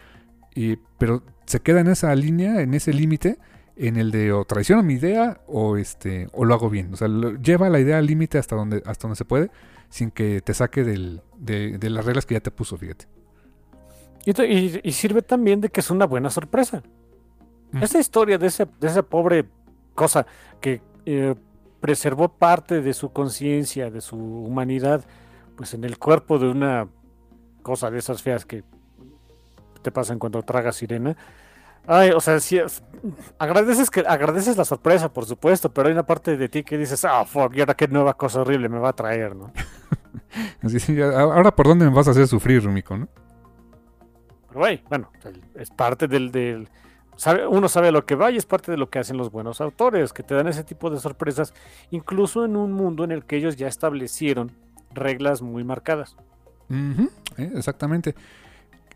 [0.55, 3.39] Y, pero se queda en esa línea, en ese límite,
[3.75, 6.93] en el de o traiciono mi idea o, este, o lo hago bien.
[6.93, 7.09] O sea,
[7.41, 9.51] lleva la idea al límite hasta donde, hasta donde se puede,
[9.89, 13.16] sin que te saque de las reglas que ya te puso, fíjate.
[14.33, 16.83] Y, sirve también de que es una buena sorpresa.
[17.81, 19.45] Esa historia de, ese, de esa pobre
[19.95, 20.25] cosa
[20.59, 21.35] que eh,
[21.79, 25.05] preservó parte de su conciencia, de su humanidad,
[25.55, 26.87] pues en el cuerpo de una
[27.61, 28.63] cosa de esas feas que
[29.81, 31.15] te pasan cuando tragas sirena.
[31.85, 32.59] Ay, o sea, si
[33.39, 37.05] agradeces que agradeces la sorpresa, por supuesto, pero hay una parte de ti que dices,
[37.05, 39.53] ah, fuck, y ahora qué nueva cosa horrible me va a traer, ¿no?
[41.15, 43.07] ahora por dónde me vas a hacer sufrir, Rumiko, ¿no?
[44.89, 45.11] Bueno,
[45.55, 46.67] es parte del,
[47.49, 49.61] uno sabe a lo que va y es parte de lo que hacen los buenos
[49.61, 51.53] autores, que te dan ese tipo de sorpresas,
[51.89, 54.51] incluso en un mundo en el que ellos ya establecieron
[54.93, 56.15] reglas muy marcadas.
[56.69, 58.15] Eh, exactamente.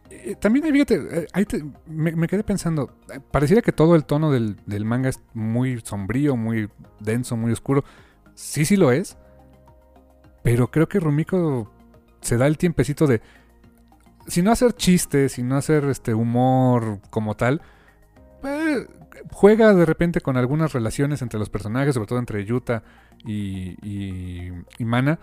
[0.09, 2.93] Eh, también, fíjate, eh, me, quedé pensando,
[3.31, 6.69] pareciera que todo el tono del, del, manga es muy sombrío, muy
[6.99, 7.83] denso, muy oscuro.
[8.35, 9.17] Sí, sí lo es.
[10.43, 11.71] Pero creo que Rumiko
[12.19, 13.21] se da el tiempecito de
[14.27, 17.61] si no hacer chistes, si no hacer este humor como tal,
[18.41, 18.87] pues,
[19.31, 22.83] juega de repente con algunas relaciones entre los personajes, sobre todo entre Yuta
[23.25, 25.19] y, y, Mana,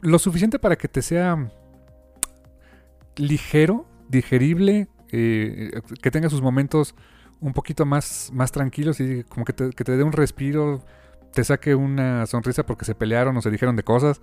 [0.00, 1.50] lo suficiente para que te sea
[3.16, 6.94] ligero, digerible, eh, que tenga sus momentos
[7.40, 10.84] un poquito más, más tranquilos y como que te, que te dé un respiro,
[11.32, 14.20] te saque una sonrisa porque se pelearon o se dijeron de cosas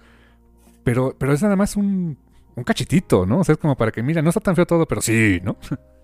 [0.84, 2.18] Pero, pero es nada más un,
[2.58, 3.40] un cachitito, ¿no?
[3.40, 5.58] O sea, es como para que, mira, no está tan feo todo, pero sí, ¿no?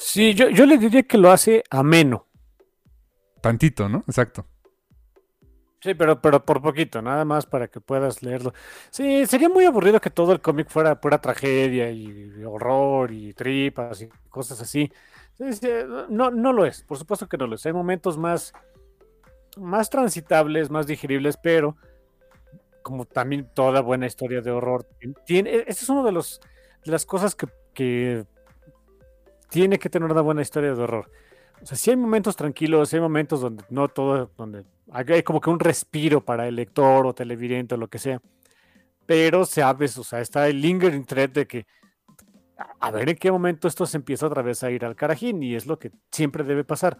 [0.00, 2.28] Sí, yo, yo le diría que lo hace ameno.
[3.40, 4.04] Tantito, ¿no?
[4.06, 4.46] Exacto.
[5.80, 8.54] Sí, pero, pero por poquito, nada más para que puedas leerlo.
[8.90, 14.02] Sí, sería muy aburrido que todo el cómic fuera pura tragedia y horror y tripas
[14.02, 14.90] y cosas así.
[16.08, 17.66] no, no lo es, por supuesto que no lo es.
[17.66, 18.52] Hay momentos más,
[19.56, 21.76] más transitables, más digeribles, pero
[22.88, 24.88] como también toda buena historia de horror,
[25.26, 26.40] tiene, e, esa es una de, los,
[26.82, 28.24] de las cosas que, que
[29.50, 31.10] tiene que tener una buena historia de horror.
[31.60, 35.50] O sea, sí hay momentos tranquilos, hay momentos donde no todo, donde hay como que
[35.50, 38.22] un respiro para el lector o televidente o lo que sea.
[39.04, 41.66] Pero sabes, o sea, está el lingering thread de que
[42.80, 45.54] a ver en qué momento esto se empieza otra vez a ir al carajín y
[45.54, 46.98] es lo que siempre debe pasar.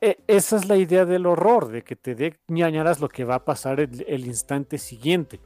[0.00, 3.36] E, esa es la idea del horror, de que te dé ñañaras lo que va
[3.36, 5.40] a pasar el, el, instante siguiente.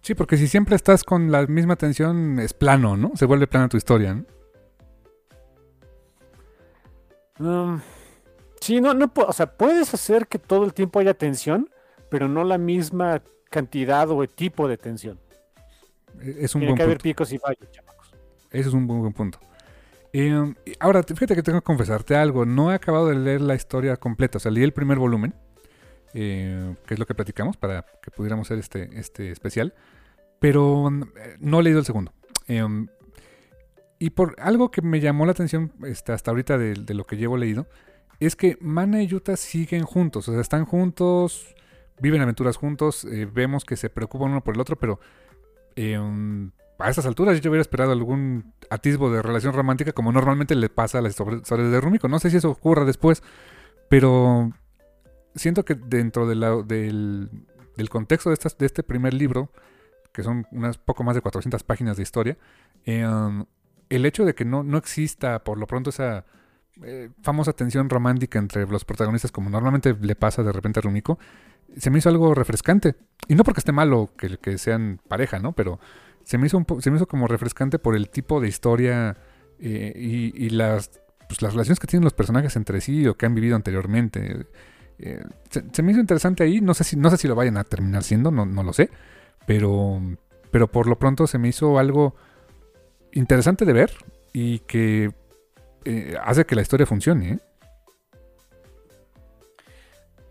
[0.00, 3.12] Sí, porque si siempre estás con la misma tensión, es plano, ¿no?
[3.16, 4.24] Se vuelve plana tu historia, ¿no?
[7.38, 7.80] Um,
[8.60, 11.70] sí, no, no, o sea, puedes hacer que todo el tiempo haya tensión,
[12.10, 15.18] pero no la misma cantidad o tipo de tensión.
[16.20, 18.14] E, es un Tiene buen que haber picos y fallos, chamacos.
[18.50, 19.38] Ese es un buen, buen punto.
[20.12, 22.44] Eh, ahora, fíjate que tengo que confesarte algo.
[22.44, 24.38] No he acabado de leer la historia completa.
[24.38, 25.34] O sea, leí el primer volumen,
[26.14, 29.74] eh, que es lo que platicamos para que pudiéramos hacer este, este especial.
[30.40, 32.12] Pero eh, no he leído el segundo.
[32.48, 32.66] Eh,
[33.98, 37.16] y por algo que me llamó la atención este, hasta ahorita de, de, lo que
[37.16, 37.66] llevo leído,
[38.18, 40.26] es que Mana y Yuta siguen juntos.
[40.28, 41.54] O sea, están juntos,
[42.00, 45.00] viven aventuras juntos, eh, vemos que se preocupan uno por el otro, pero
[45.76, 46.50] em,
[46.80, 50.98] a estas alturas yo hubiera esperado algún atisbo de relación romántica como normalmente le pasa
[50.98, 52.08] a las historias de Rumiko.
[52.08, 53.22] No sé si eso ocurra después,
[53.88, 54.50] pero
[55.34, 57.28] siento que dentro del,
[57.88, 59.50] contexto de, estas, de, este primer libro,
[60.12, 62.38] que son unas poco más de 400 páginas de historia,
[62.84, 63.06] eh,
[63.88, 66.24] el hecho de que no, no exista por lo pronto esa
[66.82, 71.18] eh, famosa tensión romántica entre los protagonistas, como normalmente le pasa de repente a Rumiko,
[71.76, 72.94] se me hizo algo refrescante.
[73.28, 75.52] Y no porque esté malo que, que sean pareja, ¿no?
[75.52, 75.78] Pero
[76.24, 79.16] se me hizo, se me hizo como refrescante por el tipo de historia
[79.58, 83.34] eh, y, las, pues, las relaciones que tienen los personajes entre sí o que han
[83.34, 84.46] vivido anteriormente.
[84.98, 86.60] Eh, se, se, me hizo interesante ahí.
[86.60, 88.90] No sé si, no sé si lo vayan a terminar siendo, no, no lo sé.
[89.46, 90.00] Pero,
[90.50, 92.14] pero por lo pronto se me hizo algo
[93.12, 93.92] interesante de ver
[94.32, 95.12] y que
[95.84, 97.40] eh, hace que la historia funcione.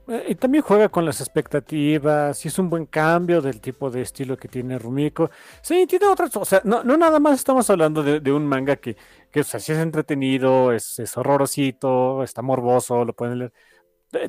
[0.10, 0.36] ¿Eh?
[0.36, 4.48] También juega con las expectativas, y es un buen cambio del tipo de estilo que
[4.48, 5.30] tiene Rumiko.
[5.62, 8.98] Sí, tiene otras, o sea, no, no nada más estamos hablando de, un manga que,
[9.32, 13.54] que o sea, sí es entretenido, es, es, horrorosito, está morboso, lo pueden leer.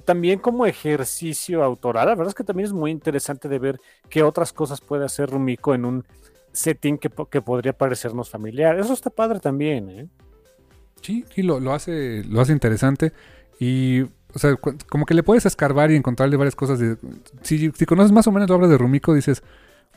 [0.04, 3.80] También como ejercicio autoral, la verdad es que también es muy interesante de ver
[4.10, 6.04] qué otras cosas puede hacer Rumiko en un
[6.52, 8.78] setting que, que podría parecernos familiar.
[8.78, 10.08] Eso está padre también, ¿eh?
[11.00, 13.12] Sí, sí, lo, lo, hace, lo hace interesante.
[13.58, 14.04] Y,
[14.34, 16.80] o sea, como que le puedes escarbar y encontrarle varias cosas.
[17.42, 19.42] Si, conoces más o menos la obra de Rumiko, dices,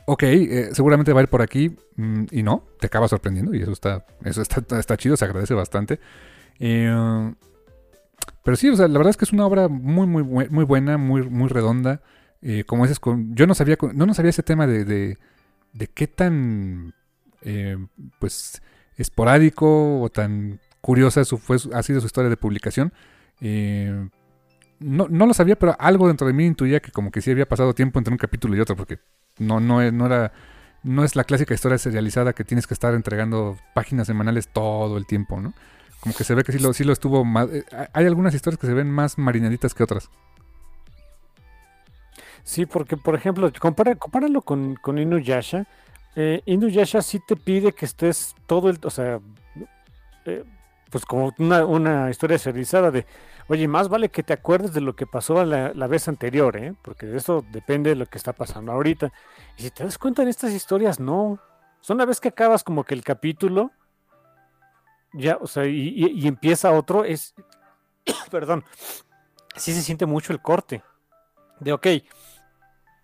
[0.06, 1.76] ok, eh, seguramente va a ir por aquí.
[1.96, 3.54] Mm, y no, te acaba sorprendiendo.
[3.54, 6.00] Y eso está, eso está, está chido, se agradece bastante.
[6.58, 7.34] Eh,
[8.42, 10.98] pero sí, o sea, la verdad es que es una obra muy, muy, muy buena,
[10.98, 12.02] muy, muy redonda.
[12.42, 13.00] Eh, como dices,
[13.30, 16.94] yo no sabía, no, no sabía ese tema de, de, qué tan,
[18.18, 18.62] pues,
[18.96, 22.92] esporádico o tan curiosa fue, ha sido su historia de publicación.
[23.40, 24.08] Eh,
[24.84, 27.48] no, no, lo sabía, pero algo dentro de mí intuía que como que sí había
[27.48, 28.98] pasado tiempo entre un capítulo y otro, porque
[29.38, 30.32] no, no, no era...
[30.82, 35.06] No es la clásica historia serializada que tienes que estar entregando páginas semanales todo el
[35.06, 35.54] tiempo, ¿no?
[36.00, 37.48] Como que se ve que sí lo, sí lo estuvo más...
[37.48, 40.10] Eh, hay algunas historias que se ven más marinaditas que otras.
[42.42, 45.66] Sí, porque por ejemplo, compáralo con, con Inuyasha.
[46.14, 48.78] Eh, Inuyasha sí te pide que estés todo el...
[48.82, 49.20] O sea,
[50.26, 50.44] eh,
[50.94, 53.04] pues como una, historia serializada de,
[53.48, 56.72] oye, más vale que te acuerdes de lo que pasó la, vez anterior, ¿eh?
[56.82, 59.12] porque de eso depende de lo que está pasando ahorita.
[59.58, 61.40] Y si te das cuenta en estas historias, no.
[61.80, 63.72] Son una vez que acabas como que el capítulo,
[65.12, 67.34] ya, o sea, y, y, y empieza otro, es,
[68.30, 68.62] perdón,
[69.56, 70.84] sí se siente mucho el corte.
[71.58, 71.88] De, ok,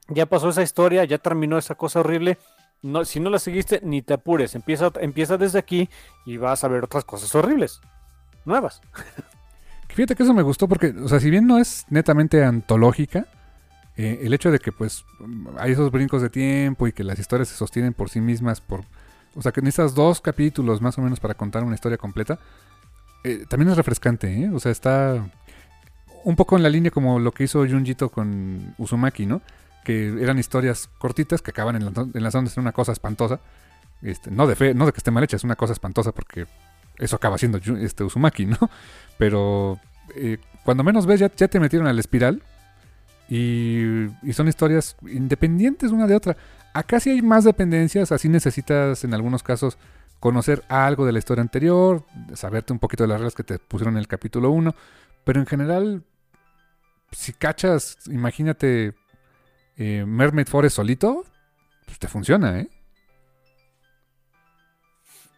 [0.06, 2.38] ya pasó esa historia, ya terminó esa cosa horrible,
[2.82, 4.54] no, si no la seguiste, ni te apures.
[4.54, 5.88] Empieza, empieza desde aquí
[6.26, 7.80] y vas a ver otras cosas horribles,
[8.44, 8.80] nuevas.
[9.88, 13.26] Fíjate que eso me gustó porque, o sea, si bien no es netamente antológica,
[13.96, 15.04] eh, el hecho de que pues
[15.58, 18.84] hay esos brincos de tiempo y que las historias se sostienen por sí mismas, por,
[19.34, 22.38] o sea, que necesitas dos capítulos más o menos para contar una historia completa,
[23.24, 24.50] eh, también es refrescante, ¿eh?
[24.54, 25.28] O sea, está...
[26.24, 29.42] un poco en la línea como lo que hizo Junjito con Uzumaki, ¿no?
[29.84, 31.76] Que eran historias cortitas que acaban
[32.14, 33.40] enlazando en una cosa espantosa.
[34.02, 36.46] Este, no de fe, no de que esté mal hecha, es una cosa espantosa porque
[36.98, 38.58] eso acaba siendo este Uzumaki, ¿no?
[39.18, 39.78] Pero
[40.14, 42.42] eh, cuando menos ves ya, te metieron al espiral
[43.28, 46.36] y, y, son historias independientes una de otra.
[46.72, 49.78] Acá sí hay más dependencias, así necesitas en algunos casos
[50.20, 52.04] conocer algo de la historia anterior,
[52.34, 54.74] saberte un poquito de las reglas que te pusieron en el capítulo 1,
[55.24, 56.04] pero en general,
[57.10, 58.94] si cachas, imagínate
[59.80, 61.24] eh, Mermaid Forest solito,
[61.86, 62.68] pues te funciona, ¿eh?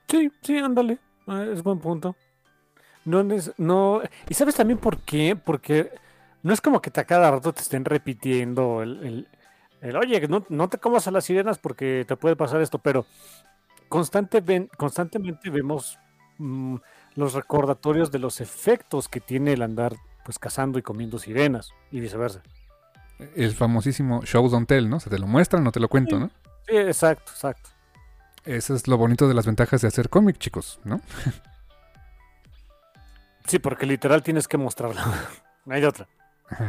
[0.09, 2.17] Sí, sí, ándale, ah, es buen punto.
[3.05, 3.25] No,
[3.57, 5.91] no, y sabes también por qué, porque
[6.43, 9.27] no es como que a cada rato te estén repitiendo el
[9.97, 13.05] oye, no, no te comas a las sirenas porque te puede pasar esto, pero
[13.89, 15.99] constantemente vemos
[16.39, 16.77] mm,
[17.17, 19.95] los recordatorios de los efectos que tiene el andar
[20.25, 22.43] pues cazando y comiendo sirenas y viceversa.
[23.37, 25.01] El famosísimo show don't tell, ¿no?
[25.01, 26.31] Se te lo muestran, no te lo cuento, ¿no?
[26.69, 27.71] Sí, exacto, exacto.
[28.45, 31.01] Eso es lo bonito de las ventajas de hacer cómic, chicos, ¿no?
[33.47, 35.01] sí, porque literal tienes que mostrarlo.
[35.65, 36.09] no hay de otra.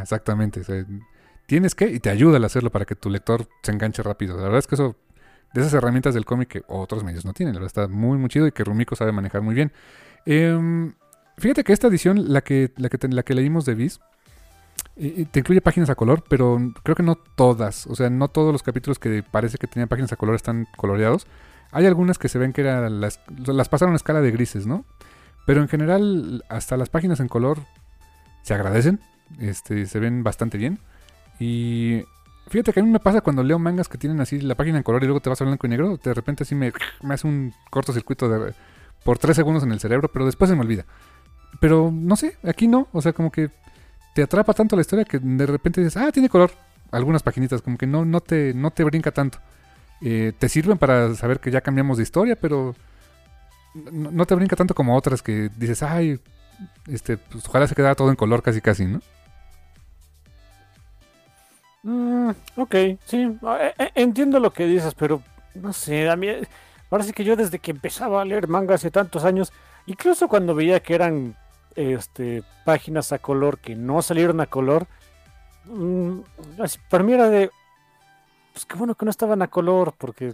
[0.02, 0.62] Exactamente.
[1.46, 4.38] tienes que y te ayuda al hacerlo para que tu lector se enganche rápido.
[4.38, 4.96] La verdad es que eso,
[5.54, 8.30] de esas herramientas del cómic que otros medios no tienen, la verdad está muy, muy
[8.30, 9.72] chido y que Rumiko sabe manejar muy bien.
[10.26, 10.94] Em,
[11.38, 14.00] fíjate que esta edición, la que, la que, la que leímos de Viz,
[14.96, 17.88] te incluye páginas a color, pero creo que no todas.
[17.88, 21.28] O sea, no todos los capítulos que parece que tenían páginas a color están coloreados.
[21.72, 23.20] Hay algunas que se ven que eran las,
[23.70, 24.86] pasaron a escala de grises, ¿no?
[25.48, 27.60] Pero en general, hasta las páginas en color
[28.44, 29.00] se agradecen.
[29.40, 30.80] Este, se ven bastante bien.
[31.40, 32.04] Y
[32.48, 34.84] fíjate que a mí me pasa cuando leo mangas que tienen así la página en
[34.84, 35.98] color y luego te vas a blanco y negro.
[35.98, 36.72] De repente así me,
[37.10, 38.30] hace un cortocircuito
[39.04, 40.86] por tres segundos en el cerebro, pero después se me olvida.
[41.60, 42.88] Pero no sé, aquí no.
[42.92, 43.50] O sea, como que
[44.14, 46.52] te atrapa tanto la historia que de repente dices, ah, tiene color.
[46.92, 49.40] Algunas paginitas, como que no, no, te, no te brinca tanto.
[50.02, 52.76] Eh, te sirven para saber que ya cambiamos de historia, pero
[53.74, 56.20] no, te brinca tanto como otras que dices, ay,
[56.88, 59.02] este, pues ojalá se quedara todo en color casi casi, ¿no?
[61.82, 62.76] Mm, ok,
[63.06, 65.22] sí, ah, eh, eh, entiendo lo que dices, pero
[65.56, 66.28] no sé, a mí
[66.90, 69.52] parece que yo desde que empezaba a leer manga hace tantos años,
[69.88, 71.36] incluso cuando veía que eran
[71.76, 74.88] este, páginas a color que no salieron a color,
[75.66, 76.20] mm,
[76.90, 77.50] para mí era de,
[78.54, 80.34] pues qué bueno que no estaban a color, porque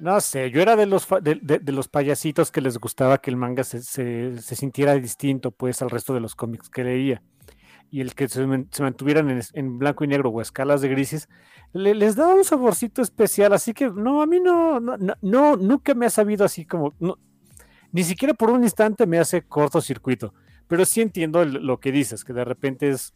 [0.00, 3.64] no sé, yo era de los, de, los payasitos que les gustaba que el manga
[3.64, 7.22] se, se, se, sintiera distinto pues al resto de los cómics que leía.
[7.90, 11.28] Y el que se, mantuvieran en, blanco y negro o escalas de grises,
[11.72, 16.10] les daba un saborcito especial, así que no, a mí no, no, nunca me ha
[16.10, 16.94] sabido así como,
[17.92, 20.32] ni siquiera por un instante me hace cortocircuito,
[20.70, 23.12] pero sí entiendo lo que dices, que de repente es,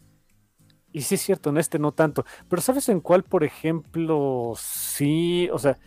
[0.92, 5.48] y sí es cierto, en este no tanto, pero ¿sabes en cuál, por ejemplo, sí,
[5.52, 5.78] o sea,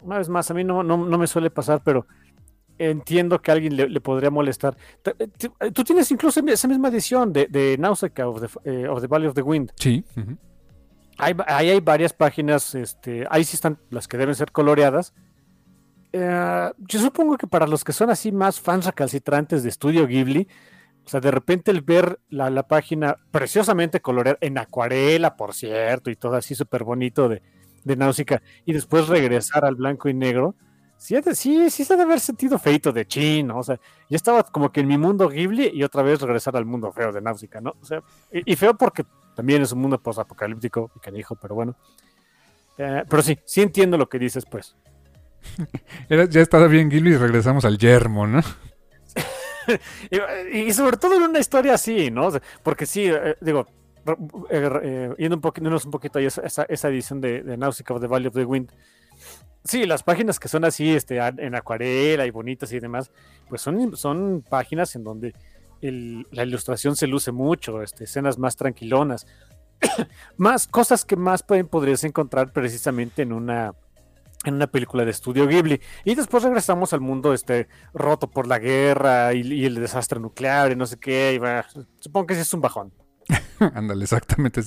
[0.00, 2.06] una vez más, a mí no, no, no me suele pasar, pero
[2.78, 4.74] entiendo que a alguien le, podría molestar.
[5.04, 5.28] Eh,
[5.60, 9.08] eh, tú tienes incluso esa misma edición de, de Nausicaa of the, eh, of the,
[9.08, 9.72] Valley of the Wind.
[9.76, 10.02] Sí.
[11.18, 15.12] ahí hay varias páginas, este, ahí sí están las que deben ser coloreadas.
[16.12, 20.46] Yo supongo que para los que son así más fans recalcitrantes de Studio Ghibli,
[21.04, 26.10] o sea, de repente el ver la, la página preciosamente coloreada, en acuarela, por cierto,
[26.10, 27.42] y todo así súper bonito de,
[27.84, 30.54] de Nausicaa, y después regresar al blanco y negro,
[30.96, 33.58] sí, sí, sí se debe haber sentido feito de chin, ¿no?
[33.58, 36.64] O sea, ya estaba como que en mi mundo Ghibli y otra vez regresar al
[36.64, 37.74] mundo feo de Náusica, ¿no?
[37.80, 41.76] O sea, y, feo porque también es un mundo post-apocalíptico y canijo, pero bueno.
[42.78, 44.76] Eh, pero sí, sí entiendo lo que dices, pues.
[46.30, 48.40] ya estaba bien Ghibli y regresamos al yermo, ¿no?
[50.52, 52.30] y, sobre todo en una historia así, ¿no?
[52.62, 53.66] porque sí, eh, digo,
[54.50, 58.08] eh, yendo un poquito, un poquito ahí esa, esa edición de, de Nausicaa of the
[58.08, 58.72] Valley of the Wind,
[59.64, 63.12] Sí, las páginas que son así, este, en acuarela y bonitas y demás,
[63.48, 65.34] pues son, son páginas en donde
[65.80, 69.26] la ilustración se luce mucho, este, escenas más tranquilonas,
[70.36, 73.72] más cosas que más pueden, podrías encontrar precisamente en una,
[74.44, 75.80] en una película de estudio Ghibli.
[76.04, 80.76] Y después regresamos al mundo este, roto por la guerra y, el desastre nuclear y
[80.76, 81.40] no sé qué.
[82.00, 82.92] supongo que ese es un bajón.
[83.74, 84.62] Ándale, exactamente.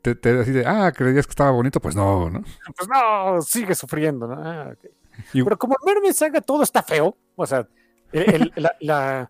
[0.00, 2.42] Te, te de, ah, creías que estaba bonito, pues no, ¿no?
[2.76, 4.34] Pues no, sigue sufriendo, ¿no?
[4.34, 4.74] Ah,
[5.32, 7.68] Pero como Mermaid Saga todo está feo, o sea,
[8.12, 8.52] el,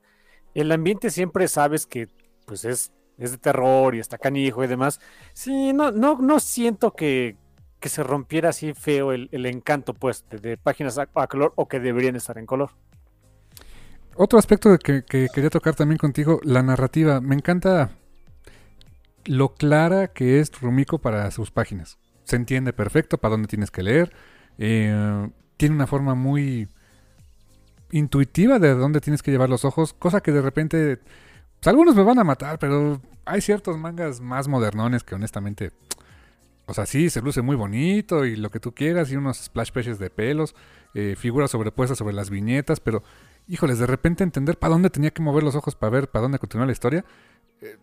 [0.55, 2.09] el ambiente siempre sabes que
[2.47, 5.01] pues es, es de terror y está canijo y demás.
[5.33, 7.37] Sí, no, no, no siento que,
[7.83, 12.17] que se rompiera así feo el, encanto, pues, de, páginas a, color o que deberían
[12.17, 12.71] estar en color.
[14.15, 17.21] Otro aspecto que, que, quería tocar también contigo, la narrativa.
[17.21, 17.91] Me encanta
[19.25, 21.99] lo clara que es Rumiko para sus páginas.
[22.25, 24.13] Se entiende perfecto para dónde tienes que leer.
[24.59, 26.69] Eh, tiene una forma muy
[27.91, 30.99] intuitiva de dónde tienes que llevar los ojos, cosa que de repente
[31.61, 35.73] pues, algunos me van a matar, pero hay ciertos mangas más modernones que honestamente
[36.73, 39.73] o sea, sí, se luce muy bonito y lo que tú quieras, y unos splash
[39.73, 40.55] pages de pelos,
[40.94, 43.03] eh, figuras sobrepuestas sobre las viñetas, pero
[43.47, 46.39] híjoles, de repente entender para dónde tenía que mover los ojos para ver para dónde
[46.39, 47.05] continúa la historia,
[47.61, 47.77] eh,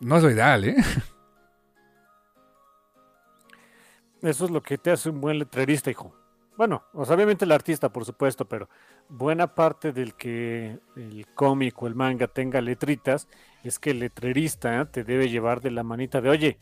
[0.00, 0.74] no es lo ideal, ¿eh?
[4.22, 6.12] Eso es lo que te hace un buen letrerista, hijo.
[6.56, 8.68] Bueno, obviamente el artista, por supuesto, pero
[9.08, 13.28] buena parte del que el cómic o el manga tenga letritas
[13.62, 16.58] es que el letrerista te debe llevar de la manita de, oye,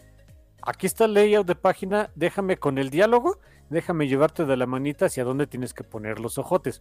[0.62, 3.38] aquí está el layout de página, déjame con el diálogo,
[3.68, 6.80] déjame llevarte de la manita hacia dónde tienes que poner los ojotes.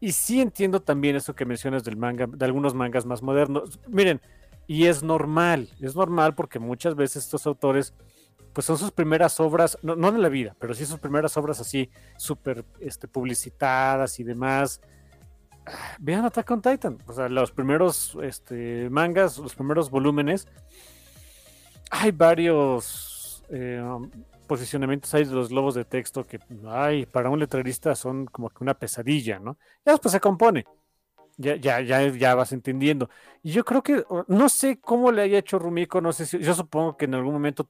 [0.00, 3.80] Y sí entiendo también eso que mencionas del manga, de algunos mangas más modernos.
[3.88, 4.20] Miren,
[4.66, 7.94] y es normal, es normal porque muchas veces estos autores,
[8.52, 11.60] pues son sus primeras obras, no, no de la vida, pero sí sus primeras obras
[11.60, 14.80] así, súper este, publicitadas y demás.
[15.98, 20.46] Vean Attack on Titan, o sea, los primeros este, mangas, los primeros volúmenes,
[21.90, 23.82] hay varios eh,
[24.46, 28.62] posicionamientos ahí de los globos de texto que, ay, para un letrerista son como que
[28.62, 29.56] una pesadilla, ¿no?
[29.84, 30.64] Ya después se compone.
[31.38, 33.10] Ya, ya, ya, ya vas entendiendo.
[33.42, 36.54] Y yo creo que, no sé cómo le haya hecho Rumiko, no sé si, yo
[36.54, 37.68] supongo que en algún momento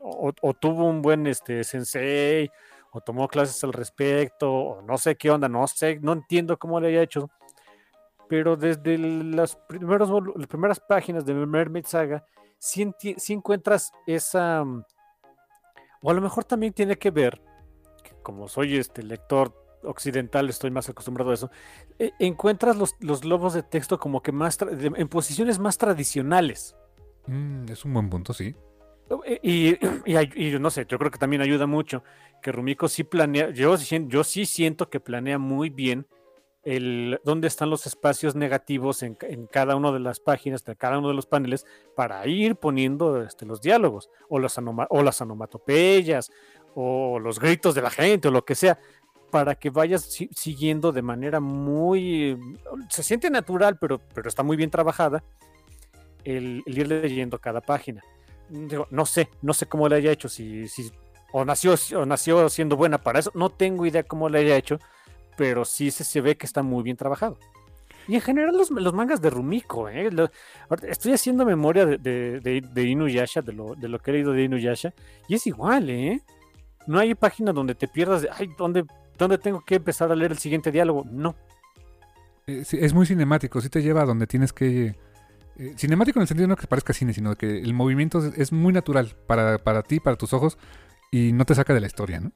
[0.00, 2.50] o, tuvo un buen este, sensei,
[2.90, 6.80] o tomó clases al respecto, o no sé qué onda, no sé, no entiendo cómo
[6.80, 7.30] le haya hecho.
[8.28, 12.24] Pero desde las, primeros, las primeras páginas de Mermaid Saga,
[12.58, 12.92] si,
[13.28, 14.64] encuentras esa...
[14.64, 14.84] Mm,
[16.02, 17.42] o a lo mejor también tiene que ver,
[18.22, 19.52] como soy este lector
[19.82, 21.50] occidental, estoy más acostumbrado a eso,
[21.98, 26.76] e, encuentras los, los globos de texto como que más en posiciones más tradicionales.
[27.26, 28.54] Mm, es un buen punto, sí.
[29.24, 29.78] E, y,
[30.36, 32.02] y, no sé, yo creo que también ayuda mucho
[32.42, 36.06] que Rumiko sí planea, yo, yo sí siento que planea muy bien
[36.62, 39.16] el, dónde están los espacios negativos en,
[39.50, 43.46] cada una de las páginas, de cada uno de los paneles, para ir poniendo este,
[43.46, 46.30] los diálogos, o, los o las onomatopeyas,
[46.74, 48.78] o los gritos de la gente, o lo que sea,
[49.30, 50.02] para que vayas
[50.32, 52.38] siguiendo de manera muy...
[52.88, 55.22] Se siente natural, pero, pero está muy bien trabajada,
[56.24, 58.02] el, ir leyendo cada página.
[58.90, 60.90] no sé, no sé cómo le haya hecho, si, si
[61.32, 64.78] o nació, o nació siendo buena para eso, no tengo idea cómo le haya hecho,
[65.38, 67.38] pero sí se, ve que está muy bien trabajado.
[68.08, 70.10] Y en general los, mangas de Rumiko, ¿eh?
[70.88, 74.92] estoy haciendo memoria de, de, Inuyasha, de lo, de lo que he leído de Inuyasha,
[75.28, 76.22] y es igual, ¿eh?
[76.88, 78.84] No hay página donde te pierdas de, ay, ¿dónde,
[79.16, 81.04] ¿dónde tengo que empezar a leer el siguiente diálogo?
[81.08, 81.36] No.
[82.46, 84.96] Es muy cinemático, sí te lleva a donde tienes que...
[85.56, 88.72] Eh, cinemático en el sentido no que parezca cine, sino que el movimiento es, muy
[88.72, 90.58] natural para, para ti, para tus ojos,
[91.12, 92.32] y no te saca de la historia, ¿no?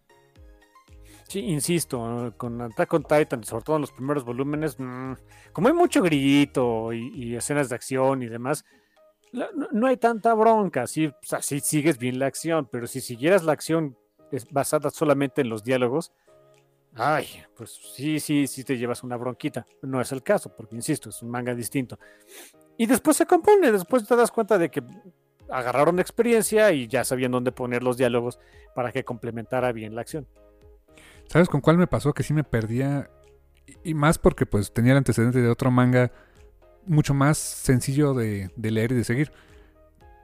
[1.32, 5.14] Sí, insisto, con Attack on Titan, sobre todo en los primeros volúmenes, mm,
[5.54, 8.66] como hay mucho grito y, escenas de acción y demás,
[9.72, 11.10] no, hay tanta bronca, sí,
[11.40, 13.96] sigues bien la acción, pero si siguieras la acción
[14.50, 16.12] basada solamente en los diálogos,
[16.96, 17.26] ay,
[17.56, 19.66] pues sí, sí, sí te llevas una bronquita.
[19.80, 21.98] No es el caso, porque insisto, es un manga distinto.
[22.76, 24.82] Y después se compone, después te das cuenta de que
[25.48, 28.38] agarraron experiencia y ya sabían dónde poner los diálogos
[28.74, 30.26] para que complementara bien la acción.
[31.32, 32.12] ¿Sabes con cuál me pasó?
[32.12, 33.08] Que sí me perdía.
[33.82, 36.12] Y más porque pues tenía el antecedente de otro manga
[36.84, 39.32] mucho más sencillo de, leer y de seguir.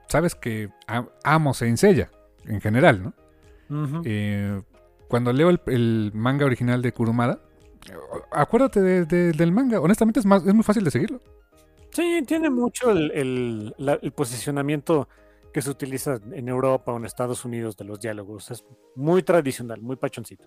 [0.07, 0.69] Sabes que
[1.23, 2.11] amo Seiya,
[2.45, 4.01] en general, ¿no?
[4.05, 4.61] Eh,
[5.07, 7.39] cuando leo el, manga original de Kurumada,
[8.31, 9.81] acuérdate del manga.
[9.81, 11.21] Honestamente es, más, es muy fácil de seguirlo.
[11.89, 15.09] Sí, tiene mucho el, el posicionamiento
[15.51, 18.51] que se utiliza en Europa o en Estados Unidos de los diálogos.
[18.51, 18.63] Es
[18.95, 20.45] muy tradicional, muy pachoncito.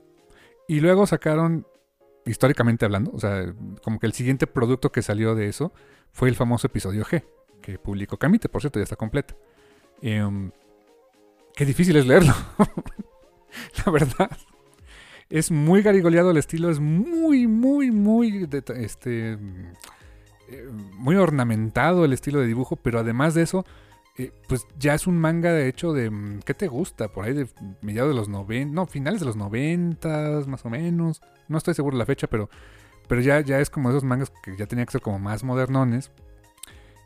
[0.68, 1.66] Y luego sacaron,
[2.24, 5.72] históricamente hablando, o sea, como que el siguiente producto que salió de eso
[6.12, 7.24] fue el famoso episodio G,
[7.60, 9.36] que publicó Camite, por cierto, ya está completo.
[10.01, 10.51] Em,
[11.55, 12.34] qué difícil es leerlo.
[13.84, 14.30] La verdad.
[15.28, 20.68] Es muy garigoleado el estilo, es muy, muy, muy, este, eh,
[20.98, 23.64] muy ornamentado el estilo de dibujo, pero además de eso,
[24.18, 27.09] eh, pues ya es un manga de hecho de, mm, ¿qué te gusta?
[27.09, 27.48] Por ahí de
[27.80, 31.22] mediados de los 90, no, finales de los 90, más o menos.
[31.48, 32.51] No estoy seguro de la fecha, pero,
[33.09, 36.10] pero ya, ya es como esos mangas que ya tenían que ser como más modernones.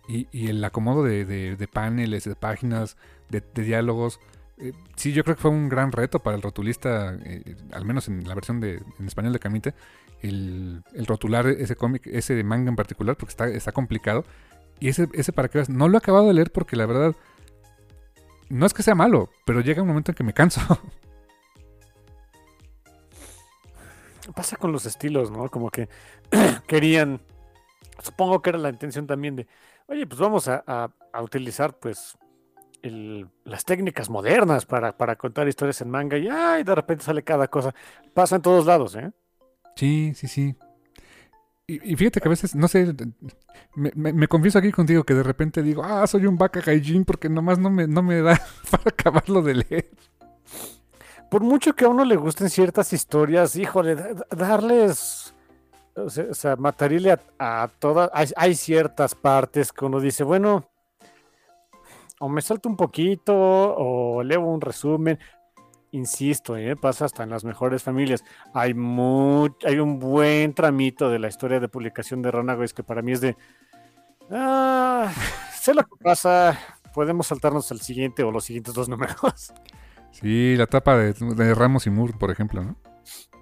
[0.08, 2.96] Y, el acomodo de, de, paneles, de páginas,
[3.28, 4.20] de, diálogos.
[4.58, 8.06] Eh, sí, yo creo que fue un gran reto para el rotulista, eh, al menos
[8.08, 9.74] en la versión de, en español de Camite,
[10.22, 14.24] el, el rotular ese cómic, ese manga en particular, porque está, está complicado
[14.80, 17.14] y ese, ese para que veas, no lo he acabado de leer porque la verdad
[18.48, 20.60] no es que sea malo, pero llega un momento en que me canso.
[24.34, 25.48] Pasa con los estilos, ¿no?
[25.48, 25.88] Como que
[26.66, 27.20] querían,
[28.02, 29.46] supongo que era la intención también de,
[29.86, 32.18] oye, pues vamos a, a- a utilizar pues
[32.82, 37.22] el- las técnicas modernas para, para contar historias en manga y ay, de repente sale
[37.22, 37.74] cada cosa.
[38.14, 39.12] Pasa en todos lados, ¿eh?
[39.76, 40.56] Sí, sí, sí.
[41.68, 42.94] Y, fíjate que a veces, no sé,
[43.74, 47.28] me, me- confieso aquí contigo que de repente digo, ah, soy un vaca gaijin porque
[47.28, 48.40] nomás no me, no me da
[48.70, 49.90] para acabarlo de leer.
[51.28, 55.34] Por mucho que a uno le gusten ciertas historias, híjole, da- da- darles,
[55.96, 60.70] o sea, o matarile a, todas, hay ciertas partes que uno dice, bueno,
[62.20, 65.18] o me salto un poquito, o leo un resumen.
[65.96, 66.76] Insisto, ¿eh?
[66.76, 68.22] pasa hasta en las mejores familias.
[68.52, 73.22] Hay, un buen tramito de la historia de publicación de Runaways que para mí es
[73.22, 73.34] de,
[74.30, 75.10] ah,
[75.58, 76.58] sé lo que pasa,
[76.92, 79.54] podemos saltarnos al siguiente o los siguientes dos números.
[80.10, 82.76] Sí, la tapa de, de Ramos y Moore, por ejemplo, ¿no?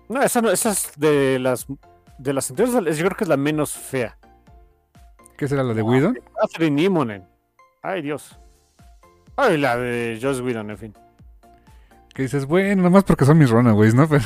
[0.08, 1.66] No, esa, no, esa es de las
[2.18, 4.16] de las anteriores, yo creo que es la menos fea.
[5.36, 6.18] ¿Qué será la de Whedon?
[6.40, 7.26] Catherine.
[7.82, 8.38] Ay, Dios.
[9.36, 10.94] Ay, la de Joss Whedon, en fin.
[12.14, 14.08] Que dices, bueno, nomás porque son mis runaways, ¿no?
[14.08, 14.24] Pero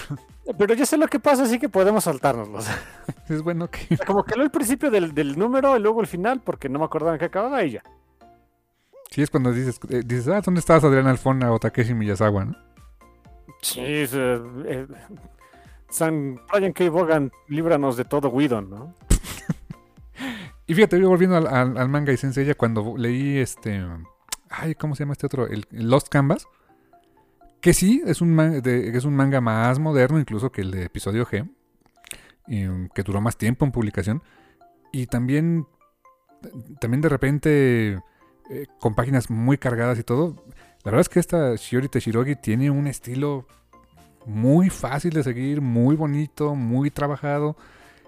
[0.58, 2.66] Pero ya sé lo que pasa, así que podemos saltárnoslos.
[3.28, 3.96] es bueno que...
[4.06, 6.84] Como que leo el principio del, del número y luego el final, porque no me
[6.84, 7.82] acordaba en qué acababa y ya.
[9.10, 12.56] Sí, es cuando dices, eh, dices ah, ¿dónde estás Adrián Alfona o Takeshi Miyazawa, no?
[13.62, 14.86] Sí, es, eh, eh,
[15.88, 16.90] San Brian K.
[16.90, 18.94] Vaughan, líbranos de todo Whedon, ¿no?
[20.66, 23.82] Y fíjate, yo volviendo al, al- al manga y Sensei, cuando leí este.
[24.50, 25.46] Ay, ¿cómo se llama este otro?
[25.46, 26.46] El, el Lost Canvas.
[27.60, 31.26] Que sí, es un, de- es un manga más moderno, incluso que el de episodio
[31.26, 31.48] G.
[32.48, 34.22] um, que duró más tiempo en publicación.
[34.92, 35.66] Y también.
[36.80, 38.00] También de repente.
[38.50, 40.36] eh, con páginas muy cargadas y todo.
[40.84, 43.46] La verdad es que esta Shiori Teshirogi tiene un estilo
[44.24, 47.56] muy fácil de seguir, muy bonito, muy trabajado.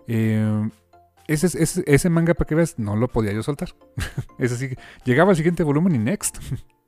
[0.06, 3.70] Ese, ese, ese manga, para que veas, no lo podía yo soltar.
[4.38, 4.70] es así,
[5.04, 6.38] llegaba al siguiente volumen y next.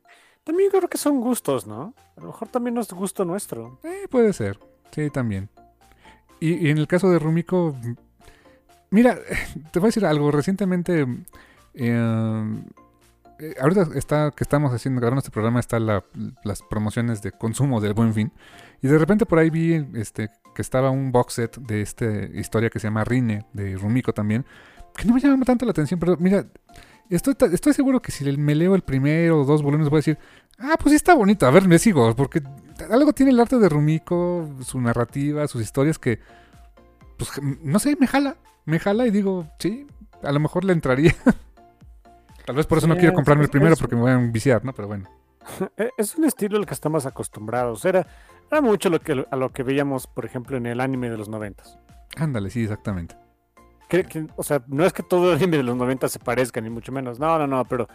[0.44, 1.94] También creo que son gustos, ¿no?
[2.16, 3.78] A lo mejor también no es gusto nuestro.
[3.84, 4.58] Eh, puede ser,
[4.90, 5.48] sí, también.
[6.40, 7.76] Y, en el caso de Rumiko,
[8.90, 9.16] mira,
[9.72, 10.30] te voy a decir algo.
[10.32, 11.06] Recientemente,
[11.74, 12.62] eh,
[13.38, 16.04] eh, ahorita está que estamos haciendo, grabando este programa, están la-
[16.42, 18.32] las promociones de consumo del Buen Fin.
[18.80, 22.04] Y de repente por ahí vi este, que estaba un box set de esta
[22.34, 24.44] historia que se llama Rine, de Rumiko también,
[24.96, 26.46] que no me llama tanto la atención, pero mira,
[27.16, 30.18] estoy, estoy seguro que si me leo el primero o dos volúmenes voy a decir,
[30.58, 32.42] ah, pues sí está bonito, a ver, me sigo, porque
[32.90, 36.20] algo tiene el arte de Rumiko, su narrativa, sus historias que,
[37.18, 37.30] pues,
[37.62, 39.86] no sé, me jala, me jala y digo, sí,
[40.22, 41.14] a lo mejor le entraría.
[42.46, 44.64] Tal vez por eso no quiero comprarme el primero es- porque me voy a viciar,
[44.64, 44.72] ¿no?
[44.72, 45.08] Pero bueno.
[45.76, 47.84] Eh, Es un estilo al que estamos acostumbrados.
[47.84, 48.06] Era,
[48.50, 51.28] era mucho lo que, a lo que veíamos, por ejemplo, en el anime de los
[51.28, 51.78] noventas.
[52.16, 53.16] Ándale, sí, exactamente.
[54.02, 56.70] Que- o sea, no es que todo el anime de los 90 se parezca, ni
[56.70, 57.18] mucho menos.
[57.18, 57.88] No, no, no, pero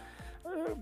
[0.44, 0.74] eh,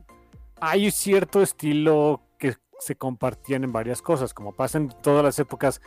[0.60, 5.80] hay cierto estilo que se compartían en varias cosas, como pasa en todas las épocas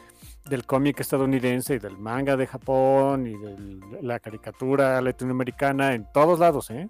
[0.49, 6.39] del cómic estadounidense y del manga de Japón y de la caricatura latinoamericana, en todos
[6.39, 6.89] lados, ¿eh?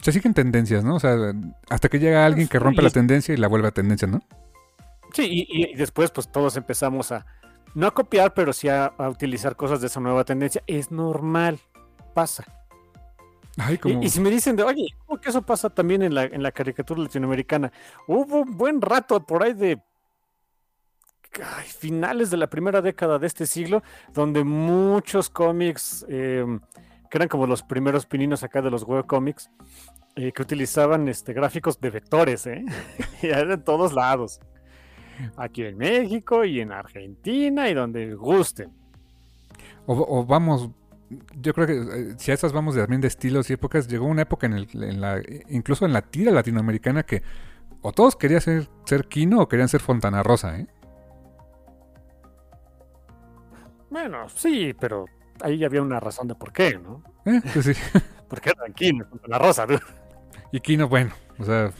[0.00, 0.96] Se siguen tendencias, ¿no?
[0.96, 1.14] O sea,
[1.68, 4.20] hasta que llega alguien que rompe la tendencia y la vuelve a tendencia, ¿no?
[5.12, 7.26] Sí, y, y- y después pues todos empezamos a,
[7.74, 10.62] no a copiar, pero sí a, a utilizar cosas de esa nueva tendencia.
[10.66, 11.58] Es normal,
[12.14, 12.44] pasa.
[13.56, 14.02] Ay, Y, como...
[14.02, 16.52] y si me dicen de, oye, ¿cómo que eso pasa también en la, en la
[16.52, 17.72] caricatura latinoamericana?
[18.06, 19.80] Hubo un buen rato por ahí de
[21.34, 23.82] ay, finales de la primera década de este siglo,
[24.12, 26.44] donde muchos cómics, eh,
[27.10, 29.50] que eran como los primeros pininos acá de los webcomics,
[30.16, 32.64] eh, que utilizaban este, gráficos de vectores, ¿eh?
[33.22, 34.40] y eran todos lados.
[35.36, 38.70] Aquí en México y en Argentina y donde gusten.
[39.86, 40.70] O, o vamos,
[41.40, 44.06] yo creo que eh, si a esas vamos de, también de estilos y épocas, llegó
[44.06, 47.22] una época en, el, en la, incluso en la tira latinoamericana que
[47.82, 50.66] o todos querían ser, ser Kino o querían ser Fontana Rosa, ¿eh?
[53.88, 55.06] Bueno, sí, pero
[55.40, 57.02] ahí había una razón de por qué, ¿no?
[57.24, 57.72] Eh, pues sí.
[58.28, 58.92] Porque era aquí,
[59.26, 59.66] la rosa.
[60.52, 61.72] Y Kino, bueno, o sea,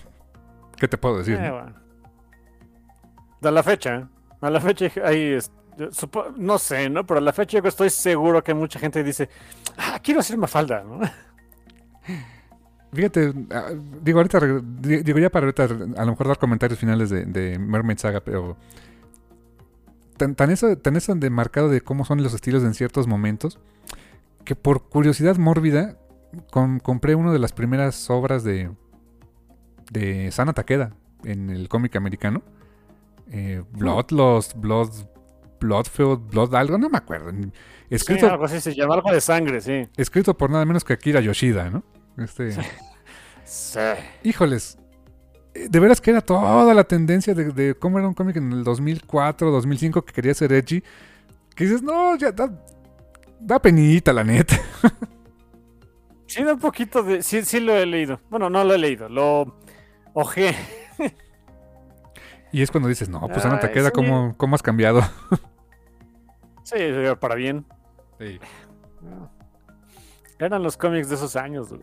[0.76, 1.36] ¿qué te puedo decir?
[1.36, 1.54] Eh, no?
[1.54, 1.79] bueno.
[3.42, 4.08] A la fecha,
[4.40, 4.86] a la fecha
[5.92, 7.06] supo- no sé, ¿no?
[7.06, 9.28] Pero a la fecha yo estoy seguro que mucha gente dice,
[9.78, 11.00] ah, quiero hacer Mafalda, ¿no?
[12.92, 13.70] Fíjate, ah,
[14.02, 14.40] digo ahorita,
[14.82, 18.56] digo ya para ahorita a lo mejor dar comentarios finales de, de Mermaid Saga, pero
[20.16, 23.58] tan, tan eso, tan eso de marcado de cómo son los estilos en ciertos momentos,
[24.44, 25.96] que por curiosidad mórbida
[26.50, 28.70] com- compré una de las primeras obras de
[29.92, 30.92] de Sana Takeda
[31.24, 32.42] en el cómic americano.
[33.30, 34.90] Eh, Bloodlust, Blood,
[35.60, 37.30] Bloodfield, Blood algo, no me acuerdo.
[37.88, 39.88] Escrito, Sí, algo así se llama, algo de sangre, sí.
[39.96, 41.82] escrito por nada menos que Akira Yoshida, ¿no?
[42.18, 42.52] Este,
[43.44, 43.78] Sí.
[44.22, 44.78] híjoles,
[45.54, 48.52] eh, de veras que era toda la tendencia de, de cómo era un cómic en
[48.52, 50.82] el 2004, 2005 que quería ser edgy.
[51.56, 52.50] Que dices, no, ya da,
[53.40, 54.56] da penita, la neta.
[56.26, 57.22] Sí, da un poquito de.
[57.24, 58.20] Sí, sí lo he leído.
[58.30, 59.58] Bueno, no lo he leído, lo
[60.14, 60.54] ojé.
[62.52, 63.92] Y es cuando dices, no, pues Ana Takeda, sí.
[63.94, 65.02] ¿cómo, ¿cómo has cambiado?
[66.62, 66.76] Sí,
[67.18, 67.66] para bien.
[70.38, 71.68] Eran los cómics de esos años.
[71.70, 71.82] güey.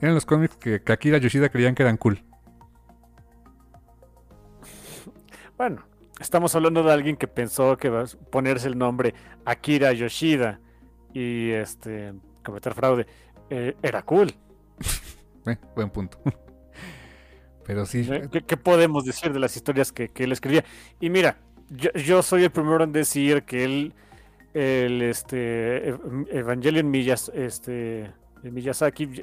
[0.00, 2.24] Eran los cómics que, que Akira Yoshida creían que eran cool.
[5.58, 5.82] Bueno,
[6.20, 9.12] estamos hablando de alguien que pensó que va a ponerse el nombre
[9.44, 10.60] Akira Yoshida
[11.12, 12.14] y este
[12.44, 13.06] cometer fraude.
[13.50, 14.32] eh, era cool.
[15.46, 16.18] Eh, buen punto.
[17.68, 18.28] Pero sí, ¿eh?
[18.32, 20.64] ¿Qué, qué podemos decir de las historias que, que él escribía?
[21.00, 21.36] Y mira,
[21.68, 23.94] yo, yo soy el primero en decir que él,
[24.54, 28.10] el este, Ev- Evangelion Miyas, este,
[28.42, 29.22] Miyazaki,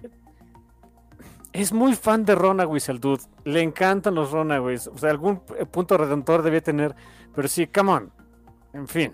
[1.53, 3.23] es muy fan de Runaways, el dude.
[3.45, 4.87] Le encantan los Runaways.
[4.87, 5.39] O sea, algún
[5.71, 6.95] punto redentor debía tener.
[7.33, 8.11] Pero sí, come on.
[8.73, 9.13] En fin.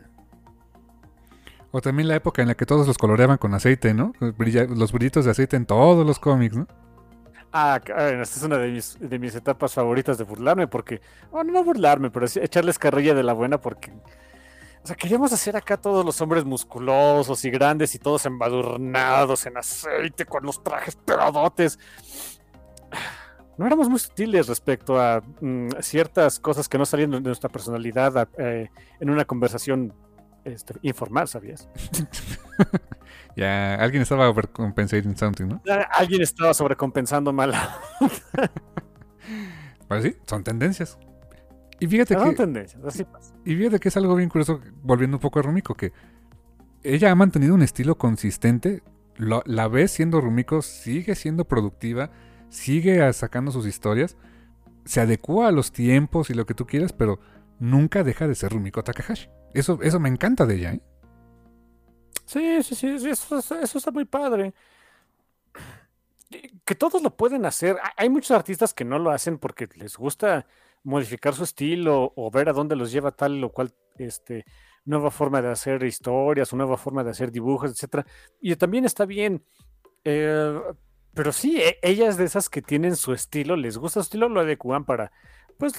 [1.72, 4.14] o también la época en la que todos los coloreaban con aceite, ¿no?
[4.20, 6.68] Los brillitos de aceite en todos los cómics, ¿no?
[7.54, 11.02] Ah, esta es una de mis, etapas favoritas de burlarme, porque,
[11.32, 15.76] bueno, no burlarme, pero echarles carrilla de la buena, porque, o sea, queríamos hacer acá
[15.76, 21.78] todos los hombres musculosos y grandes y todos embadurnados en aceite con los trajes pegadotes.
[23.58, 28.30] No éramos muy sutiles respecto a mm, ciertas cosas que no salían de nuestra personalidad
[28.38, 28.70] eh,
[29.00, 29.94] en una conversación
[30.46, 31.70] este, informal, ¿sabías?
[33.36, 35.62] Ya alguien estaba overcompensating something, ¿no?
[35.94, 37.54] Alguien estaba sobrecompensando mal.
[39.88, 40.98] Pues sí, son tendencias.
[41.80, 43.34] Y fíjate Son que, tendencias, así pasa.
[43.44, 45.92] y fíjate que es algo bien curioso, volviendo un poco a Rumiko, que
[46.84, 48.84] ella ha mantenido un estilo consistente.
[49.18, 52.10] lo- la ves siendo Rumiko, sigue siendo productiva,
[52.50, 54.16] sigue sacando sus historias,
[54.86, 57.20] se adecua a los tiempos y lo que tú quieras, pero
[57.60, 59.30] nunca deja de ser Rumiko Takahashi.
[59.54, 60.82] Eso, eso me encanta de ella, ¿eh?
[62.26, 64.54] Sí, sí, sí, eso, eso- está muy padre.
[66.64, 67.78] Que todos lo pueden hacer.
[67.84, 70.46] Ha- Hay muchos artistas que no lo hacen porque les gusta
[70.84, 74.46] modificar su estilo o ver a dónde los lleva tal o cual este,
[74.86, 78.06] nueva forma de hacer historias, o nueva forma de hacer dibujos, etcétera.
[78.40, 79.44] Y también está bien.
[80.06, 80.60] eh,
[81.14, 84.40] pero sí, e- ellas de esas que tienen su estilo, les gusta su estilo, lo
[84.40, 85.12] adecuan para,
[85.62, 85.74] pues,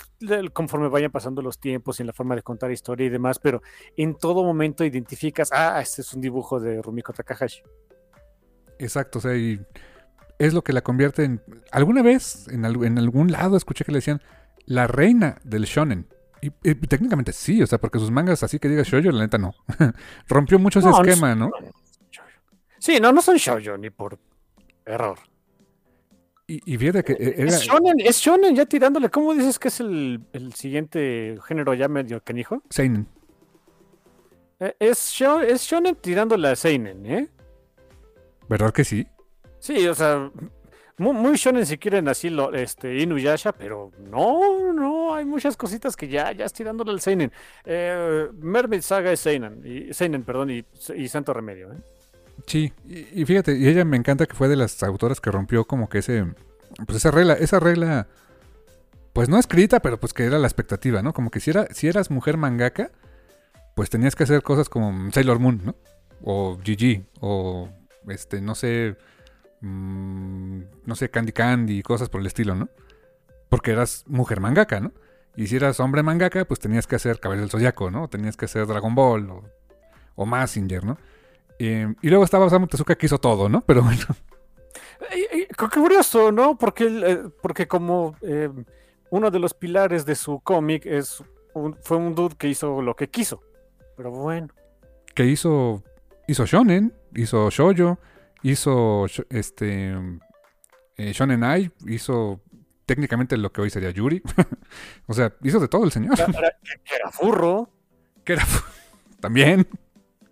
[0.52, 3.60] conforme vayan pasando los tiempos y en la forma de contar historia y demás, pero
[3.96, 7.62] en todo momento identificas, ah, este es un dibujo de Rumiko Takahashi.
[8.78, 9.60] Exacto, o sea, y
[10.38, 11.42] es lo que la convierte en...
[11.70, 14.22] Alguna vez, en, en algún lado, escuché que le decían
[14.66, 16.06] la reina del shonen.
[16.40, 19.38] Y, y técnicamente sí, o sea, porque sus mangas así que diga shoujo, la neta
[19.38, 19.54] no.
[20.28, 21.50] Rompió mucho ese No, no esquema, son- ¿no?
[22.78, 24.18] Sí, no, no son shoujo ni por
[24.86, 25.18] error.
[26.46, 27.48] Y, y fíjate que eh, era...
[27.48, 29.08] Es shonen, es shonen ya tirándole.
[29.10, 32.62] ¿Cómo dices que es el, el siguiente género ya medio canijo?
[32.68, 33.06] Seinen.
[34.60, 37.28] Eh, Es, sho- es shonen tirándole a seinen, ¿eh?
[38.48, 39.06] ¿Verdad que sí?
[39.58, 40.30] Sí, o sea,
[40.98, 45.96] muy, muy shonen si quieren así lo, este, Inuyasha, pero no, no, hay muchas cositas
[45.96, 47.32] que ya, ya es tirándole al seinen.
[47.64, 50.64] Eh, Mermaid Saga es seinen, y, seinen, perdón, y,
[50.96, 51.76] y Santo Remedio, ¿eh?
[52.46, 52.72] Sí.
[52.86, 55.98] Y, fíjate, y ella me encanta que fue de las autoras que rompió como que
[55.98, 56.26] ese...
[56.86, 58.08] Pues esa regla, esa regla...
[59.12, 61.12] Pues no escrita, pero pues que era la expectativa, ¿no?
[61.12, 62.90] Como que si, era, si eras mujer mangaka,
[63.74, 65.76] pues tenías que hacer cosas como Sailor Moon, ¿no?
[66.22, 67.68] O GG, o
[68.08, 68.96] este, no sé,
[69.60, 72.70] mm, no sé, Candy Candy, cosas por el estilo, ¿no?
[73.50, 74.92] Porque eras mujer mangaka, ¿no?
[75.36, 78.08] Y si eras hombre mangaka, pues tenías que hacer Cabello del Zodiaco, ¿no?
[78.08, 79.44] Tenías que hacer Dragon Ball o,
[80.14, 80.96] o Mazinger, ¿no?
[81.64, 83.60] Eh, y luego estaba Osamu Tezuka que hizo todo, ¿no?
[83.62, 84.00] Pero bueno,
[85.10, 86.56] Qué curioso, ¿no?
[86.56, 88.48] Porque, eh, porque como eh,
[89.10, 91.22] uno de los pilares de su cómic es
[91.54, 93.42] un- fue un dude que hizo lo que quiso.
[93.96, 94.48] Pero bueno.
[95.14, 95.82] que hizo
[96.26, 97.98] hizo shonen, hizo shoujo,
[98.42, 99.94] hizo este
[100.96, 102.40] eh, shonen ai, hizo
[102.86, 104.22] técnicamente lo que hoy sería Yuri.
[105.06, 106.16] o sea, hizo de todo el señor.
[106.16, 107.68] Que era furro.
[108.24, 108.46] que era
[109.20, 109.68] también.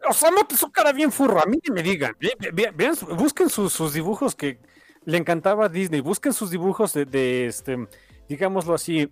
[0.08, 2.16] Osamu Tezuka era bien furro, a mí ni me digan.
[3.16, 4.58] Busquen sus, dibujos que
[5.04, 6.00] le encantaba a Disney.
[6.00, 7.86] Busquen sus dibujos de, este,
[8.28, 9.08] digámoslo así,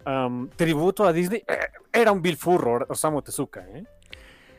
[0.56, 1.42] tributo a Disney.
[1.46, 1.58] Eh,
[1.92, 3.84] Era un vil furro, Osamu Tezuka, ¿eh?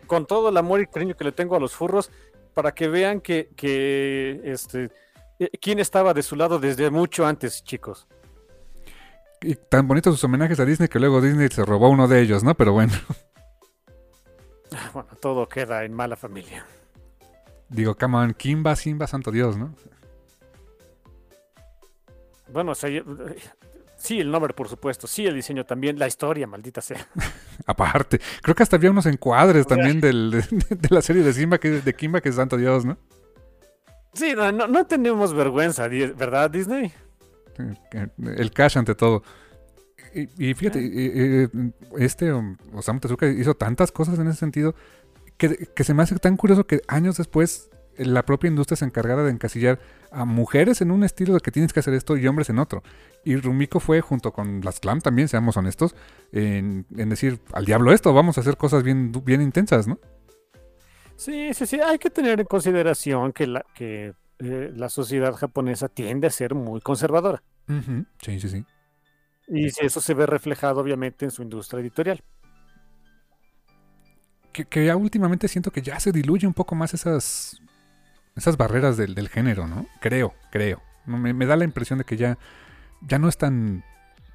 [0.07, 2.11] Con todo el amor y cariño que le tengo a los furros,
[2.53, 4.89] para que vean que, que este,
[5.39, 8.07] eh, quién estaba de su lado desde mucho antes, chicos.
[9.41, 12.43] Y tan bonitos sus homenajes a Disney que luego Disney se robó uno de ellos,
[12.43, 12.55] ¿no?
[12.55, 12.93] Pero bueno.
[14.93, 16.65] Bueno, todo queda en mala familia.
[17.69, 19.73] Digo, come on, Kimba, Simba, santo Dios, ¿no?
[22.51, 23.03] Bueno, o sea, yo-
[23.95, 25.05] sí, el nombre, por supuesto.
[25.07, 25.99] Sí, el diseño también.
[25.99, 27.05] La historia, maldita sea.
[27.67, 30.41] Aparte, creo que hasta había unos encuadres también del, de,
[30.75, 32.97] de la serie de Simba, que, de Kimba, que es santo Dios, ¿no?
[34.13, 36.91] Sí, no, no, no tenemos vergüenza, ¿verdad, Disney?
[38.17, 39.21] El cash ante todo.
[40.13, 44.75] Y, y fíjate, eh, eh, este um, Osamu Tezuka hizo tantas cosas en ese sentido
[45.37, 49.23] que, que se me hace tan curioso que años después la propia industria se encargara
[49.23, 49.79] de encasillar
[50.11, 52.81] a mujeres en un estilo de que tienes que hacer esto y hombres en otro.
[53.25, 55.95] Y Rumiko fue junto con las Clam también, seamos honestos,
[56.31, 59.99] en, en decir, al diablo esto, vamos a hacer cosas bien, bien intensas, ¿no?
[61.17, 61.81] Sí, sí, sí.
[61.81, 66.55] Hay que tener en consideración que la, que, eh, la sociedad japonesa tiende a ser
[66.55, 67.43] muy conservadora.
[68.21, 68.65] Sí, sí, sí.
[69.49, 72.23] Y eso se ve reflejado, obviamente, en su industria editorial.
[74.51, 77.61] que, que ya últimamente siento que ya se diluye un poco más esas
[78.35, 79.87] esas barreras del, del género, ¿no?
[80.01, 80.81] Creo, creo.
[81.05, 82.37] Me, me da la impresión de que ya,
[83.01, 83.83] ya no es tan,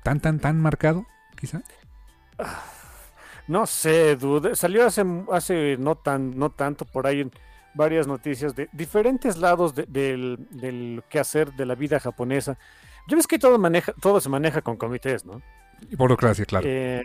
[0.04, 1.62] tan, tan, tan marcado, quizá.
[3.46, 4.56] No sé, dude.
[4.56, 7.32] Salió hace, hace no, tan, no tanto por ahí en
[7.74, 12.58] varias noticias de diferentes lados de- del, del quehacer de la vida japonesa.
[13.08, 15.42] Ya ves que todo, maneja, todo se maneja con comités, ¿no?
[15.90, 16.66] Y burocracia, claro.
[16.68, 17.02] Eh,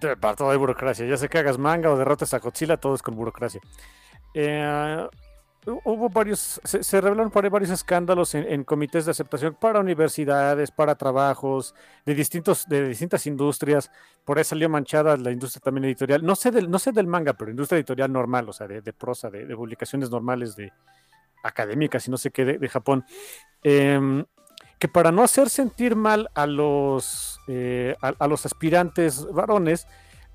[0.00, 1.06] de- para todo hay burocracia.
[1.06, 3.60] Ya sé que hagas manga o derrotes a Godzilla, todo es con burocracia.
[4.34, 5.06] Eh,
[5.66, 9.56] hu- hubo varios, se, se revelaron por ahí varios escándalos en, en comités de aceptación
[9.60, 11.74] para universidades, para trabajos,
[12.06, 13.90] de distintos, de distintas industrias.
[14.24, 16.24] Por ahí salió manchada la industria también editorial.
[16.24, 18.92] No sé del, no sé del manga, pero industria editorial normal, o sea, de, de
[18.92, 20.72] prosa, de, de publicaciones normales de
[21.42, 23.04] académicas y no sé qué de, de Japón.
[23.62, 24.24] Em,
[24.78, 29.86] que para no hacer sentir mal a los, eh, a, a los aspirantes varones,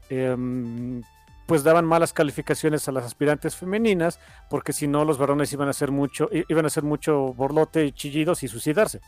[0.09, 1.03] em,
[1.45, 4.19] pues daban malas calificaciones a las aspirantes femeninas,
[4.51, 7.91] porque si no los varones iban a hacer mucho, iban a hacer mucho borlote y
[7.91, 9.01] chillidos y suicidarse.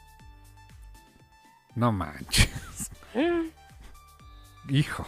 [1.75, 2.49] No manches.
[4.69, 5.05] Hijo.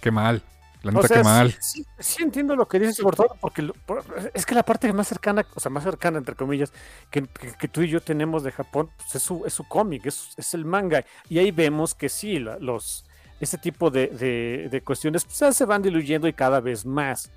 [0.00, 0.42] Qué mal.
[0.86, 1.52] La O neta, sea, qué mal.
[1.52, 4.04] Sí, sí- sí entiendo lo que dices, sobre todo porque lo- por-
[4.34, 6.72] es que la parte más cercana, o sea, más cercana, entre comillas,
[7.10, 10.06] que, que- que tú y yo tenemos de Japón, pues es su, es su cómic,
[10.06, 11.04] es, es el manga.
[11.28, 13.04] Y ahí vemos que sí, la- los,
[13.40, 17.30] ese tipo de, de- de cuestiones pues, se van diluyendo y cada vez más.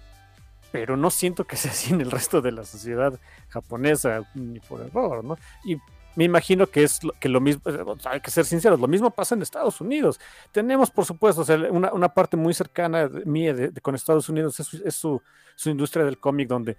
[0.71, 3.19] Pero no siento que sea así en el resto de la sociedad
[3.49, 5.37] japonesa, ni por error, ¿no?
[5.65, 5.77] Y
[6.19, 7.61] me imagino que es lo, que lo mismo,
[7.99, 10.19] sea, hay que ser sinceros, lo mismo pasa en Estados Unidos.
[10.51, 13.95] Tenemos, por supuesto, o sea, una, una parte muy cercana de- mía de, de- con
[13.95, 15.21] Estados Unidos es, su- es su,
[15.55, 16.75] su industria del cómic, donde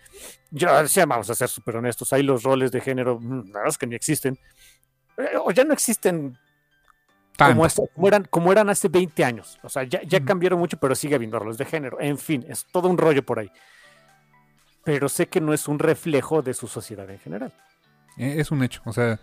[0.50, 3.68] ya decía, vamos a ser súper honestos, ahí los roles de género, mm, la verdad
[3.68, 4.38] es que ni existen,
[5.16, 6.36] Eh, o ya no existen
[7.52, 9.58] como, hace- como eran, como eran hace 20 años.
[9.62, 11.98] O sea, ya, ya cambiaron mucho, pero sigue habiendo roles de género.
[11.98, 13.50] En fin, es todo un rollo por ahí.
[14.84, 17.52] Pero sé que no es un reflejo de su sociedad en general.
[18.20, 18.82] Eh, Es un hecho.
[18.84, 19.18] O sea,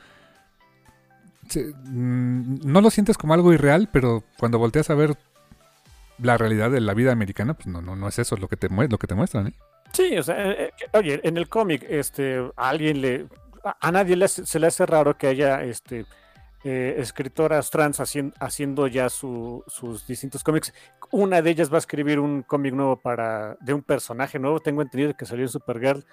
[1.49, 5.15] se- mm, no lo sientes como algo irreal, pero cuando volteas a ver
[6.19, 8.69] la realidad de la vida americana, pues no, no, no es eso lo que te,
[8.69, 9.53] lo que te muestran, ¿eh?
[9.93, 13.27] Sí, o sea, eh, eh, oye, en el cómic, este, a alguien le,
[13.63, 16.05] a, nadie le se le hace raro que haya, este,
[16.63, 20.73] escritoras trans haciendo ya su- sus distintos cómics.
[21.11, 24.81] Una de ellas va a escribir un cómic nuevo para, de un personaje nuevo, tengo
[24.81, 26.03] entendido que salió en Supergirl,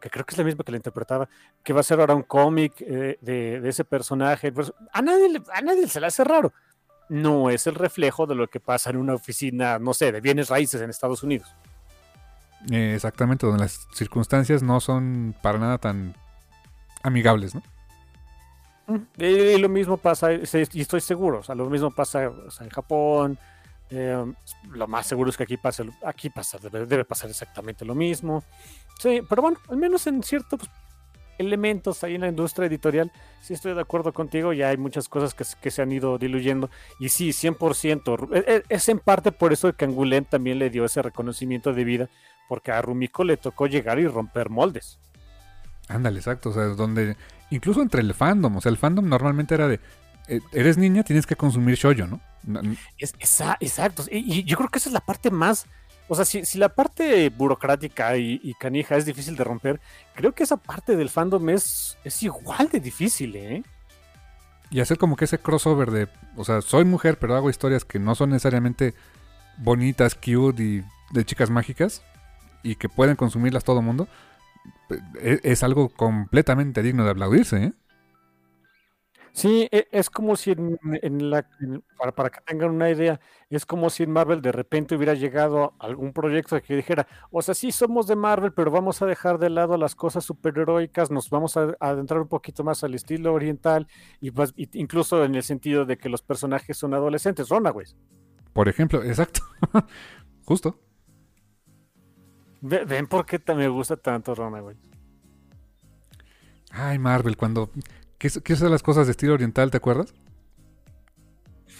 [0.00, 1.28] que creo que es la misma que la interpretaba,
[1.62, 4.52] que va a ser ahora un cómic eh, de, de ese personaje.
[4.52, 6.52] Pues, A nadie, a nadie se le hace raro.
[7.08, 10.48] No es el reflejo de lo que pasa en una oficina, no sé, de bienes
[10.48, 11.54] raíces en Estados Unidos.
[12.70, 16.14] Eh, exactamente, donde las circunstancias no son para nada tan
[17.02, 17.62] amigables, ¿no?
[19.18, 22.64] Y, y lo mismo pasa, y estoy seguro, o sea, lo mismo pasa o sea,
[22.64, 23.38] en Japón.
[23.90, 24.24] Eh,
[24.70, 28.42] lo más seguro es que aquí pase, aquí pasa, debe, pasar exactamente lo mismo.
[28.98, 30.60] Sí, pero bueno, al menos en ciertos
[31.38, 35.34] elementos ahí en la industria editorial, sí estoy de acuerdo contigo, ya hay muchas cosas
[35.34, 36.70] que, se- han ido diluyendo.
[36.98, 38.28] Y sí, 100%.
[38.34, 41.84] e- e- Es en parte por eso que Angoulême también le dio ese reconocimiento de
[41.84, 42.08] vida,
[42.48, 44.98] porque a Rumiko le tocó llegar y romper moldes.
[45.88, 46.50] Ándale, exacto.
[46.50, 47.16] O sea, donde.
[47.50, 48.56] Incluso entre el fandom.
[48.56, 49.78] O sea, el fandom normalmente era de.
[50.28, 52.20] Eh, eres niña, tienes que consumir shoyo, ¿no?
[52.98, 54.04] Es, esa- exacto.
[54.10, 55.66] Y, y yo creo que esa es la parte más.
[56.08, 59.80] O sea, si, si la parte burocrática y, y canija es difícil de romper,
[60.14, 63.62] creo que esa parte del fandom es, es igual de difícil, ¿eh?
[64.70, 66.08] Y hacer como que ese crossover de.
[66.36, 68.94] O sea, soy mujer, pero hago historias que no son necesariamente
[69.58, 72.02] bonitas, cute y de chicas mágicas.
[72.62, 74.08] Y que pueden consumirlas todo el mundo.
[74.90, 77.72] eh, Es, es algo completamente digno de aplaudirse, ¿eh?
[79.36, 83.20] Sí, e- es como si en, en la, en- para, para que tengan una idea,
[83.50, 87.54] es como si en Marvel de repente hubiera llegado algún proyecto que dijera, o sea,
[87.54, 91.58] sí somos de Marvel, pero vamos a dejar de lado las cosas superheroicas, nos vamos
[91.58, 93.86] a, a adentrar un poquito más al estilo oriental,
[94.22, 97.94] y, y incluso en el sentido de que los personajes son adolescentes, Runaways.
[98.54, 99.40] Por ejemplo, exacto.
[100.46, 100.80] Justo.
[102.62, 104.78] Ve- ¿Ven por qué me gusta tanto Runaways?
[106.70, 107.70] Ay, Marvel, cuando
[108.18, 110.14] quise hacer las cosas de estilo oriental, ¿te acuerdas?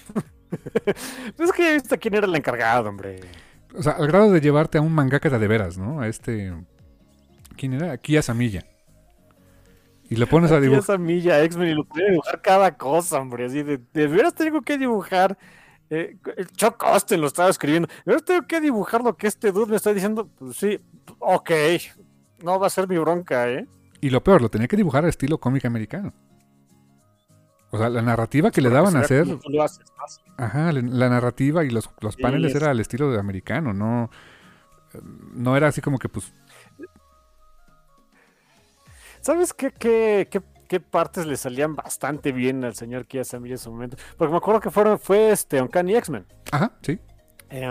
[1.38, 3.20] Es que ya viste quién era el encargado, hombre.
[3.74, 6.00] O sea, al grado de llevarte a un mangaka de veras, ¿no?
[6.00, 6.54] A este.
[7.56, 7.96] ¿Quién era?
[7.98, 8.64] Kiya Samilla.
[10.08, 10.82] Y lo pones a Aquí dibujar.
[10.84, 13.46] esa milla X-Men y lo puede dibujar cada cosa, hombre.
[13.46, 15.36] Así de, de veras tengo que dibujar.
[15.90, 17.88] Eh, el Chuck Austin lo estaba escribiendo.
[17.88, 20.28] De veras tengo que dibujar lo que este dude me está diciendo.
[20.38, 20.80] Pues sí,
[21.18, 21.50] ok.
[22.42, 23.66] No va a ser mi bronca, ¿eh?
[24.00, 26.12] Y lo peor, lo tenía que dibujar a estilo cómic americano.
[27.76, 29.24] O sea, la narrativa que le daban a hacer.
[29.24, 29.84] como tú lo haces,
[30.38, 30.44] ¿no?
[30.44, 34.10] Ajá, la- narrativa y los, los paneles es- era al estilo de americano, no.
[35.34, 36.32] No era así como que, pues.
[39.20, 43.70] ¿Sabes qué, qué, qué, qué partes le salían bastante bien al señor Kiyosami en su
[43.70, 43.96] momento?
[44.16, 46.26] Porque me acuerdo que fueron, fue este Uncanny X-Men.
[46.52, 46.98] Ajá, sí.
[47.50, 47.68] Eh,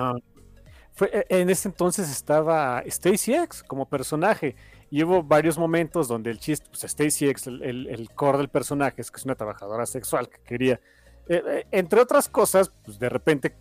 [0.94, 4.56] fue, eh, en ese entonces estaba Stacy X como personaje
[4.91, 8.49] y hubo varios momentos donde el chiste, pues Stacy X, el, el, el core del
[8.49, 10.79] personaje es que es una trabajadora sexual que quería,
[11.27, 13.55] eh, eh, entre otras cosas, pues de repente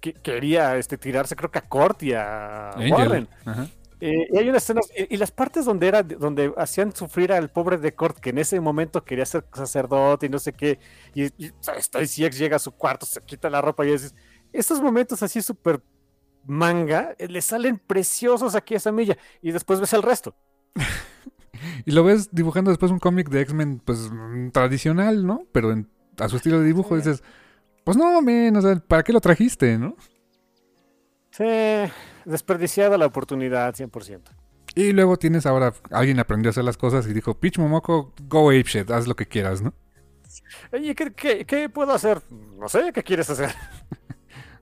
[0.00, 2.92] que- quería este, tirarse creo que a Cort y a Angel.
[2.92, 3.28] Warren.
[3.44, 3.66] Ajá.
[4.00, 7.50] Eh, y hay unas escenas, y, y las partes donde era, donde hacían sufrir al
[7.50, 10.78] pobre de Cort, que en ese momento quería ser sacerdote y no sé qué,
[11.14, 14.14] y, y Stacy X llega a su cuarto, se quita la ropa y dices,
[14.52, 15.80] estos momentos así súper
[16.48, 20.34] manga, eh, le salen preciosos aquí a esa milla, y después ves el resto.
[21.84, 25.42] Y lo ves dibujando después un cómic de X-Men, pues mm, tradicional, ¿no?
[25.52, 25.88] Pero en-
[26.18, 26.96] a su estilo de dibujo Sí.
[27.02, 27.22] dices,
[27.84, 29.96] pues no, men, o sea, ¿para qué lo trajiste, no?
[31.30, 31.44] Sí,
[32.24, 34.30] desperdiciada la oportunidad, 100%.
[34.74, 38.50] Y luego tienes ahora, alguien aprendió a hacer las cosas y dijo, Pitch Momoko, go
[38.50, 39.74] apeshit, haz lo que quieras, ¿no?
[40.72, 42.22] Oye, ¿qué, qué, qué puedo hacer?
[42.58, 43.50] No sé, ¿qué quieres hacer?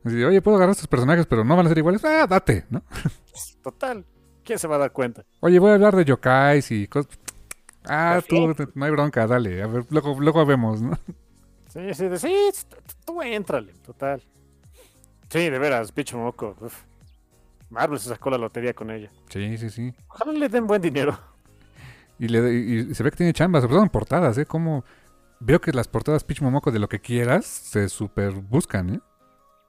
[0.06, 2.04] Así, oye, puedo agarrar estos personajes, pero no van a ser iguales.
[2.04, 2.82] Ah, date, ¿no?
[3.62, 4.04] Total,
[4.44, 5.24] ¿quién se va a dar cuenta?
[5.40, 7.18] Oye, voy a hablar de yokais y cosas.
[7.84, 9.62] Ah, tú, no hay bronca, dale.
[9.62, 10.98] A ver, luego, luego vemos, ¿no?
[11.68, 12.34] Sí, sí, sí,
[13.04, 14.22] tú éntrale, total.
[15.28, 16.56] Sí, de veras, bicho moco.
[16.60, 16.84] uf.
[17.68, 19.10] Marvel se sacó la lotería con ella.
[19.28, 19.94] Sí, sí, sí.
[20.08, 21.18] Ojalá le den buen dinero.
[22.18, 24.46] Y, le, y, y se ve que tiene chamba, sobre todo en portadas, ¿eh?
[24.46, 24.84] Como
[25.40, 29.00] veo que las portadas Pitch Momoko de lo que quieras se super buscan, ¿eh?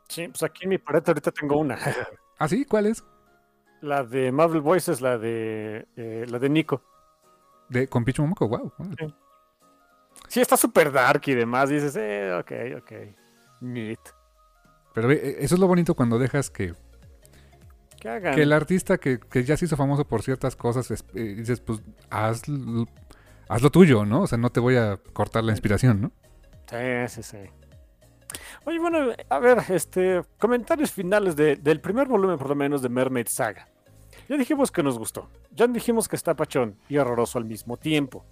[0.07, 1.77] Sí, pues aquí en mi pared ahorita tengo una.
[2.39, 2.65] ¿Ah, sí?
[2.65, 3.03] ¿Cuál es?
[3.81, 6.81] La de Marvel Voices, la de eh, la de Nico.
[7.69, 8.71] De, con Pitch Momoko, wow.
[10.27, 11.69] Sí, está súper dark y demás.
[11.69, 12.91] Dices, eh, ok, ok.
[13.61, 13.99] Neat.
[14.93, 16.73] Pero ve, eso es lo bonito cuando dejas que,
[17.99, 18.33] Que hagan.
[18.35, 21.59] que el artista que, que ya se hizo famoso por ciertas cosas, es- eh, dices,
[21.59, 22.43] pues haz,
[23.47, 24.21] haz lo tuyo, ¿no?
[24.23, 26.11] O sea, no te voy a cortar la inspiración, ¿no?
[26.69, 27.37] Sí, sí, sí.
[28.67, 32.89] Oye, bueno, a ver, este, comentarios finales de- del primer volumen, por lo menos, de
[32.89, 33.65] Mermaid Saga.
[34.27, 35.29] Ya dijimos que nos gustó.
[35.51, 38.25] Ya dijimos que está pachón y horroroso al mismo tiempo.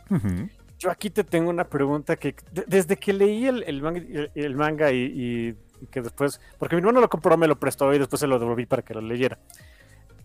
[0.78, 4.32] Yo aquí te tengo una pregunta que de- desde que leí el, el manga, el-
[4.36, 5.56] el manga y,
[5.90, 8.66] que después, porque mi hermano lo compró, me lo prestó y después se lo devolví
[8.66, 9.40] para que lo leyera.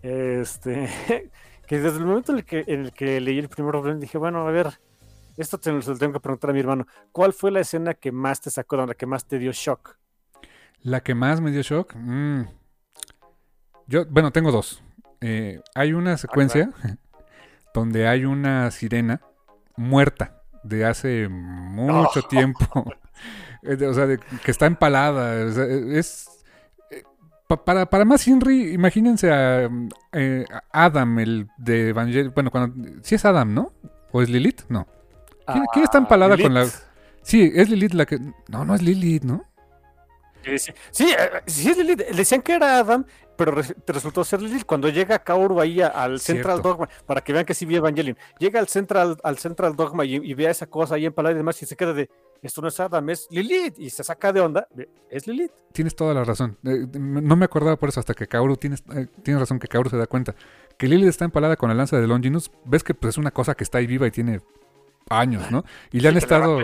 [0.01, 0.89] Este,
[1.67, 4.17] que desde el momento en el que, en el que leí el primer volumen dije,
[4.17, 4.77] bueno, a ver,
[5.37, 6.85] esto te, lo tengo que preguntar a mi hermano.
[7.13, 10.00] ¿Cuál fue la escena que más te sacó, onda, que más te dio shock?
[10.83, 11.93] La que más me dio shock.
[11.95, 12.41] mm,
[13.87, 14.81] Yo, bueno, tengo dos.
[15.21, 16.69] Eh, hay una secuencia
[17.73, 19.21] donde hay una sirena
[19.75, 22.65] muerta de hace mucho tiempo.
[23.63, 25.45] O sea, de- que está empalada.
[25.45, 26.27] o sea, eh, es.
[26.89, 27.03] eh,
[27.47, 29.69] pa- para, para más Henry, imagínense a,
[30.13, 32.31] eh, a Adam, el de Evangelion.
[32.33, 32.89] Bueno, cuando.
[33.03, 33.71] Sí es Adam, ¿no?
[34.11, 34.61] ¿O es Lilith?
[34.67, 34.87] No.
[35.45, 36.65] ¿Quién- quién está empalada con la-.
[37.21, 38.17] Sí, es Lilith la que.
[38.47, 39.45] No, no es Lilith, ¿no?
[40.43, 41.99] Sí, sí, sí, eh, sí Lilith.
[42.09, 43.05] Le decían que era Adam,
[43.37, 44.65] pero res- resultó ser Lilith.
[44.65, 46.69] Cuando llega Kaoru ahí al Central Cierto.
[46.69, 50.15] Dogma, para que vean que sí vi Evangelion, llega al Central, al Central Dogma y,
[50.15, 52.09] y ve a esa cosa ahí empalada y demás, y se queda de,
[52.41, 54.67] esto no es Adam, es Lilith, y se saca de onda,
[55.09, 55.51] es Lilith.
[55.73, 56.57] Tienes toda la razón.
[56.63, 59.89] Eh, no me acordaba por eso hasta que Kaoru tienes, eh, tienes razón que Kaoru
[59.89, 60.35] se da cuenta.
[60.77, 62.49] Que Lilith está empalada con la lanza de Longinus.
[62.65, 64.41] Ves que pues, es una cosa que está ahí viva y tiene
[65.09, 65.63] años, ¿no?
[65.91, 66.59] Y le han estado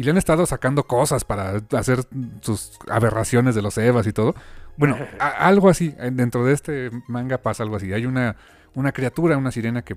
[0.00, 2.00] y- le han estado sacando cosas para hacer
[2.40, 4.34] sus aberraciones de los Evas y todo.
[4.76, 5.94] Bueno, a- algo así.
[6.12, 7.92] Dentro de este manga pasa algo así.
[7.92, 8.36] Hay una,
[8.74, 9.96] una criatura, una sirena que,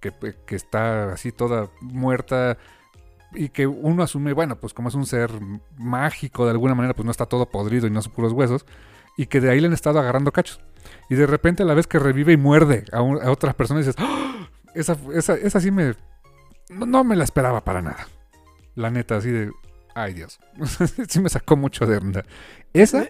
[0.00, 0.12] que,
[0.46, 2.56] que está así toda muerta.
[3.32, 5.30] y que uno asume, bueno, pues como es un ser
[5.78, 8.66] mágico de alguna manera, pues no está todo podrido y no son puros huesos,
[9.16, 10.60] y que de ahí le han estado agarrando cachos.
[11.08, 14.48] Y de repente a la vez que revive y muerde a, otras personas, dices, ¡Ah!
[14.74, 15.94] esa, esa, esa sí me...
[16.70, 18.06] No, me la esperaba para nada.
[18.74, 19.50] La neta, así de...
[19.94, 20.38] Ay Dios.
[21.08, 22.24] sí me sacó mucho de onda.
[22.72, 23.08] Esa...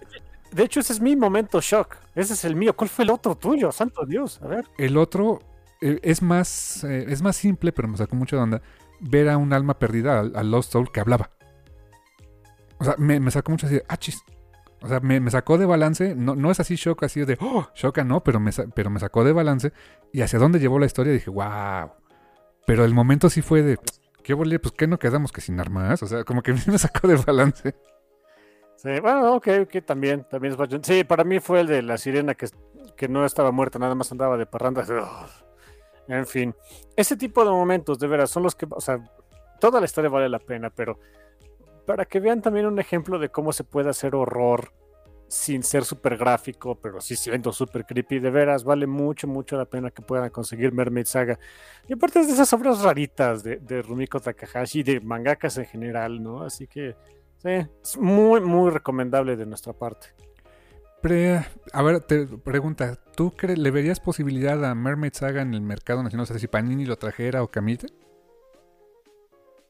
[0.53, 1.97] De, hecho, ese es mi momento shock.
[2.15, 2.74] Ese es el mío.
[2.74, 3.70] ¿Cuál fue el otro tuyo?
[3.70, 4.41] Santo Dios.
[4.43, 4.65] A ver.
[4.78, 5.41] El otro
[5.81, 8.62] eh, es más, eh, es más simple, pero me sacó mucho de onda
[9.01, 11.31] ver a un alma perdida, al, Lost Soul, que hablaba.
[12.78, 14.23] O sea, me, sacó mucho así de, achis.
[14.82, 16.15] O sea, me, sacó de balance.
[16.15, 19.24] No, no es así shock, así de, oh, shock, no, pero me, pero me sacó
[19.24, 19.73] de balance.
[20.12, 21.93] Y hacia dónde llevó la historia dije, wow.
[22.66, 23.78] Pero el momento sí fue de,
[24.22, 24.59] ¿qué volé?
[24.59, 26.02] Pues que no quedamos que sin armas.
[26.02, 27.74] O sea, como que me sacó de balance.
[28.76, 32.34] Sí, bueno, ok, ok, también, también es Sí, para mí fue el de la sirena
[32.34, 32.48] que,
[32.97, 34.86] que no estaba muerta, nada más andaba de parranda.
[36.09, 36.55] En fin,
[36.97, 39.05] ese tipo de momentos, de veras, son los que, o sea,
[39.60, 40.98] toda la historia vale la pena, pero
[41.86, 44.72] para que vean también un ejemplo de cómo se puede hacer horror
[45.31, 49.65] sin ser súper gráfico, pero sí siendo súper creepy, de veras, vale mucho, mucho la
[49.65, 51.39] pena que puedan conseguir Mermaid Saga.
[51.89, 56.23] Y aparte es de esas obras raritas de, de Rumiko Takahashi, de mangakas en general,
[56.23, 56.43] ¿no?
[56.43, 56.97] Así que,
[57.39, 60.09] sí, es muy, muy recomendable de nuestra parte
[61.73, 66.27] a ver, te pregunta, ¿tú le verías posibilidad a Mermaid Saga en el mercado nacional?
[66.28, 67.86] No sé si Panini lo trajera o Camite.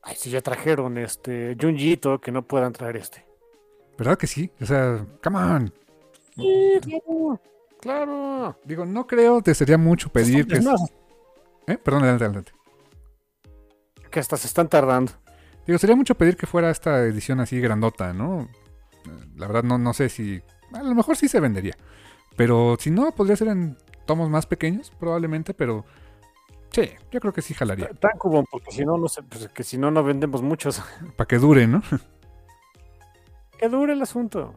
[0.02, 3.29] Ay, si ya trajeron este Junjito, que no puedan traer este.
[4.00, 4.50] ¿Verdad que sí?
[4.62, 5.74] O sea, come on.
[6.34, 7.40] Sí, claro,
[7.82, 8.58] claro.
[8.64, 10.56] Digo, no creo, te sería mucho pedir que...
[11.66, 11.76] ¿Eh?
[11.76, 12.52] Perdón, adelante, adelante.
[14.10, 15.12] Que hasta se están tardando.
[15.66, 18.48] Digo, sería mucho pedir que fuera esta edición así grandota, ¿no?
[19.36, 20.40] La verdad no, no sé si
[20.72, 21.76] a lo mejor sí se vendería.
[22.36, 25.84] Pero si no, podría ser en tomos más pequeños, probablemente, pero
[26.70, 27.90] sí, yo creo que sí jalaría.
[27.90, 30.82] Tan cubón, porque si no, no sé, pues, que si no, no vendemos muchos.
[31.18, 31.82] Para que dure, ¿no?
[33.60, 34.54] que dure el asunto.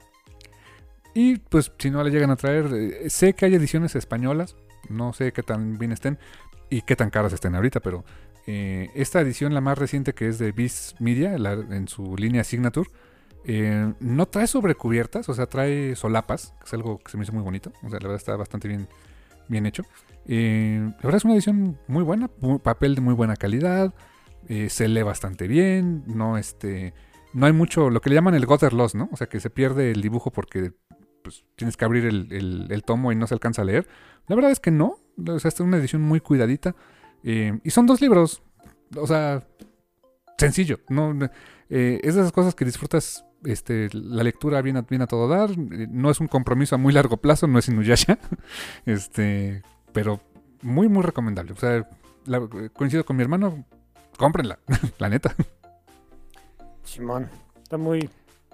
[1.13, 4.55] Y pues si no le llegan a traer, eh, sé que hay ediciones españolas,
[4.89, 6.17] no sé qué tan bien estén
[6.69, 8.03] y qué tan caras estén ahorita, pero
[8.47, 12.89] eh, esta edición, la más reciente que es de Beast Media, en su línea Signature,
[13.45, 17.33] eh, no trae sobrecubiertas, o sea, trae solapas, que es algo que se me hizo
[17.33, 17.71] muy bonito.
[17.83, 18.87] O sea, la verdad está bastante bien,
[19.49, 19.83] bien hecho.
[20.25, 22.29] La verdad es una edición muy buena,
[22.63, 23.93] papel de muy buena calidad,
[24.47, 26.93] se lee bastante bien, no este,
[27.33, 29.09] no hay mucho, lo que le llaman el gutter loss, ¿no?
[29.11, 30.73] O sea, que se pierde el dibujo porque
[31.23, 33.87] pues, tienes que abrir el, tomo y no se alcanza a leer.
[34.27, 36.75] La verdad es que no, o sea, esta es una edición muy cuidadita.
[37.23, 38.43] y son dos libros,
[38.95, 39.47] o sea,
[40.37, 41.13] sencillo, no,
[41.69, 45.57] es de esas cosas que disfrutas este, la lectura viene a, a todo dar.
[45.57, 48.17] No es un compromiso a muy largo plazo, no es Inuyasha.
[48.85, 49.61] Este,
[49.91, 50.21] pero
[50.61, 51.53] muy, muy recomendable.
[51.53, 51.87] O sea,
[52.73, 53.65] coincido con mi hermano,
[54.17, 54.59] cómprenla,
[54.97, 55.35] la neta.
[56.83, 57.29] Simón,
[57.61, 58.09] está muy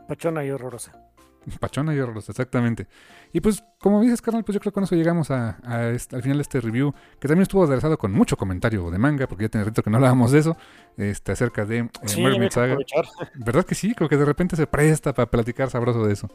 [0.08, 1.10] pachona y horrorosa.
[1.60, 2.88] Pachona y horrorosa, exactamente.
[3.32, 5.58] Y pues, como dices, carnal, pues yo creo que con eso llegamos a,
[5.92, 9.28] este, al final de este review, que también estuvo aderezado con mucho comentario de manga,
[9.28, 10.58] porque ya tiene rato que no hablábamos de eso,
[10.98, 12.78] este, acerca de eh, Mermaid Saga.
[13.36, 13.94] ¿Verdad que sí?
[13.94, 16.30] Creo que de repente se presta para platicar sabroso de eso.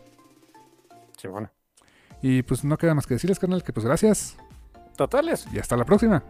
[1.17, 1.51] Sí, bueno.
[2.23, 4.37] Y pues no queda más que decirles, carnal, que pues gracias.
[4.97, 5.47] Totales.
[5.53, 6.23] Y hasta la próxima.